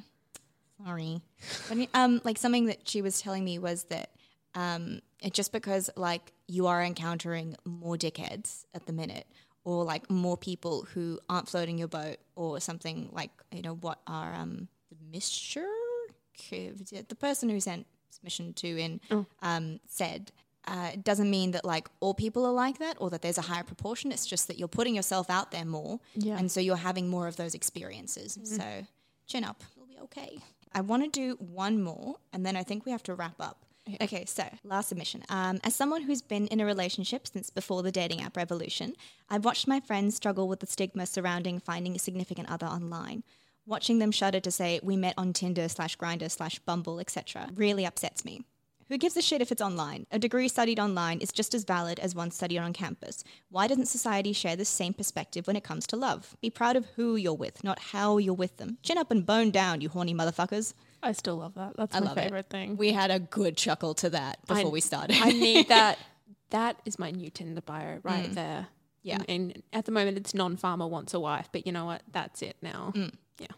Sorry. 0.82 1.20
But, 1.68 1.88
um, 1.94 2.20
like 2.24 2.38
something 2.38 2.66
that 2.66 2.88
she 2.88 3.02
was 3.02 3.20
telling 3.20 3.44
me 3.44 3.58
was 3.58 3.84
that 3.84 4.10
um, 4.54 5.00
it 5.22 5.32
just 5.34 5.52
because 5.52 5.90
like 5.96 6.32
you 6.46 6.66
are 6.66 6.82
encountering 6.82 7.56
more 7.64 7.96
dickheads 7.96 8.64
at 8.74 8.86
the 8.86 8.92
minute, 8.92 9.26
or 9.64 9.84
like 9.84 10.10
more 10.10 10.36
people 10.36 10.86
who 10.94 11.18
aren't 11.28 11.48
floating 11.48 11.78
your 11.78 11.88
boat, 11.88 12.18
or 12.36 12.60
something 12.60 13.08
like 13.12 13.30
you 13.52 13.62
know 13.62 13.74
what 13.74 14.00
are 14.06 14.34
um 14.34 14.68
the 14.90 14.96
mixture. 15.10 15.66
The 17.08 17.14
person 17.14 17.48
who 17.48 17.60
sent 17.60 17.86
submission 18.10 18.52
to 18.54 18.78
in 18.78 19.00
um, 19.42 19.80
said. 19.86 20.32
Uh, 20.66 20.92
it 20.94 21.04
doesn't 21.04 21.28
mean 21.28 21.50
that 21.50 21.62
like 21.62 21.90
all 22.00 22.14
people 22.14 22.46
are 22.46 22.52
like 22.52 22.78
that 22.78 22.96
or 22.98 23.10
that 23.10 23.20
there's 23.20 23.36
a 23.36 23.42
higher 23.42 23.62
proportion. 23.62 24.10
It's 24.10 24.24
just 24.24 24.48
that 24.48 24.58
you're 24.58 24.66
putting 24.66 24.94
yourself 24.94 25.28
out 25.28 25.50
there 25.50 25.66
more. 25.66 26.00
Yeah. 26.14 26.38
And 26.38 26.50
so 26.50 26.58
you're 26.58 26.74
having 26.74 27.06
more 27.06 27.28
of 27.28 27.36
those 27.36 27.54
experiences. 27.54 28.38
So 28.44 28.86
chin 29.26 29.44
up. 29.44 29.62
It'll 29.76 29.86
be 29.86 29.98
okay. 30.04 30.38
I 30.74 30.80
want 30.80 31.04
to 31.04 31.08
do 31.10 31.36
one 31.38 31.82
more 31.82 32.16
and 32.32 32.44
then 32.44 32.56
I 32.56 32.62
think 32.62 32.84
we 32.84 32.92
have 32.92 33.02
to 33.04 33.14
wrap 33.14 33.40
up. 33.40 33.64
Okay, 34.00 34.24
so 34.24 34.44
last 34.64 34.88
submission. 34.88 35.22
Um, 35.28 35.60
as 35.62 35.74
someone 35.74 36.02
who's 36.02 36.22
been 36.22 36.46
in 36.46 36.60
a 36.60 36.64
relationship 36.64 37.26
since 37.26 37.50
before 37.50 37.82
the 37.82 37.92
dating 37.92 38.22
app 38.22 38.36
revolution, 38.36 38.94
I've 39.28 39.44
watched 39.44 39.68
my 39.68 39.80
friends 39.80 40.16
struggle 40.16 40.48
with 40.48 40.60
the 40.60 40.66
stigma 40.66 41.04
surrounding 41.06 41.60
finding 41.60 41.94
a 41.94 41.98
significant 41.98 42.50
other 42.50 42.66
online. 42.66 43.24
Watching 43.66 43.98
them 43.98 44.10
shudder 44.10 44.40
to 44.40 44.50
say 44.50 44.80
we 44.82 44.96
met 44.96 45.14
on 45.18 45.32
Tinder 45.32 45.68
slash 45.68 45.96
Grindr 45.96 46.30
slash 46.30 46.58
Bumble, 46.60 46.98
etc., 46.98 47.48
really 47.54 47.84
upsets 47.84 48.24
me. 48.24 48.42
Who 48.88 48.98
gives 48.98 49.16
a 49.16 49.22
shit 49.22 49.40
if 49.40 49.50
it's 49.50 49.62
online? 49.62 50.06
A 50.10 50.18
degree 50.18 50.48
studied 50.48 50.78
online 50.78 51.20
is 51.20 51.32
just 51.32 51.54
as 51.54 51.64
valid 51.64 51.98
as 52.00 52.14
one 52.14 52.30
studied 52.30 52.58
on 52.58 52.72
campus. 52.72 53.24
Why 53.50 53.66
doesn't 53.66 53.86
society 53.86 54.32
share 54.32 54.56
the 54.56 54.64
same 54.64 54.92
perspective 54.92 55.46
when 55.46 55.56
it 55.56 55.64
comes 55.64 55.86
to 55.88 55.96
love? 55.96 56.36
Be 56.40 56.50
proud 56.50 56.76
of 56.76 56.86
who 56.96 57.16
you're 57.16 57.34
with, 57.34 57.64
not 57.64 57.78
how 57.78 58.18
you're 58.18 58.34
with 58.34 58.58
them. 58.58 58.78
Chin 58.82 58.98
up 58.98 59.10
and 59.10 59.24
bone 59.24 59.50
down, 59.50 59.80
you 59.80 59.88
horny 59.88 60.14
motherfuckers. 60.14 60.74
I 61.02 61.12
still 61.12 61.36
love 61.36 61.54
that. 61.54 61.76
That's 61.76 61.96
I 61.96 62.00
my 62.00 62.06
love 62.06 62.18
it. 62.18 62.22
favorite 62.22 62.50
thing. 62.50 62.76
We 62.76 62.92
had 62.92 63.10
a 63.10 63.18
good 63.18 63.56
chuckle 63.56 63.94
to 63.94 64.10
that 64.10 64.44
before 64.46 64.66
I- 64.66 64.70
we 64.70 64.80
started. 64.80 65.16
I 65.20 65.30
need 65.30 65.68
that. 65.68 65.98
That 66.50 66.80
is 66.84 66.98
my 66.98 67.10
new 67.10 67.30
Tinder 67.30 67.62
bio 67.62 67.98
right 68.02 68.30
mm. 68.30 68.34
there. 68.34 68.68
Yeah. 69.02 69.16
And, 69.28 69.52
and 69.52 69.62
at 69.72 69.86
the 69.86 69.92
moment, 69.92 70.18
it's 70.18 70.34
non-farmer 70.34 70.86
wants 70.86 71.14
a 71.14 71.20
wife, 71.20 71.48
but 71.52 71.66
you 71.66 71.72
know 71.72 71.84
what? 71.84 72.02
That's 72.12 72.42
it 72.42 72.56
now. 72.62 72.92
Mm. 72.94 73.12
Yeah. 73.38 73.48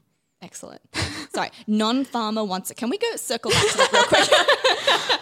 Excellent. 0.40 0.80
Sorry, 1.32 1.50
non-farmer 1.66 2.44
wants 2.44 2.70
it. 2.70 2.76
Can 2.76 2.90
we 2.90 2.98
go 2.98 3.16
circle 3.16 3.50
back 3.50 3.66
to 3.70 3.76
that 3.76 3.92
real 3.92 4.04
quick? 4.04 4.28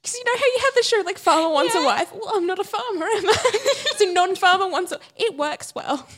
Because 0.00 0.16
you 0.16 0.24
know 0.24 0.32
how 0.38 0.46
you 0.46 0.58
have 0.64 0.74
the 0.74 0.82
show 0.84 1.02
like 1.04 1.18
farmer 1.18 1.50
wants 1.52 1.74
a 1.74 1.82
wife. 1.84 2.12
Well, 2.14 2.32
I'm 2.34 2.46
not 2.46 2.58
a 2.58 2.64
farmer, 2.64 3.04
am 3.04 3.28
I? 3.28 3.74
so 3.96 4.04
non-farmer 4.06 4.68
wants 4.68 4.92
a. 4.92 5.00
It 5.16 5.36
works 5.36 5.74
well. 5.74 6.08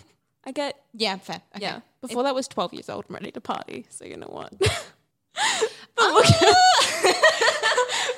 I 0.44 0.52
get 0.52 0.80
yeah, 0.94 1.16
fair. 1.16 1.40
Okay. 1.56 1.64
yeah. 1.64 1.80
Before 2.00 2.22
that 2.22 2.34
was 2.34 2.46
12 2.46 2.74
years 2.74 2.88
old 2.88 3.06
and 3.08 3.14
ready 3.14 3.30
to 3.32 3.40
party. 3.40 3.86
So 3.90 4.04
you 4.04 4.16
know 4.16 4.28
what? 4.28 4.52
Ah! 6.02 6.22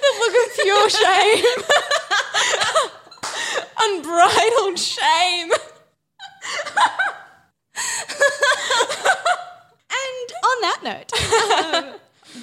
the 0.01 0.13
look 0.21 0.35
of 0.47 0.55
pure 0.63 0.91
shame, 0.91 1.45
unbridled 3.81 4.79
shame. 4.79 5.51
And 9.91 10.29
on 10.45 10.57
that 10.63 10.81
note, 10.85 11.13
um, 11.75 12.01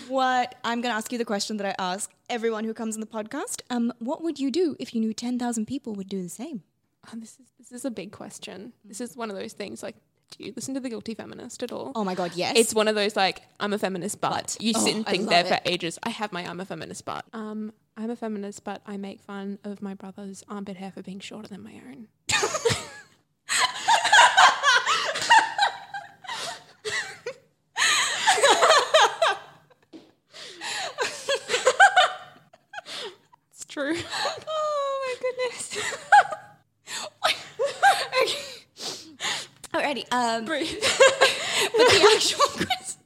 what 0.07 0.55
I'm 0.63 0.81
going 0.81 0.91
to 0.91 0.97
ask 0.97 1.11
you 1.11 1.17
the 1.17 1.25
question 1.25 1.57
that 1.57 1.67
I 1.67 1.75
ask 1.83 2.11
everyone 2.29 2.63
who 2.63 2.73
comes 2.73 2.95
on 2.95 3.01
the 3.01 3.07
podcast. 3.07 3.61
Um, 3.69 3.91
what 3.99 4.21
would 4.23 4.39
you 4.39 4.51
do 4.51 4.75
if 4.79 4.93
you 4.93 5.01
knew 5.01 5.13
10,000 5.13 5.65
people 5.65 5.93
would 5.93 6.09
do 6.09 6.21
the 6.21 6.29
same? 6.29 6.63
Oh, 7.07 7.17
this 7.17 7.39
is 7.39 7.47
this 7.57 7.71
is 7.71 7.85
a 7.85 7.91
big 7.91 8.11
question. 8.11 8.73
This 8.83 8.99
is 9.01 9.15
one 9.15 9.29
of 9.29 9.35
those 9.37 9.53
things 9.53 9.81
like. 9.83 9.95
Do 10.37 10.43
you 10.43 10.53
listen 10.55 10.75
to 10.75 10.79
the 10.79 10.89
Guilty 10.89 11.15
Feminist 11.15 11.63
at 11.63 11.71
all? 11.71 11.91
Oh 11.95 12.03
my 12.03 12.13
God, 12.13 12.33
yes. 12.35 12.53
It's 12.55 12.75
one 12.75 12.87
of 12.87 12.93
those 12.93 13.15
like 13.15 13.41
I'm 13.59 13.73
a 13.73 13.79
feminist, 13.79 14.21
but 14.21 14.57
you 14.59 14.73
sit 14.75 14.93
Oh, 14.93 14.97
and 14.97 15.05
think 15.07 15.27
there 15.27 15.43
for 15.43 15.57
ages. 15.65 15.97
I 16.03 16.09
have 16.09 16.31
my 16.31 16.45
I'm 16.45 16.59
a 16.59 16.65
feminist, 16.65 17.03
but 17.03 17.25
um, 17.33 17.73
I'm 17.97 18.11
a 18.11 18.15
feminist, 18.15 18.63
but 18.63 18.83
I 18.85 18.97
make 18.97 19.21
fun 19.21 19.57
of 19.63 19.81
my 19.81 19.95
brother's 19.95 20.43
armpit 20.47 20.77
hair 20.77 20.91
for 20.91 21.01
being 21.01 21.19
shorter 21.19 21.47
than 21.47 21.63
my 21.63 21.81
own. 21.89 22.09
it's 33.51 33.65
true. 33.79 33.95
oh 34.47 34.99
my 35.05 35.15
goodness. 35.21 35.77
okay. 38.21 38.35
Alrighty. 39.73 40.05
Um, 40.11 40.45
but 41.77 41.87
the 41.87 42.11
actual 42.15 42.65
question, 42.65 43.01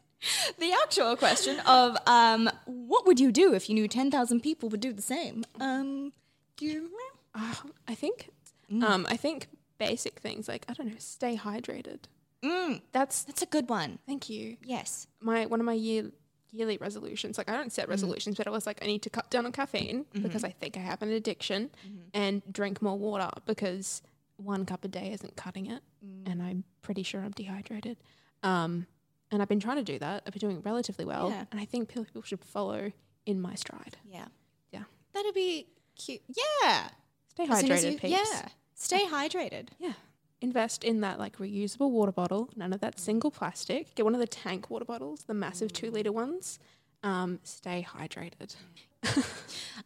the 0.59 0.73
actual 0.83 1.15
question 1.15 1.59
of 1.61 1.97
um, 2.07 2.49
what 2.65 3.05
would 3.05 3.19
you 3.19 3.31
do 3.31 3.53
if 3.53 3.69
you 3.69 3.75
knew 3.75 3.87
ten 3.87 4.09
thousand 4.09 4.41
people 4.41 4.69
would 4.69 4.79
do 4.79 4.93
the 4.93 5.01
same? 5.01 5.43
Um, 5.59 6.13
do 6.57 6.65
you? 6.65 6.89
Uh, 7.35 7.53
I 7.87 7.95
think, 7.95 8.29
um, 8.83 9.07
I 9.09 9.17
think 9.17 9.47
basic 9.79 10.19
things 10.19 10.47
like 10.47 10.65
I 10.69 10.73
don't 10.73 10.87
know, 10.87 10.93
stay 10.99 11.35
hydrated. 11.35 12.05
That's 12.91 13.23
That's 13.23 13.41
a 13.41 13.45
good 13.47 13.69
one. 13.69 13.99
thank 14.05 14.29
you. 14.29 14.57
Yes. 14.63 15.07
My 15.19 15.45
one 15.45 15.59
of 15.59 15.65
my 15.65 15.73
year 15.73 16.11
yearly 16.53 16.77
resolutions. 16.77 17.37
Like 17.37 17.49
I 17.49 17.53
don't 17.53 17.71
set 17.71 17.83
mm-hmm. 17.83 17.91
resolutions, 17.91 18.37
but 18.37 18.47
I 18.47 18.51
was 18.51 18.65
like 18.65 18.79
I 18.81 18.85
need 18.85 19.01
to 19.01 19.09
cut 19.09 19.29
down 19.29 19.45
on 19.45 19.51
caffeine 19.51 20.05
mm-hmm. 20.05 20.21
because 20.21 20.43
I 20.43 20.49
think 20.49 20.77
I 20.77 20.81
have 20.81 21.01
an 21.01 21.09
addiction, 21.09 21.69
mm-hmm. 21.85 22.01
and 22.13 22.41
drink 22.51 22.81
more 22.81 22.97
water 22.97 23.29
because 23.45 24.01
one 24.37 24.65
cup 24.65 24.85
a 24.85 24.87
day 24.87 25.11
isn't 25.11 25.35
cutting 25.35 25.67
it, 25.67 25.81
mm. 26.05 26.29
and 26.29 26.41
I'm 26.41 26.63
pretty 26.81 27.03
sure 27.03 27.21
I'm 27.21 27.31
dehydrated. 27.31 27.97
Um, 28.41 28.87
and 29.31 29.41
I've 29.41 29.47
been 29.47 29.59
trying 29.59 29.77
to 29.77 29.83
do 29.83 29.97
that. 29.99 30.23
I've 30.25 30.33
been 30.33 30.39
doing 30.39 30.61
relatively 30.61 31.05
well, 31.05 31.29
Yeah. 31.29 31.45
and 31.51 31.59
I 31.59 31.65
think 31.65 31.89
people 31.89 32.21
should 32.21 32.43
follow 32.43 32.91
in 33.25 33.41
my 33.41 33.55
stride. 33.55 33.97
Yeah. 34.05 34.25
Yeah. 34.71 34.83
That'd 35.13 35.33
be 35.33 35.67
cute. 35.95 36.21
Yeah. 36.27 36.89
Stay 37.29 37.43
As 37.43 37.59
soon 37.59 37.71
as 37.71 37.83
hydrated, 37.83 37.91
you- 37.91 37.99
peeps. 37.99 38.29
Yeah. 38.31 38.47
Stay 38.75 39.05
hydrated. 39.05 39.69
Yeah. 39.79 39.93
Invest 40.43 40.83
in 40.83 40.99
that 41.01 41.17
like 41.19 41.37
reusable 41.37 41.89
water 41.89 42.11
bottle, 42.11 42.49
none 42.55 42.73
of 42.73 42.81
that 42.81 42.99
single 42.99 43.31
plastic. 43.31 43.95
Get 43.95 44.03
one 44.03 44.13
of 44.13 44.19
the 44.19 44.27
tank 44.27 44.69
water 44.69 44.83
bottles, 44.85 45.23
the 45.23 45.33
massive 45.33 45.71
two 45.73 45.89
liter 45.89 46.11
ones. 46.11 46.59
Um, 47.01 47.39
stay 47.43 47.85
hydrated. 47.89 48.55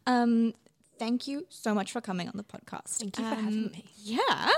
Um, 0.06 0.54
thank 1.00 1.28
you 1.28 1.46
so 1.50 1.74
much 1.74 1.92
for 1.92 2.02
coming 2.02 2.28
on 2.28 2.36
the 2.38 2.44
podcast. 2.44 2.98
Thank 3.00 3.18
you 3.18 3.24
for 3.24 3.36
having 3.36 3.48
Um, 3.66 3.72
me. 3.72 3.86
Yeah. 4.04 4.50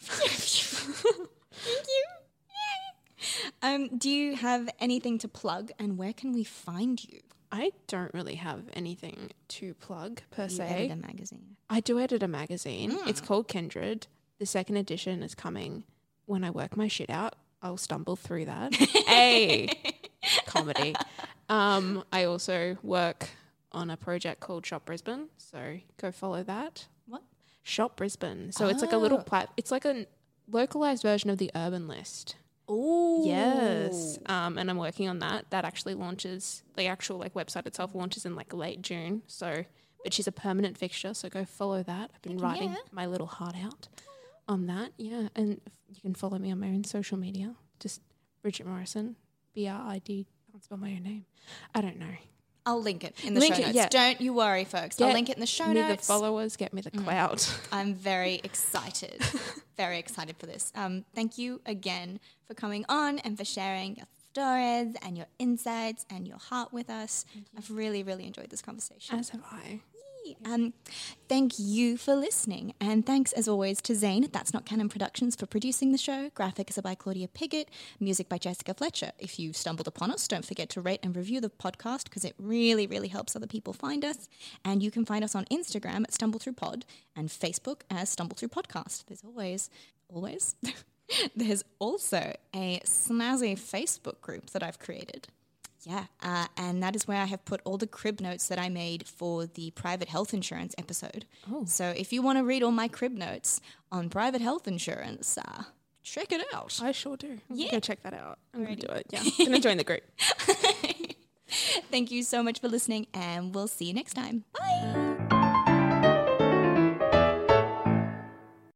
thank 0.00 1.88
you. 1.88 2.04
Yay. 2.48 3.74
Um, 3.74 3.96
do 3.96 4.10
you 4.10 4.36
have 4.36 4.68
anything 4.80 5.18
to 5.18 5.28
plug 5.28 5.70
and 5.78 5.98
where 5.98 6.12
can 6.12 6.32
we 6.32 6.44
find 6.44 7.02
you? 7.02 7.20
I 7.52 7.72
don't 7.86 8.12
really 8.12 8.34
have 8.36 8.62
anything 8.74 9.30
to 9.48 9.74
plug 9.74 10.20
per 10.30 10.44
You 10.44 10.48
se. 10.50 10.64
edit 10.64 10.90
a 10.92 10.96
magazine. 10.96 11.56
I 11.70 11.80
do 11.80 11.98
edit 12.00 12.22
a 12.22 12.28
magazine. 12.28 12.90
Mm. 12.92 13.08
It's 13.08 13.20
called 13.20 13.48
Kindred. 13.48 14.06
The 14.38 14.46
second 14.46 14.76
edition 14.76 15.22
is 15.22 15.34
coming 15.34 15.84
when 16.26 16.44
I 16.44 16.50
work 16.50 16.76
my 16.76 16.88
shit 16.88 17.08
out. 17.10 17.36
I'll 17.62 17.78
stumble 17.78 18.16
through 18.16 18.44
that. 18.46 18.74
hey, 19.06 19.68
comedy. 20.46 20.94
Um, 21.48 22.04
I 22.12 22.24
also 22.24 22.76
work 22.82 23.30
on 23.72 23.90
a 23.90 23.96
project 23.96 24.40
called 24.40 24.66
Shop 24.66 24.84
Brisbane, 24.84 25.28
so 25.38 25.78
go 26.00 26.12
follow 26.12 26.42
that. 26.42 26.86
What? 27.06 27.22
Shop 27.62 27.96
Brisbane. 27.96 28.52
So 28.52 28.68
it's 28.68 28.82
like 28.82 28.92
a 28.92 28.98
little 28.98 29.18
Oh. 29.18 29.22
plat. 29.22 29.50
It's 29.56 29.70
like 29.70 29.84
a 29.84 30.06
localized 30.50 31.02
version 31.02 31.30
of 31.30 31.38
the 31.38 31.50
Urban 31.54 31.88
List. 31.88 32.36
Oh. 32.68 33.24
Yes. 33.26 34.18
Um, 34.26 34.58
and 34.58 34.68
I'm 34.68 34.76
working 34.76 35.08
on 35.08 35.20
that. 35.20 35.50
That 35.50 35.64
actually 35.64 35.94
launches 35.94 36.62
the 36.76 36.86
actual 36.86 37.18
like 37.18 37.32
website 37.34 37.66
itself 37.66 37.94
launches 37.94 38.26
in 38.26 38.34
like 38.36 38.52
late 38.52 38.82
June. 38.82 39.22
So, 39.26 39.64
but 40.04 40.12
she's 40.12 40.26
a 40.26 40.32
permanent 40.32 40.76
fixture. 40.76 41.14
So 41.14 41.28
go 41.28 41.44
follow 41.44 41.82
that. 41.84 42.10
I've 42.14 42.22
been 42.22 42.38
writing 42.38 42.70
yeah. 42.70 42.76
my 42.92 43.06
little 43.06 43.26
heart 43.28 43.54
out 43.64 43.88
on 44.48 44.66
that. 44.66 44.92
Yeah, 44.96 45.28
and 45.34 45.60
you 45.88 46.00
can 46.00 46.14
follow 46.14 46.38
me 46.38 46.50
on 46.52 46.60
my 46.60 46.68
own 46.68 46.84
social 46.84 47.16
media. 47.18 47.54
Just 47.80 48.00
Bridget 48.42 48.66
Morrison, 48.66 49.16
B 49.54 49.68
R 49.68 49.80
I 49.80 49.98
D. 50.04 50.26
Can't 50.50 50.64
spell 50.64 50.78
my 50.78 50.90
own 50.92 51.02
name. 51.02 51.24
I 51.74 51.80
don't 51.80 51.98
know. 51.98 52.14
I'll 52.64 52.82
link 52.82 53.04
it 53.04 53.14
in 53.24 53.34
the 53.34 53.40
Link 53.40 53.54
show 53.54 53.60
it, 53.60 53.66
notes. 53.66 53.76
yeah. 53.76 53.88
Don't 53.88 54.20
you 54.20 54.32
worry, 54.34 54.64
folks. 54.64 55.00
I'll 55.00 55.12
link 55.12 55.28
it 55.30 55.36
in 55.36 55.40
the 55.40 55.46
show 55.46 55.68
me 55.68 55.74
notes. 55.74 56.04
the 56.04 56.12
followers, 56.12 56.56
get 56.56 56.72
me 56.72 56.80
the 56.82 56.90
clout. 56.90 57.48
I'm 57.70 57.94
very 57.94 58.34
excited, 58.44 59.22
very 59.76 59.98
excited 60.00 60.36
for 60.36 60.46
this. 60.46 60.72
Um, 60.74 61.04
thank 61.14 61.38
you 61.38 61.60
again 61.64 62.18
for 62.48 62.54
coming 62.54 62.84
on 62.88 63.20
and 63.20 63.38
for 63.38 63.44
sharing 63.44 63.94
your 63.96 64.06
stories 64.32 64.96
and 65.02 65.16
your 65.16 65.26
insights 65.38 66.06
and 66.10 66.26
your 66.26 66.38
heart 66.38 66.72
with 66.72 66.90
us. 66.90 67.24
I've 67.56 67.70
really, 67.70 68.02
really 68.02 68.26
enjoyed 68.26 68.50
this 68.50 68.62
conversation. 68.62 69.16
As 69.16 69.28
have 69.28 69.42
I. 69.48 69.80
Um, 70.44 70.72
thank 71.28 71.58
you 71.58 71.96
for 71.96 72.14
listening. 72.14 72.74
And 72.80 73.04
thanks, 73.04 73.32
as 73.32 73.46
always, 73.46 73.80
to 73.82 73.94
Zane 73.94 74.24
at 74.24 74.32
That's 74.32 74.54
Not 74.54 74.64
Canon 74.64 74.88
Productions 74.88 75.36
for 75.36 75.46
producing 75.46 75.92
the 75.92 75.98
show. 75.98 76.30
Graphics 76.30 76.78
are 76.78 76.82
by 76.82 76.94
Claudia 76.94 77.28
Piggott, 77.28 77.68
music 78.00 78.28
by 78.28 78.38
Jessica 78.38 78.74
Fletcher. 78.74 79.12
If 79.18 79.38
you've 79.38 79.56
stumbled 79.56 79.86
upon 79.86 80.10
us, 80.10 80.26
don't 80.26 80.44
forget 80.44 80.68
to 80.70 80.80
rate 80.80 81.00
and 81.02 81.14
review 81.14 81.40
the 81.40 81.50
podcast 81.50 82.04
because 82.04 82.24
it 82.24 82.34
really, 82.38 82.86
really 82.86 83.08
helps 83.08 83.36
other 83.36 83.46
people 83.46 83.72
find 83.72 84.04
us. 84.04 84.28
And 84.64 84.82
you 84.82 84.90
can 84.90 85.04
find 85.04 85.22
us 85.22 85.34
on 85.34 85.44
Instagram 85.46 86.04
at 86.04 86.14
Stumble 86.14 86.40
Through 86.40 86.54
Pod 86.54 86.84
and 87.14 87.28
Facebook 87.28 87.82
as 87.90 88.08
Stumble 88.10 88.36
Through 88.36 88.48
Podcast. 88.48 89.04
There's 89.06 89.22
always, 89.24 89.70
always, 90.08 90.56
there's 91.36 91.64
also 91.78 92.34
a 92.54 92.80
snazzy 92.80 93.54
Facebook 93.54 94.20
group 94.20 94.50
that 94.50 94.62
I've 94.62 94.78
created. 94.78 95.28
Yeah, 95.88 96.06
uh, 96.20 96.46
and 96.56 96.82
that 96.82 96.96
is 96.96 97.06
where 97.06 97.22
I 97.22 97.26
have 97.26 97.44
put 97.44 97.60
all 97.64 97.78
the 97.78 97.86
crib 97.86 98.20
notes 98.20 98.48
that 98.48 98.58
I 98.58 98.68
made 98.68 99.06
for 99.06 99.46
the 99.46 99.70
private 99.70 100.08
health 100.08 100.34
insurance 100.34 100.74
episode. 100.76 101.26
So 101.66 101.90
if 101.96 102.12
you 102.12 102.22
want 102.22 102.38
to 102.38 102.44
read 102.44 102.64
all 102.64 102.72
my 102.72 102.88
crib 102.88 103.12
notes 103.12 103.60
on 103.92 104.10
private 104.10 104.40
health 104.40 104.66
insurance, 104.66 105.38
uh, 105.38 105.62
check 106.02 106.32
it 106.32 106.44
out. 106.52 106.76
I 106.82 106.90
sure 106.90 107.16
do. 107.16 107.38
I'm 107.48 107.56
Yeah. 107.56 107.70
Go 107.70 107.78
check 107.78 108.02
that 108.02 108.14
out. 108.14 108.40
I'm 108.52 108.64
gonna 108.64 108.74
do 108.74 108.88
it. 108.88 109.06
Yeah. 109.12 109.20
I'm 109.22 109.44
gonna 109.46 109.60
join 109.60 109.76
the 109.76 109.84
group. 109.84 110.02
Thank 111.92 112.10
you 112.10 112.24
so 112.24 112.42
much 112.42 112.60
for 112.60 112.66
listening, 112.68 113.06
and 113.14 113.54
we'll 113.54 113.68
see 113.68 113.84
you 113.84 113.94
next 113.94 114.14
time. 114.14 114.42
Bye. 114.58 115.16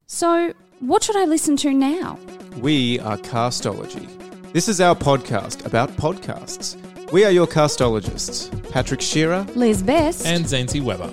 So, 0.07 0.55
what 0.79 1.03
should 1.03 1.17
I 1.17 1.25
listen 1.25 1.57
to 1.59 1.73
now? 1.73 2.21
We 2.59 3.01
are 3.01 3.17
Castology. 3.17 4.09
This 4.53 4.69
is 4.69 4.81
our 4.81 4.95
podcast 4.95 5.67
about 5.67 5.91
podcasts. 5.97 6.77
We 7.13 7.25
are 7.25 7.31
your 7.33 7.47
castologists, 7.49 8.51
Patrick 8.71 9.01
Shearer. 9.01 9.45
Liz 9.57 9.83
Best. 9.83 10.27
and 10.27 10.45
Zancy 10.45 10.81
Weber. 10.81 11.13